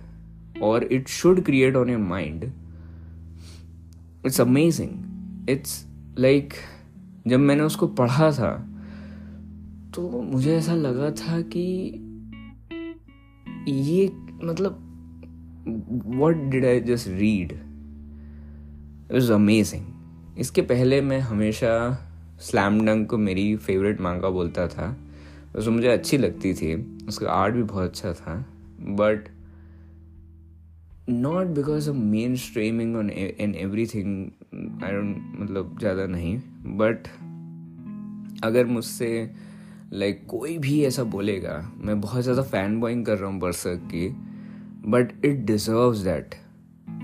और 0.62 0.84
it 0.84 1.08
should 1.08 1.44
create 1.44 1.76
on 1.76 1.90
your 1.90 2.00
mind 2.00 2.44
it's 4.26 4.40
amazing 4.40 5.50
it's 5.50 5.84
like 6.18 6.54
जब 7.26 7.40
मैंने 7.40 7.62
उसको 7.62 7.86
पढ़ा 7.86 8.30
था 8.32 8.52
तो 9.94 10.22
मुझे 10.22 10.56
ऐसा 10.56 10.74
लगा 10.74 11.10
था 11.10 11.40
कि 11.54 11.66
ये 13.68 14.06
मतलब 14.44 14.80
what 16.20 16.36
did 16.50 16.64
I 16.64 16.80
just 16.80 17.08
read 17.08 17.52
is 19.16 19.32
amazing 19.32 19.93
इसके 20.38 20.62
पहले 20.62 21.00
मैं 21.00 21.18
हमेशा 21.20 21.72
स्लैम 22.40 22.80
डंक 22.86 23.08
को 23.10 23.18
मेरी 23.18 23.54
फेवरेट 23.56 24.00
मांगा 24.00 24.28
बोलता 24.30 24.66
था। 24.68 24.96
जो 25.58 25.70
मुझे 25.70 25.88
अच्छी 25.88 26.18
लगती 26.18 26.54
थी। 26.54 26.74
उसका 27.08 27.30
आर्ट 27.30 27.54
भी 27.54 27.62
बहुत 27.62 27.88
अच्छा 27.90 28.12
था। 28.12 28.34
But 28.80 29.28
not 31.08 31.46
because 31.46 31.90
of 31.90 31.96
main 31.96 32.34
streaming 32.36 32.96
on 32.96 33.10
in 33.10 33.54
everything 33.86 34.82
I 34.84 34.92
don't 34.92 35.36
मतलब 35.40 35.76
ज़्यादा 35.78 36.06
नहीं। 36.06 36.36
बट 36.78 37.08
अगर 38.44 38.66
मुझसे 38.66 39.30
लाइक 39.92 40.16
like, 40.16 40.28
कोई 40.30 40.56
भी 40.58 40.84
ऐसा 40.84 41.02
बोलेगा 41.04 41.72
मैं 41.76 42.00
बहुत 42.00 42.22
ज़्यादा 42.22 42.42
फ़ैन 42.42 42.80
बॉइंग 42.80 43.04
कर 43.06 43.18
रहा 43.18 43.30
हूँ 43.30 43.40
बरसक 43.40 43.88
की। 43.94 44.08
But 44.90 45.12
it 45.24 45.44
deserve 45.46 46.02
that 46.04 46.34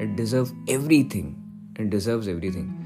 it 0.03 0.17
deserve 0.17 0.67
everything 1.05 1.81
it 1.81 1.87
deserve 1.87 2.29
everything 2.51 2.80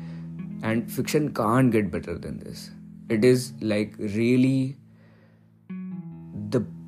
and 0.64 0.88
fiction 0.88 1.28
can't 1.28 1.70
get 1.70 1.92
better 1.92 2.12
than 2.12 2.36
this 2.36 2.72
it 3.12 3.24
is 3.24 3.52
like 3.62 3.96
really 4.00 4.76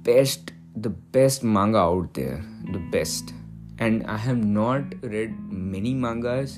best 0.07 0.53
the 0.77 0.91
best 1.17 1.45
manga 1.45 1.79
out 1.79 2.15
there. 2.15 2.45
The 2.73 2.81
best. 2.95 3.33
And 3.79 4.05
i 4.07 4.19
have 4.19 4.45
not 4.45 4.95
read 5.03 5.33
many 5.53 5.95
mangas 6.05 6.51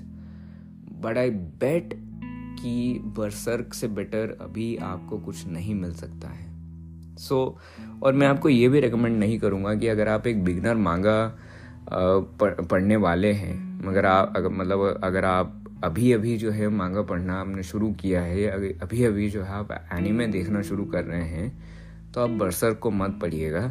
but 1.01 1.17
i 1.17 1.31
bet 1.65 1.95
कि 2.61 2.99
बरसर्क 3.05 3.75
से 3.75 3.89
better 3.89 4.39
अभी 4.41 4.77
आपको 4.77 5.19
कुछ 5.19 5.47
नहीं 5.47 5.75
मिल 5.75 5.93
सकता 5.93 6.29
है। 6.29 6.47
सो 7.17 7.59
so, 7.59 8.03
और 8.03 8.13
मैं 8.13 8.27
आपको 8.27 8.49
ये 8.49 8.69
भी 8.69 8.81
रिकमेंड 8.81 9.19
नहीं 9.19 9.39
करूँगा 9.39 9.75
कि 9.75 9.89
अगर 9.89 10.09
आप 10.09 10.27
एक 10.27 10.45
बिगनर 10.45 10.75
मांगा 10.75 11.39
पढ़ने 12.43 12.97
वाले 12.97 13.33
हैं 13.33 13.87
मगर 13.87 14.07
आप 14.07 14.33
अगर 14.37 14.49
मतलब 14.49 15.01
अगर 15.05 15.25
आप 15.25 15.68
अभी 15.85 16.13
अभी 16.13 16.37
जो 16.37 16.51
है 16.51 16.69
मांगा 16.69 17.03
पढ़ना 17.03 17.35
आपने 17.35 17.63
शुरू 17.63 17.91
किया 17.93 18.21
है 18.23 18.47
अभी 18.83 19.05
अभी 19.05 19.29
जो 19.31 19.43
है 19.43 19.51
आप 19.51 19.73
एनिमे 19.93 20.27
देखना 20.27 20.63
शुरू 20.63 20.85
कर 20.85 21.05
रहे 21.05 21.25
हैं 21.25 22.13
तो 22.13 22.21
आप 22.21 22.31
बरसर 22.31 22.75
को 22.75 22.91
मत 22.91 23.19
पढ़िएगा। 23.23 23.71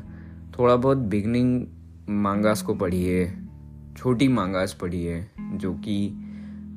थोड़ा 0.60 0.76
बहुत 0.76 0.98
बिगनिंग 0.98 1.66
मांगास 2.10 2.62
को 2.62 2.76
पढ़िए, 2.76 3.26
छोटी 3.98 4.28
मांगास 4.28 4.78
पढ़िए, 4.82 5.26
जो 5.54 5.74
कि 5.76 6.08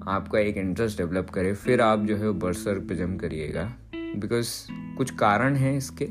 आपका 0.09 0.39
एक 0.39 0.57
इंटरेस्ट 0.57 0.99
डेवलप 0.99 1.31
करे, 1.31 1.53
फिर 1.55 1.81
आप 1.81 2.01
जो 2.01 2.17
है 2.17 2.31
बरसर 2.33 2.79
पे 2.79 2.95
जम 2.95 3.17
करिएगा। 3.17 3.65
बिकॉज़ 3.95 4.51
कुछ 4.97 5.11
कारण 5.11 5.57
हैं 5.57 5.77
इसके। 5.77 6.09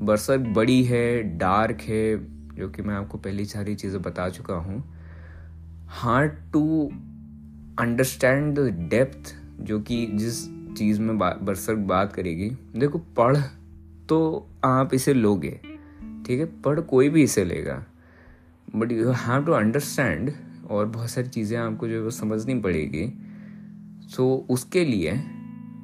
बरसर 0.00 0.38
बड़ी 0.38 0.82
है 0.84 1.22
डार्क 1.38 1.80
है, 1.80 2.16
जो 2.56 2.68
कि 2.68 2.82
मैं 2.82 2.94
आपको 2.94 3.18
पहली 3.18 3.44
सारी 3.44 3.74
चीज़ें 3.74 4.00
बता 4.02 4.28
चुका 4.28 4.54
हूँ। 4.54 4.82
Hard 5.90 6.32
to 6.52 6.90
understand 7.80 8.58
the 8.58 8.88
depth 8.90 9.34
जो 9.60 9.80
कि 9.80 10.06
जिस 10.06 10.44
चीज़ 10.76 11.00
में 11.00 11.18
बा, 11.18 11.30
बरसर 11.42 11.74
बात 11.74 12.12
करेगी। 12.12 12.50
देखो 12.76 12.98
पढ़ 12.98 13.36
तो 14.08 14.48
आप 14.64 14.94
इसे 14.94 15.14
लोगे 15.14 15.60
ठीक 16.26 16.40
है? 16.40 16.44
पढ़ 16.44 16.80
कोई 16.80 17.08
भी 17.08 17.22
इसे 17.22 17.44
लेगा। 17.44 17.86
But 18.76 18.92
you 18.92 19.10
have 19.10 19.44
to 19.44 19.52
understand 19.52 20.32
और 20.70 20.86
बहुत 20.86 21.10
सारी 21.10 21.28
चीज़ें 21.28 21.58
आपको 21.58 21.88
जो 21.88 22.04
है 22.04 22.10
समझनी 22.10 22.60
पड़ेगी। 22.60 23.12
सो 24.08 24.46
so, 24.48 24.54
उसके 24.54 24.84
लिए 24.84 25.12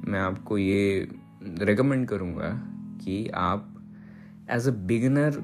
मैं 0.07 0.19
आपको 0.19 0.57
ये 0.57 1.07
रिकमेंड 1.59 2.07
करूँगा 2.07 2.49
कि 3.05 3.29
आप 3.35 3.73
एज 4.51 4.67
अ 4.67 4.71
बिगनर 4.71 5.43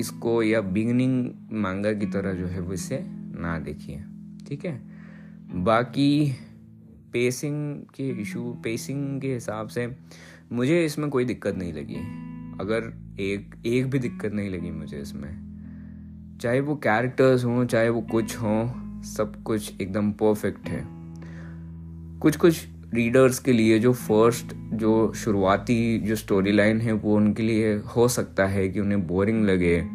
इसको 0.00 0.42
या 0.42 0.60
बिगनिंग 0.60 1.30
मांगा 1.52 1.92
की 1.92 2.06
तरह 2.06 2.32
जो 2.32 2.46
है 2.46 2.60
वो 2.60 2.72
इसे 2.72 3.04
ना 3.40 3.58
देखिए 3.58 4.04
ठीक 4.48 4.64
है? 4.64 4.87
बाकी 5.50 6.32
पेसिंग 7.12 7.80
के 7.80 8.08
इशू 8.08 8.52
पेसिंग 8.64 9.20
के 9.20 9.34
हिसाब 9.34 9.68
से, 9.68 9.96
मुझे 10.52 10.84
इसमें 10.84 11.10
कोई 11.10 11.24
दिक्कत 11.24 11.56
नहीं 11.56 11.72
लगी। 11.72 11.96
अगर 12.60 12.92
एक 13.20 13.54
एक 13.66 13.90
भी 13.90 13.98
दिक्कत 13.98 14.32
नहीं 14.32 14.50
लगी 14.50 14.70
मुझे 14.70 14.98
इसमें। 14.98 15.48
चाहे 16.40 16.60
वो 16.60 16.76
कैरेक्टर्स 16.76 17.44
हों, 17.44 17.64
चाहे 17.64 17.88
वो 17.88 18.00
कुछ 18.00 18.36
हों, 18.36 19.02
सब 19.02 19.42
कुछ 19.42 19.80
एकदम 19.80 20.12
परफेक्ट 20.12 20.68
है। 20.68 20.84
कुछ 22.18 22.36
कुछ 22.36 22.66
रीडर्स 22.94 23.38
के 23.38 23.52
लिए 23.52 23.78
जो 23.78 23.92
फ़र्स्ट 23.92 24.46
जो 24.54 25.12
शुरुआती 25.12 25.98
जो 25.98 26.16
स्टोरी 26.16 26.52
लाइन 26.52 26.80
है, 26.80 26.92
वो 26.92 27.16
उनके 27.16 27.42
लिए 27.42 27.74
हो 27.74 28.08
सकता 28.08 28.46
है 28.46 28.68
कि 28.68 28.80
उन्हें 28.80 29.06
बोरिंग 29.06 29.44
लगे, 29.44 29.86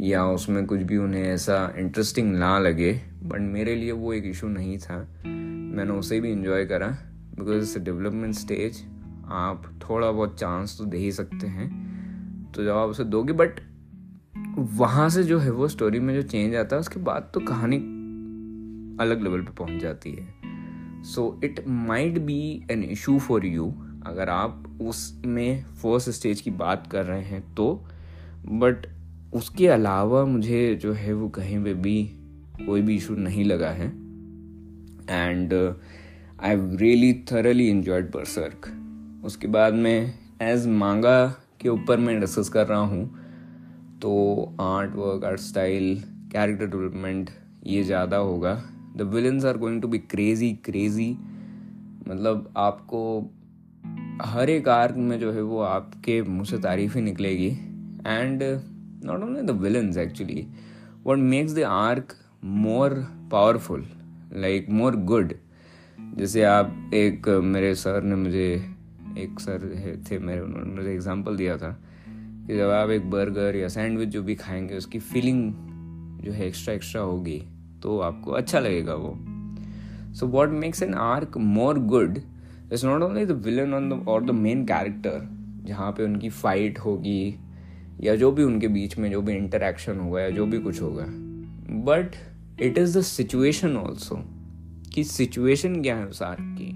या 0.00 0.26
उसमें 0.26 0.66
कुछ 0.66 0.80
भी 0.80 0.96
उन्हें 0.96 1.22
ऐसा 1.22 1.74
इंटरेस्टिंग 1.78 2.36
ना 2.36 2.58
लगे। 2.58 3.00
बट 3.28 3.40
मेरे 3.40 3.74
लिए 3.74 3.92
वो 3.92 4.12
एक 4.12 4.24
इशू 4.26 4.48
नहीं 4.48 4.78
था। 4.78 5.14
मैंने 5.26 5.92
उसे 5.92 6.20
भी 6.20 6.32
इंजॉय 6.32 6.64
करा। 6.64 6.88
बिकॉज़ 7.38 7.56
इट्स 7.56 7.78
डेवलपमेंट 7.78 8.34
स्टेज 8.34 8.84
आप 9.26 9.62
थोड़ा 9.90 10.12
बहुत 10.12 10.40
चांस 10.40 10.78
तो 10.78 10.84
दे 10.84 10.98
ही 10.98 11.12
सकते 11.12 11.46
हैं। 11.46 11.88
तो 12.52 12.64
जब 12.64 12.70
आप 12.70 12.88
उसे 12.88 13.04
दोगे 13.04 13.32
बट 13.32 13.50
वहाँ 14.58 15.08
से 15.08 15.22
जो 15.22 15.38
है 15.38 15.50
वो 15.50 15.68
स्टोरी 15.68 16.00
में 16.00 16.14
जो 16.14 16.22
चेंज 16.22 16.54
आता 16.54 16.76
है, 16.76 16.80
उसके 16.80 17.00
बाद 17.00 17.30
तो 17.34 17.40
कहानी 17.40 17.76
अलग 19.00 19.22
लेवल 19.22 19.40
पे 19.40 19.52
पहुँच 19.52 19.82
जाती 19.82 20.12
है। 20.12 20.34
So 21.02 21.40
it 21.44 21.64
might 21.68 22.18
be 22.18 22.66
an 22.70 22.84
issue 22.84 23.18
for 23.18 23.46
you 23.46 23.74
अगर 24.06 24.28
आप 24.28 24.78
उसमें 24.82 25.64
फ़र्स्ट 25.64 26.10
स्टेज 26.10 26.40
की 26.40 26.50
बात 26.50 26.86
कर 26.86 27.04
रहे 27.04 27.22
हैं 27.22 27.54
तो। 27.54 27.86
बट 28.46 28.86
उसके 29.34 29.68
अलावा 29.68 30.24
मुझे 30.24 30.74
जो 30.74 30.92
है 30.92 31.12
वो 31.12 31.28
कहीं 31.28 31.64
पे 31.64 31.74
भी 31.74 32.17
कोई 32.60 32.82
भी 32.82 32.96
इशू 32.96 33.14
नहीं 33.16 33.44
लगा 33.44 33.70
है। 33.70 33.86
And 35.10 35.52
I 36.40 36.56
really 36.76 37.12
thoroughly 37.30 37.68
enjoyed 37.68 38.10
Berserk 38.12 38.66
उसके 39.24 39.46
बाद 39.48 39.74
में 39.74 40.14
एज 40.42 40.66
मांगा 40.76 41.26
के 41.60 41.68
ऊपर 41.68 41.98
मैं 41.98 42.18
डिस्कस 42.20 42.48
कर 42.48 42.66
रहा 42.66 42.80
हूँ 42.80 43.04
तो 44.02 44.12
artwork 44.96 45.24
art 45.24 45.40
style 45.40 45.94
character 46.32 46.66
development 46.66 47.30
ये 47.66 47.82
ज़्यादा 47.84 48.16
होगा। 48.16 48.54
The 48.96 49.02
villains 49.14 49.44
are 49.44 49.56
going 49.58 49.80
to 49.82 49.88
be 49.88 49.98
crazy 50.00 50.52
crazy 50.64 51.10
मतलब 52.08 52.52
आपको 52.56 53.00
हर 54.24 54.50
एक 54.50 54.68
आर्क 54.68 54.96
में 54.98 55.18
जो 55.20 55.32
है 55.32 55.42
वो 55.42 55.60
आपके 55.62 56.20
मुँह 56.22 56.44
से 56.44 56.58
तारीफ़ 56.58 56.94
ही 56.96 57.02
निकलेगी। 57.02 57.48
And 58.06 58.42
not 59.04 59.22
only 59.22 59.42
the 59.42 59.58
villains 59.62 59.96
actually 59.96 60.46
what 61.06 61.18
makes 61.18 61.54
the 61.54 61.62
arc 61.62 62.14
more 62.42 62.92
powerful 63.32 63.84
like 64.32 64.66
more 64.70 64.96
good 64.96 65.32
जैसे 66.16 66.42
आप 66.42 66.90
एक, 66.94 67.28
मेरे 67.28 67.74
सर 67.74 68.02
ने 68.02 68.14
मुझे, 68.14 68.52
एक 69.18 69.40
सर 69.40 70.04
थे 70.10 70.18
मेरे, 70.18 70.40
उन्होंने 70.40 70.74
मुझे 70.74 70.92
एग्जांपल 70.92 71.36
दिया 71.36 71.56
था 71.56 71.70
कि 72.08 72.56
जब 72.56 72.70
आप 72.70 72.90
एक 72.90 73.10
बर्गर 73.10 73.56
या 73.56 73.68
सैंडविच 73.68 74.08
जो 74.08 74.22
भी 74.22 74.34
खाएँगे, 74.34 74.76
उसकी 74.76 74.98
फीलिंग 74.98 75.52
जो 76.24 76.32
है 76.32 76.46
एक्स्ट्रा 76.46 76.74
एक्स्ट्रा 76.74 77.02
होगी 77.02 77.42
तो 77.82 77.98
आपको 78.00 78.30
अच्छा 78.30 78.60
लगेगा 78.60 78.94
वो। 78.94 79.14
So 80.14 80.26
what 80.26 80.48
makes 80.48 80.82
an 80.82 80.94
arc 80.94 81.38
more 81.38 81.78
good 81.78 82.18
it's 82.72 82.84
not 82.84 83.02
only 83.02 83.26
the 83.26 83.30
villain 83.30 83.74
on 83.74 83.88
the 83.90 84.04
और 84.08 84.24
द 84.24 84.30
मेन 84.30 84.64
कैरेक्टर 84.64 85.28
जहाँ 85.64 85.92
पे 85.92 86.04
उनकी 86.04 86.28
फाइट 86.30 86.78
होगी, 86.78 87.34
या 88.00 88.16
जो 88.16 88.32
भी 88.32 88.42
उनके 88.42 88.68
बीच 88.68 88.98
में 88.98 89.10
जो 89.10 89.22
भी 89.22 89.32
इंटरेक्शन 89.32 89.98
होगा, 89.98 90.20
या 90.20 90.30
जो 90.30 90.46
भी 90.46 90.58
कुछ 90.58 90.82
होगा। 90.82 91.04
But 91.70 92.10
it 92.60 92.78
is 92.78 92.98
the 92.98 93.00
situation 93.02 93.76
also 93.76 94.24
कि 94.94 95.04
सिचुएशन 95.04 95.82
क्या 95.82 95.96
है 95.96 96.06
उस 96.06 96.22
आर्क 96.22 96.38
की? 96.40 96.72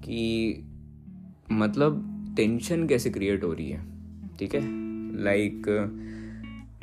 कि 0.00 0.56
मतलब 1.52 2.12
टेंशन 2.36 2.86
कैसे 2.86 3.10
क्रिएट 3.10 3.44
हो 3.44 3.52
रही 3.52 3.70
है? 3.70 3.84
ठीक 4.38 4.54
है? 4.54 4.60
लाइक 5.22 5.62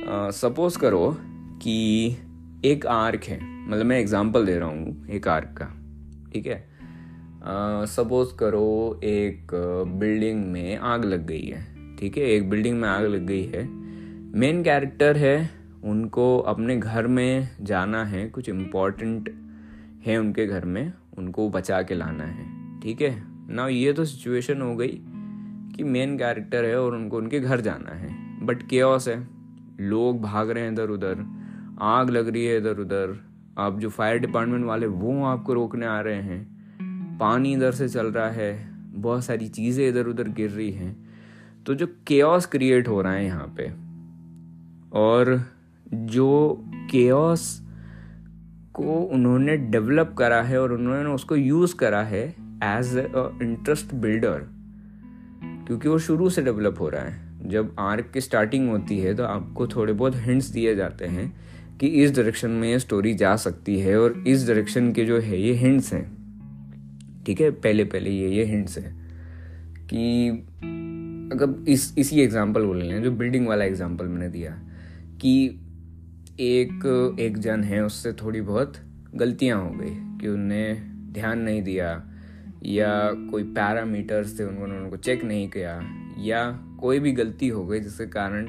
सपोज़ 0.10 0.80
करो 0.80 1.18
कि 1.62 2.08
एक 2.66 2.86
आर्क 2.86 3.24
है। 3.24 3.68
मतलब 3.68 3.86
मैं 3.86 4.00
एग्जांपल 4.00 4.46
दे 4.46 4.60
रहा 4.60 4.70
हूँ 4.70 5.08
एक 5.08 5.28
आर्क 5.28 5.56
का। 5.62 5.66
ठीक 6.34 6.48
है? 6.48 6.68
सपोज़ 7.86 8.30
uh, 8.30 8.38
करो 8.39 9.00
एक 9.04 9.52
बिल्डिंग 9.88 10.46
में 10.46 10.78
आग 10.78 11.06
लग 11.06 11.28
गई 11.28 11.46
है। 11.46 11.96
ठीक 11.96 12.18
है? 12.18 12.24
एक 12.24 12.50
बिल्डिंग 12.50 12.82
में 12.82 12.89
आग 12.89 13.06
लग 13.06 13.26
गई 13.26 13.46
है। 13.46 13.68
मेन 14.39 14.64
कैरेक्टर 14.64 15.18
है 15.18 15.62
उनको 15.84 16.38
अपने 16.40 16.78
घर 16.78 17.08
में 17.08 17.50
जाना 17.62 18.06
है, 18.06 18.30
कुछ 18.30 18.50
इम्पोर्टेंट 18.50 19.36
है 20.06 20.18
उनके 20.18 20.46
घर 20.46 20.66
में, 20.66 20.94
उनको 21.18 21.50
बचा 21.50 21.82
के 21.82 21.96
लाना 21.96 22.24
है। 22.24 22.80
ठीक 22.80 23.02
है? 23.02 23.24
ना 23.50 23.68
ये 23.68 23.94
तो 23.94 24.06
सिचुएशन 24.06 24.62
हो 24.62 24.76
गई 24.76 25.02
कि 25.76 25.84
मेन 25.84 26.18
कैरेक्टर 26.18 26.66
है 26.66 26.82
और 26.82 26.96
उनको 26.96 27.18
उनके 27.18 27.40
घर 27.40 27.62
जाना 27.62 27.96
है। 27.96 28.24
बट 28.46 28.64
केओस 28.64 29.08
है। 29.08 29.28
लोग 29.80 30.22
भाग 30.22 30.50
रहे 30.50 30.64
हैं 30.64 30.72
इधर 30.72 30.90
उधर। 30.90 31.26
आग 31.82 32.10
लग 32.10 32.28
रही 32.28 32.46
है 32.46 32.58
इधर 32.58 32.78
उधर। 32.78 33.26
आप 33.58 33.80
जो 33.80 33.90
फायर 33.90 34.18
डिपार्टमेंट 34.18 34.66
वाले, 34.66 34.88
वो 34.88 35.24
आपको 35.24 35.54
रोकने 35.54 35.86
आ 35.86 36.00
रहे 36.02 36.22
हैं। 36.22 36.54
पानी 37.18 37.54
इधर 37.54 37.72
से 37.72 37.90
चल 37.90 38.08
रहा 38.08 38.30
है। 38.30 38.74
बहुत 38.94 39.26
सारी 39.26 39.48
चीज़ें 39.48 39.90
इधर 39.90 40.08
उधर 40.08 40.28
गिर 40.28 40.50
रही 40.50 40.72
हैं। 40.72 41.10
तो 41.66 41.74
जो 41.74 41.88
केओस 42.08 42.46
क्रिएट 42.46 42.88
हो 42.88 43.02
रहा 43.02 43.14
है 43.14 43.26
यहाँ 43.26 43.54
पे, 43.58 43.72
और 45.00 45.53
जो 45.94 46.64
केओस 46.91 47.64
को 48.74 48.84
उन्होंने 48.84 49.58
डेवलप 49.58 50.16
करा 50.18 50.41
है 50.41 50.62
और 50.62 50.74
उन्होंने 50.74 51.10
उसको 51.10 51.36
यूज़ 51.36 51.76
करा 51.76 52.04
है 52.04 52.36
एज 52.64 52.98
अ 52.98 53.39
इंटरेस्ट 53.41 53.94
बिल्डर 53.94 54.44
क्योंकि 55.68 55.89
वो 55.89 55.98
शुरू 56.00 56.30
से 56.30 56.41
डेवलप 56.41 56.76
हो 56.80 56.89
रहा 56.89 57.02
है। 57.02 57.50
जब 57.50 57.76
आर्क 57.80 58.10
की 58.14 58.22
स्टार्टिंग 58.22 58.70
होती 58.70 59.00
है 59.00 59.14
तो 59.14 59.24
आपको 59.24 59.68
थोड़े 59.68 59.94
बहुत 59.94 60.14
हिंट्स 60.16 60.48
दिए 60.48 60.76
जाते 60.76 61.06
हैं 61.06 61.38
कि 61.80 61.88
इस 61.88 62.16
डायरेक्शन 62.16 62.50
में 62.50 62.70
ये 62.70 62.80
स्टोरी 62.80 63.14
जा 63.14 63.36
सकती 63.36 63.80
है 63.80 64.00
और 64.00 64.24
इस 64.28 64.48
डायरेक्शन 64.48 64.91
के 64.91 65.06
जो 65.06 65.20
है, 65.20 65.41
ये 65.41 65.54
हिंट्स 65.54 65.94
हैं। 65.94 66.12
ठीक 67.26 67.41
है? 67.41 67.52
पहले 67.52 67.84
पहले 67.84 68.10
ये 68.10 68.30
ये 68.30 68.44
हिंट्स 68.44 68.78
हैं 68.78 69.04
कि 69.88 70.30
अगर 71.34 71.72
इस, 71.72 71.96
इसी 71.98 72.22
एग्जांपल 72.22 72.66
बोल 72.66 72.84
लें 72.84 73.04
जो 73.04 73.12
बिल्डिंग 73.12 73.48
वाला 73.48 73.66
एग्जांपल 73.66 74.06
मैंने 74.06 74.30
दिया, 74.30 74.52
कि 75.22 75.60
एक 76.40 77.16
एक 77.20 77.38
जन 77.38 77.64
है, 77.64 77.86
उससे 77.86 78.14
थोड़ी 78.14 78.42
बहुत 78.42 78.74
गलतियाँ 79.16 79.64
हो 79.64 79.70
गई, 79.70 80.18
कि 80.22 80.28
उनने 80.28 80.74
ध्यान 81.12 81.40
नहीं 81.40 81.62
दिया, 81.64 82.04
या 82.64 83.12
कोई 83.32 83.44
पैरामीटर्स 83.44 84.40
थे, 84.40 84.44
उन्होंने 84.44 84.78
उनको 84.78 84.98
चेक 84.98 85.24
नहीं 85.24 85.50
किया, 85.50 85.82
या 86.18 86.52
कोई 86.52 87.00
भी 87.00 87.12
गलती 87.12 87.48
हो 87.48 87.66
गई, 87.66 87.80
जिसके 87.80 88.06
कारण 88.06 88.48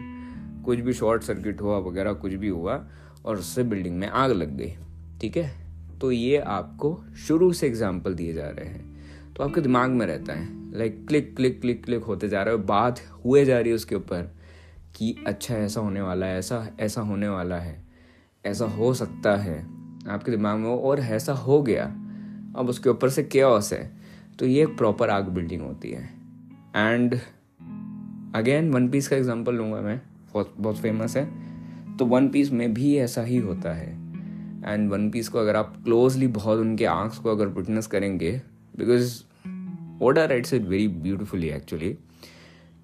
कुछ 0.63 0.79
भी 0.79 0.93
शॉर्ट 0.93 1.23
सर्किट 1.23 1.61
हुआ 1.61 1.79
वगैरह, 1.79 2.13
कुछ 2.13 2.33
भी 2.33 2.49
हुआ, 2.49 2.89
और 3.25 3.39
उससे 3.39 3.63
बिल्डिंग 3.63 3.99
में 3.99 4.09
आग 4.09 4.31
लग 4.31 4.57
गई, 4.57 4.75
ठीक 5.21 5.37
है? 5.37 5.65
तो 6.01 6.13
ये 6.13 6.37
आपको 6.37 7.05
शुरू 7.17 7.53
से 7.53 7.67
एग्ज़ाम्पल 7.67 8.15
दिए 8.15 8.33
जा 8.33 8.49
रहे 8.49 8.67
हैं। 8.67 8.95
तो 9.35 9.45
आपके 9.45 9.61
दिमाग 9.61 9.91
में 9.91 10.07
रहता 10.07 10.33
है 10.33 10.79
like 10.79 11.07
click 11.09 11.37
click 11.37 11.61
click 11.61 11.85
click 11.85 12.03
होते 12.03 12.29
जा 12.29 12.43
रहे 12.43 12.55
हो 12.55 12.61
बात 12.61 13.01
हुए 13.25 13.45
जा 13.45 13.61
रही 13.61 13.69
है 13.69 13.75
उसके 13.75 13.95
ऊपर। 13.95 14.37
कि 14.95 15.15
अच्छा 15.27 15.55
ऐसा 15.55 15.81
होने 15.81 16.01
वाला 16.01 16.27
है, 16.27 16.39
ऐसा 16.39 16.67
ऐसा 16.81 17.01
होने 17.01 17.29
वाला 17.29 17.57
है, 17.57 17.83
ऐसा 18.45 18.65
हो 18.67 18.93
सकता 18.95 19.37
है। 19.37 19.59
आपके 20.09 20.31
दिमाग 20.31 20.59
में 20.59 20.69
और 20.69 21.01
ऐसा 21.01 21.33
हो 21.33 21.63
गया, 21.63 21.85
अब 22.57 22.69
उसके 22.69 22.91
ऊपर 22.91 23.09
से 23.09 23.23
क्या 23.23 23.49
है 23.73 23.93
तो 24.39 24.47
ये 24.47 24.63
एक 24.63 24.77
प्रॉपर 24.77 25.11
आग 25.11 25.29
बिल्डिंग 25.29 25.63
होती 25.63 25.91
है। 25.91 26.05
एंड 26.77 27.15
अगेन 28.35 28.71
वन 28.71 28.89
पीस 28.89 29.09
का 29.09 29.17
एग्जांपल 29.17 29.55
लूँगा 29.55 29.81
मैं, 29.81 30.01
बहुत 30.33 30.55
बहुत 30.59 30.79
फ़ेमस 30.79 31.17
है। 31.17 31.27
तो 31.97 32.07
वन 32.07 32.29
पीस 32.29 32.51
में 32.53 32.73
भी 32.75 32.97
ऐसा 32.97 33.23
ही 33.23 33.37
होता 33.37 33.73
है। 33.73 33.93
एंड 34.65 34.91
वन 34.91 35.11
पीस 35.11 35.29
को 35.29 35.39
अगर 35.39 35.57
आप 35.57 35.77
क्लोजली 35.85 36.27
बहुत 36.27 36.59
उनके 36.59 36.85
आंख्स 36.85 37.19
को 37.19 37.31
अगर 37.31 37.47
विटनेस 37.47 37.87
करेंगे 37.87 38.31
because 38.77 39.23
Oda 40.03 40.25
writes 40.25 40.55
it 40.55 40.63
very 40.63 40.89
beautifully 40.89 41.49
actually 41.49 41.99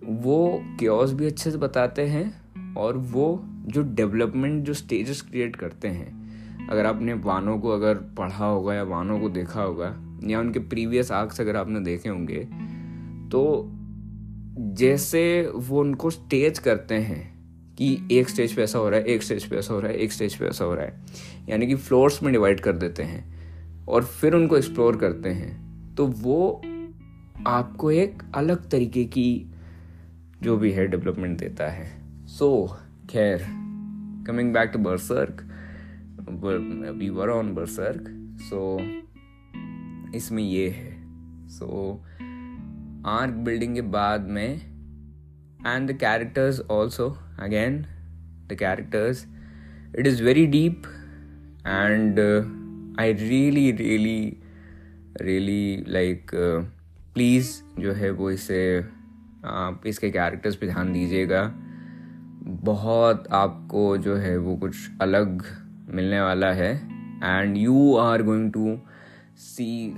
वो 0.04 0.62
क्योस 0.78 1.12
भी 1.12 1.26
अच्छे 1.26 1.50
से 1.50 1.58
बताते 1.58 2.02
हैं 2.02 2.74
और 2.74 2.96
वो 2.96 3.40
जो 3.66 3.82
डेवलपमेंट 3.82 4.64
जो 4.64 4.74
स्टेजेस 4.74 5.20
क्रिएट 5.22 5.56
करते 5.56 5.88
हैं। 5.88 6.68
अगर 6.68 6.86
आपने 6.86 7.12
वानों 7.14 7.58
को 7.58 7.70
अगर 7.70 7.94
पढ़ा 8.18 8.46
होगा 8.46 8.74
या 8.74 8.82
वानों 8.82 9.18
को 9.20 9.28
देखा 9.28 9.62
होगा, 9.62 9.94
या 10.24 10.40
उनके 10.40 10.58
प्रीवियस 10.58 11.10
आर्क्स 11.12 11.40
अगर 11.40 11.56
आपने 11.56 11.80
देखे 11.80 12.08
होंगे 12.08 12.46
तो 13.30 13.70
जैसे 14.76 15.50
वो 15.54 15.80
उनको 15.80 16.10
स्टेज 16.10 16.58
करते 16.58 16.94
हैं 16.94 17.22
कि 17.76 18.08
एक 18.12 18.28
स्टेज 18.28 18.52
पे 18.52 18.62
ऐसा 18.62 18.78
हो 18.78 18.88
रहा 18.88 19.00
है, 19.00 19.06
एक 19.06 19.22
स्टेज 19.22 19.44
पे 19.44 19.56
ऐसा 19.56 19.74
हो 19.74 19.80
रहा 19.80 19.90
है, 19.90 19.96
एक 19.96 20.12
स्टेज 20.12 20.34
पे 20.34 20.46
ऐसा 20.46 20.64
हो 20.64 20.74
रहा 20.74 20.84
है, 20.84 21.00
यानी 21.48 21.66
कि 21.66 21.74
फ्लोर्स 21.74 22.22
में 22.22 22.32
डिवाइड 22.32 22.60
कर 22.60 22.76
देते 22.76 23.02
हैं 23.02 23.86
और 23.86 24.04
फिर 24.04 24.34
उनको 24.34 24.56
एक्सप्लोर 24.56 24.96
करते 24.96 25.28
हैं 25.28 25.94
तो 25.94 26.06
वो 26.06 26.62
आपको 27.46 27.90
एक 27.90 28.22
अलग 28.34 28.68
तरीके 28.70 29.04
की 29.04 29.46
जो 30.42 30.56
भी 30.56 30.70
है 30.72 30.86
डेवलपमेंट 30.86 31.38
देता 31.38 31.68
है। 31.70 31.86
सो 32.28 32.48
खैर 33.10 33.42
coming 34.26 34.52
back 34.54 34.70
to 34.72 34.78
Berserk 34.78 35.42
we 36.98 37.08
were 37.10 37.30
on 37.30 37.52
Berserk 37.54 38.04
so 38.40 38.60
इसमें 40.16 40.42
ये 40.42 40.68
है। 40.68 40.90
सो 41.48 41.66
आर्क 43.08 43.34
बिल्डिंग 43.44 43.74
के 43.74 43.82
बाद 43.94 44.26
में 44.28 44.60
and 45.66 45.90
the 45.90 45.96
characters 46.00 46.60
also 46.70 47.08
again 47.42 47.80
the 48.48 48.56
characters 48.58 49.26
it 49.98 50.06
is 50.06 50.22
very 50.24 50.46
deep 50.46 50.82
and 51.66 52.20
I 53.00 53.12
really 53.12 53.70
really 53.72 54.36
really 55.20 55.84
like 55.88 56.30
please 57.14 57.52
जो 57.80 57.92
है 57.92 58.10
वो 58.10 58.30
इसे 58.30 58.60
आप 59.44 59.82
इसके 59.86 60.10
कैरेक्टर्स 60.10 60.56
पे 60.56 60.66
ध्यान 60.66 60.92
दीजिएगा। 60.92 61.54
बहुत 62.46 63.28
आपको 63.30 63.96
जो 63.98 64.16
है 64.16 64.36
वो 64.38 64.56
कुछ 64.56 64.76
अलग 65.00 65.42
मिलने 65.88 66.20
वाला 66.20 66.52
है। 66.52 66.74
And 67.24 67.56
you 67.56 67.96
are 67.96 68.22
going 68.22 68.52
to 68.52 68.78
see 69.38 69.96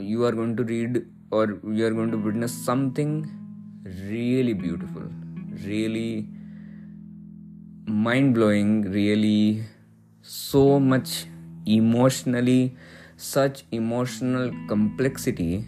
you 0.00 0.24
are 0.24 0.34
going 0.34 0.56
to 0.56 0.62
read 0.62 1.06
और 1.32 1.62
you 1.64 1.86
are 1.86 1.92
going 1.92 2.12
to 2.12 2.18
witness 2.18 2.66
something 2.66 3.24
really 3.86 4.54
beautiful 4.54 5.10
really 5.66 6.28
mind 7.88 8.34
blowing 8.34 8.86
really 8.86 9.62
so 10.22 10.78
much 10.78 11.26
emotionally 11.68 12.72
such 13.18 13.64
emotional 13.72 14.50
complexity 14.72 15.62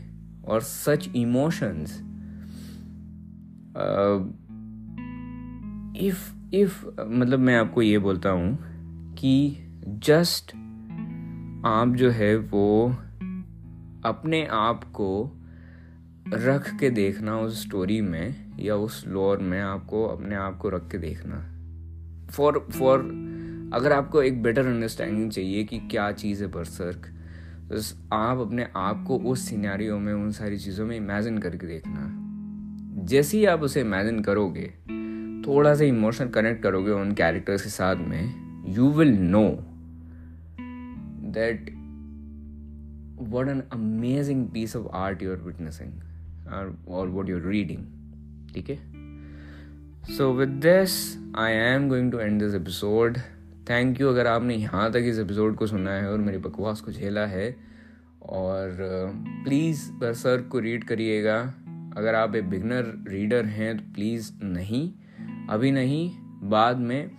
और 0.49 0.61
सच 0.61 1.09
इमोशंस 1.17 2.12
इफ़ 5.97 6.55
इफ़ 6.55 6.87
मतलब 7.01 7.39
मैं 7.39 7.57
आपको 7.57 7.83
ये 7.83 7.99
बोलता 7.99 8.31
हूँ 8.31 8.59
कि 9.15 9.57
just 9.89 10.51
आप 11.67 11.93
जो 11.97 12.11
है 12.11 12.37
वो 12.37 12.97
अपने 14.05 14.47
आप 14.47 14.85
को 14.85 15.39
रख 16.29 16.75
के 16.75 16.91
देखना 16.91 17.39
उस 17.39 17.63
स्टोरी 17.63 18.01
में 18.01 18.53
या 18.59 18.77
उस 18.77 19.07
लोर 19.07 19.39
में 19.39 19.61
आपको 19.61 20.05
अपने 20.05 20.35
आप 20.35 20.59
को 20.59 20.69
रख 20.69 20.91
के 20.91 20.99
देखना। 20.99 21.37
फॉर 22.31 22.69
फॉर 22.79 22.99
अगर 23.75 23.93
आपको 23.93 24.23
एक 24.23 24.43
बेटर 24.43 24.67
अंडरस्टैंडिंग 24.67 25.31
चाहिए 25.31 25.65
कि 25.65 25.79
क्या 25.79 26.13
चीज़ 26.13 26.45
है 26.45 26.51
बरसर्क 26.51 27.07
तो 27.73 27.77
आप 28.17 28.39
अपने 28.39 28.69
आप 28.77 29.05
को 29.09 29.19
उस 29.19 29.49
सिनेरियो 29.49 29.99
में 29.99 30.15
उन 30.15 30.31
सारी 30.31 30.59
चीज़ों 30.59 30.87
में 30.87 30.97
इमेजिन 30.97 31.39
करके 31.39 31.67
देखना। 31.67 32.22
जैसे 32.95 33.39
ही 33.39 33.45
आप 33.45 33.63
उसे 33.63 33.81
इमेजिन 33.81 34.21
करोगे 34.21 34.67
थोड़ा 35.47 35.75
सा 35.75 35.85
इमोशनल 35.85 36.29
कनेक्ट 36.29 36.63
करोगे 36.63 36.91
उन 36.91 37.13
कैरेक्टर्स 37.13 37.63
के 37.63 37.71
साथ 37.71 37.97
में 37.97 38.35
you 38.69 38.91
will 38.91 39.19
know 39.19 39.49
that 41.33 41.83
what 43.31 43.49
an 43.49 43.63
amazing 43.71 44.49
piece 44.49 44.75
of 44.75 44.87
art 44.93 45.21
you're 45.21 45.37
witnessing 45.37 46.03
or, 46.53 46.75
or 46.87 47.09
what 47.09 47.29
you're 47.29 47.49
reading. 47.49 47.79
ठीक 48.55 48.71
है? 48.71 48.79
So 50.17 50.33
with 50.33 50.49
this 50.49 51.19
I 51.37 51.53
am 51.53 51.89
going 51.89 52.13
to 52.13 52.19
end 52.19 52.43
this 52.43 52.55
episode 52.55 53.19
thank 53.71 54.01
you 54.01 54.09
अगर 54.09 54.27
आपने 54.27 54.55
यहाँ 54.55 54.93
तक 54.93 54.97
इस 54.97 55.19
एपिसोड 55.19 55.57
को 55.57 55.67
सुना 55.67 55.91
है 55.91 56.11
और 56.11 56.19
मेरी 56.19 56.39
बकवास 56.39 56.81
को 56.81 56.93
झेला 56.93 57.27
है 57.27 57.57
और 58.23 58.77
प्लीज़ 59.45 59.93
uh, 59.93 60.01
बरसर 60.01 60.43
को 60.43 60.59
रीड 60.59 60.85
करिएगा। 60.85 61.55
अगर 61.97 62.15
आप 62.15 62.35
एक 62.35 62.49
बिगनर 62.51 62.93
रीडर 63.09 63.45
हैं 63.47 63.77
तो 63.77 63.85
प्लीज़ 63.95 64.31
नहीं। 64.43 64.89
अभी 65.51 65.71
नहीं, 65.71 66.11
बाद 66.51 66.79
में। 66.79 67.11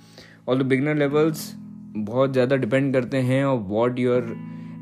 और 0.47 0.57
द 0.57 0.65
बिगनर 0.65 0.95
लेवल्स 0.95 1.53
बहुत 1.97 2.33
ज़्यादा 2.33 2.55
डिपेंड 2.55 2.93
करते 2.93 3.17
हैं 3.17 3.43
और 3.45 3.57
वॉट 3.59 3.99
योर 3.99 4.35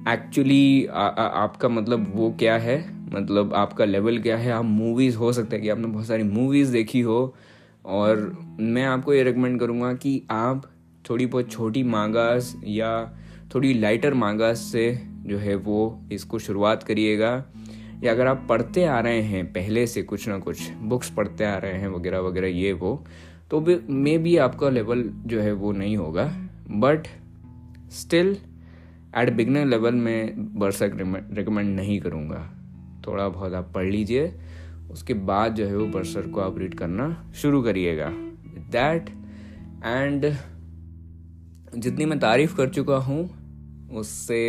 एक्चुअली 0.09 0.85
आपका 0.85 1.69
मतलब 1.69 2.11
वो 2.15 2.29
क्या 2.39 2.57
है। 2.57 2.79
मतलब 3.13 3.53
आपका 3.53 3.85
लेवल 3.85 4.19
क्या 4.19 4.37
है। 4.37 4.51
आप 4.51 4.65
मूवीज़ 4.65 5.17
हो 5.17 5.31
सकता 5.33 5.55
है 5.55 5.61
कि 5.61 5.69
आपने 5.69 5.87
बहुत 5.87 6.05
सारी 6.05 6.23
मूवीज़ 6.23 6.71
देखी 6.71 7.01
हो। 7.01 7.35
और 7.85 8.17
मैं 8.59 8.85
आपको 8.85 9.13
ये 9.13 9.23
रिकमेंड 9.23 9.59
करूँगा 9.59 9.93
कि 9.93 10.21
आप 10.31 10.69
थोड़ी 11.09 11.25
बहुत 11.25 11.51
छोटी 11.51 11.83
मांगास 11.83 12.55
या 12.63 12.91
थोड़ी 13.55 13.73
लाइटर 13.73 14.13
मांगास 14.13 14.59
से 14.71 14.89
जो 15.25 15.37
है 15.37 15.55
वो 15.55 15.79
इसको 16.11 16.39
शुरुआत 16.39 16.83
करिएगा। 16.83 17.33
या 18.03 18.11
अगर 18.11 18.27
आप 18.27 18.45
पढ़ते 18.49 18.83
आ 18.83 18.99
रहे 18.99 19.21
हैं, 19.21 19.45
पहले 19.45 19.85
से 19.87 20.03
कुछ 20.03 20.27
ना 20.27 20.37
कुछ 20.39 20.69
बुक्स 20.83 21.09
पढ़ते 21.09 21.45
आ 21.45 21.57
रहे 21.57 21.73
हैं 21.73 21.87
वगैरह 21.87 22.19
वगैरह, 22.19 22.47
ये 22.47 22.73
वो 22.73 23.03
तो 23.51 23.59
भी 23.59 23.75
मे 23.89 24.17
बी 24.17 24.35
आपका 24.37 24.69
लेवल 24.69 25.03
जो 25.25 25.39
है 25.41 25.51
वो 25.53 25.71
नहीं 25.71 25.97
होगा 25.97 26.25
but 26.71 27.07
still 27.91 28.35
at 29.17 29.33
beginner 29.33 29.65
level 29.65 29.95
में 29.95 30.59
बरसक 30.59 30.91
रिकमेंड 31.33 31.75
नहीं 31.75 31.99
करूँगा। 32.01 32.47
थोड़ा 33.07 33.27
बहुत 33.29 33.53
आप 33.53 33.71
पढ़ 33.75 33.85
लीजिए, 33.85 34.31
उसके 34.91 35.13
बाद 35.13 35.55
जो 35.55 35.65
है 35.65 35.75
वो 35.77 35.85
बरसर 35.89 36.27
को 36.27 36.39
आप 36.39 36.59
रीड 36.59 36.73
करना 36.73 37.31
शुरू 37.35 37.61
करिएगा। 37.63 38.09
दैट 38.71 39.09
एंड 39.85 40.31
जितनी 41.75 42.05
मैं 42.05 42.19
तारीफ़ 42.19 42.55
कर 42.55 42.69
चुका 42.69 42.95
हूँ, 42.97 43.23
उससे 43.91 44.41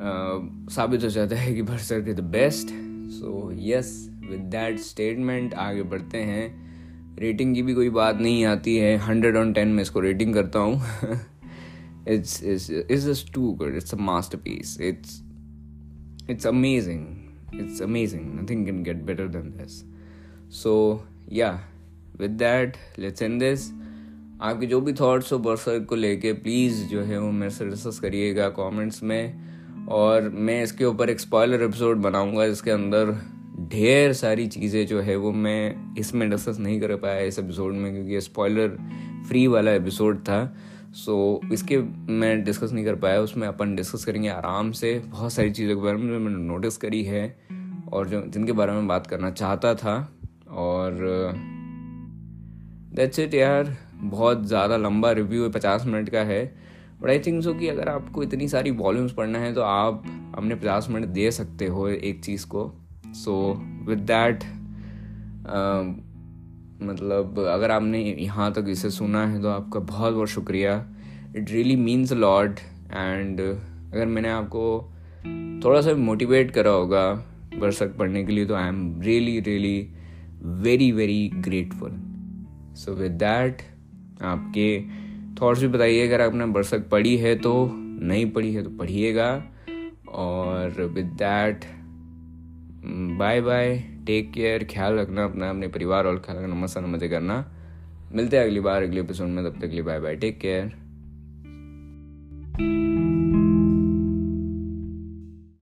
साबित 0.00 1.02
हो 1.04 1.08
जाता 1.10 1.36
है 1.36 1.54
कि 1.54 1.62
Berserk 1.62 2.08
is 2.08 2.16
the 2.16 2.20
best 2.32 2.68
so 3.12 3.50
yes 3.60 3.90
with 4.30 4.40
that 4.50 4.78
statement 4.80 5.54
आगे 5.54 5.82
बढ़ते 5.84 6.18
हैं. 6.18 7.16
रेटिंग 7.18 7.54
की 7.54 7.62
भी 7.62 7.74
कोई 7.74 7.88
बात 7.90 8.20
नहीं 8.20 8.44
आती 8.44 8.76
है. 8.76 8.96
हंड्रेड 8.98 9.36
ऑन 9.36 9.52
टेन 9.52 9.68
में 9.68 9.82
इसको 9.82 10.00
रेटिंग 10.00 10.34
करता 10.34 10.58
हूँ. 10.58 10.80
It's 12.08 12.42
it's 12.42 13.04
just 13.04 13.32
too 13.34 13.50
good 13.52 13.74
it's 13.76 13.94
a 13.94 13.96
masterpiece 14.38 14.76
it's 14.80 15.20
it's 16.30 16.46
amazing 16.46 17.60
it's 17.60 17.82
amazing 17.82 18.22
nothing 18.40 18.64
can 18.66 18.82
get 18.82 19.02
better 19.04 19.28
than 19.28 19.50
this 19.58 19.82
so 20.62 20.72
yeah 21.32 21.50
with 22.20 22.30
that 22.38 22.76
let's 22.98 23.22
end 23.22 23.38
this 23.40 23.70
आपके 24.42 24.66
जो 24.66 24.80
भी 24.80 24.92
थॉट्स 25.00 25.32
हो 25.32 25.38
बरसर 25.38 25.78
को 25.84 25.96
लेके 25.96 26.32
प्लीज़ 26.32 26.84
जो 26.88 27.02
है 27.02 27.20
वो 27.20 27.30
मेरे 27.32 27.50
से 27.50 27.68
डिस्कस 27.68 27.98
करिएगा 27.98 28.48
कमेंट्स 28.58 29.02
में. 29.02 29.49
और 29.90 30.28
मैं 30.28 30.62
इसके 30.62 30.84
ऊपर 30.84 31.10
एक 31.10 31.20
स्पॉयलर 31.20 31.62
एपिसोड 31.62 31.98
बनाऊँगा 31.98 32.46
जिसके 32.48 32.70
अंदर 32.70 33.12
ढेर 33.70 34.12
सारी 34.12 34.46
चीज़ें 34.46 34.86
जो 34.86 35.00
है 35.00 35.16
वो 35.16 35.32
मैं 35.32 35.94
इसमें 35.98 36.28
डिस्कस 36.30 36.58
नहीं 36.58 36.80
कर 36.80 36.94
पाया 36.96 37.20
इस 37.20 37.38
एपिसोड 37.38 37.72
में 37.74 37.92
क्योंकि 37.92 38.12
ये 38.14 38.20
स्पॉयलर 38.20 38.76
फ्री 39.28 39.46
वाला 39.46 39.72
एपिसोड 39.72 40.18
था। 40.18 40.44
सो 40.94 41.40
so, 41.44 41.52
इसके 41.52 41.78
मैं 42.12 42.42
डिस्कस 42.44 42.72
नहीं 42.72 42.84
कर 42.84 42.94
पाया 42.94 43.20
उसमें 43.20 43.46
अपन 43.48 43.74
डिस्कस 43.76 44.04
करेंगे 44.04 44.28
आराम 44.28 44.70
से। 44.72 44.98
बहुत 45.06 45.32
सारी 45.32 45.50
चीज़ों 45.50 45.76
के 45.76 45.82
बारे 45.82 45.96
में 45.96 46.08
जो 46.08 46.18
मैंने 46.18 46.44
नोटिस 46.44 46.76
करी 46.76 47.02
है 47.04 47.24
और 47.92 48.08
जो 48.08 48.22
जिनके 48.26 48.52
बारे 48.52 48.72
में 48.72 48.88
बात 48.88 49.06
करना 49.06 49.30
चाहता 49.30 49.74
था। 49.74 49.96
और 50.50 50.98
दैट्स 52.94 53.18
इट 53.18 53.34
यार। 53.34 53.76
बहुत 53.94 54.46
ज़्यादा 54.46 54.76
लंबा 54.76 55.12
रिव्यू 55.12 55.42
है 55.42 55.50
पचास 55.50 55.84
मिनट 55.86 56.08
का 56.08 56.20
है। 56.22 56.42
बट 57.02 57.10
आई 57.10 57.18
थिंक 57.18 57.42
सो 57.44 57.54
कि 57.54 57.68
अगर 57.68 57.88
आपको 57.88 58.22
इतनी 58.22 58.48
सारी 58.48 58.70
वॉल्यूम्स 58.70 59.12
पढ़ना 59.12 59.38
है 59.38 59.52
तो 59.54 59.62
आप 59.62 60.02
अपने 60.36 60.54
पचास 60.54 60.86
मिनट 60.90 61.04
दे 61.04 61.30
सकते 61.30 61.66
हो 61.66 61.88
एक 61.88 62.24
चीज़ 62.24 62.46
को। 62.46 62.72
सो 63.06 63.52
विद 63.86 63.98
दैट 63.98 64.44
मतलब 66.82 67.38
अगर 67.48 67.70
आपने 67.70 68.02
यहाँ 68.18 68.52
तक 68.52 68.66
इसे 68.68 68.90
सुना 68.90 69.26
है 69.26 69.40
तो 69.42 69.48
आपका 69.48 69.80
बहुत 69.80 70.14
बहुत 70.14 70.28
शुक्रिया। 70.28 70.74
It 71.36 71.50
really 71.50 71.76
means 71.76 72.12
lot 72.12 72.60
and 72.92 73.40
अगर 73.40 74.06
मैंने 74.06 74.28
आपको 74.28 74.92
थोड़ा 75.64 75.80
सा 75.80 75.94
मोटिवेट 75.94 76.50
करा 76.50 76.70
होगा 76.70 77.12
बरसक 77.58 77.96
पढ़ने 77.96 78.24
के 78.24 78.32
लिए 78.32 78.46
तो 78.46 78.54
I 78.54 78.68
am 78.68 79.00
really 79.00 79.40
really 79.40 79.92
very 80.42 80.92
very 80.92 81.28
grateful 81.34 81.90
so 82.76 82.92
with 82.92 83.12
that 83.12 83.62
आपके 84.22 84.99
थॉट्स 85.42 85.60
भी 85.60 85.68
बताइए। 85.68 86.06
अगर 86.06 86.20
आपने 86.20 86.46
बरसक 86.46 86.88
पढ़ी 86.88 87.16
है 87.16 87.34
तो 87.34 87.52
नहीं 87.74 88.30
पढ़ी 88.32 88.52
है 88.54 88.62
तो 88.62 88.70
पढ़िएगा। 88.70 89.30
और 90.08 90.82
with 90.94 91.06
that 91.18 91.64
bye 93.18 93.40
bye 93.40 93.76
take 94.06 94.32
care 94.32 94.64
ख्याल 94.64 94.98
रखना 94.98 95.24
अपना, 95.24 95.50
अपने 95.50 95.68
परिवार 95.68 96.06
और 96.06 96.18
ख्याल 96.18 96.38
रखना 96.38 96.54
मसा 96.54 96.80
मज़े 96.80 97.08
करना। 97.08 97.44
मिलते 98.12 98.36
हैं 98.36 98.44
अगली 98.44 98.60
बार, 98.60 98.82
अगले 98.82 99.00
एपिसोड 99.00 99.28
में, 99.28 99.44
तब 99.44 99.60
तक 99.60 99.66
के 99.66 99.72
लिए 99.72 99.82
बाय 99.82 100.00
बाय 100.00 100.16
टेक 100.16 100.38
केयर 100.38 100.72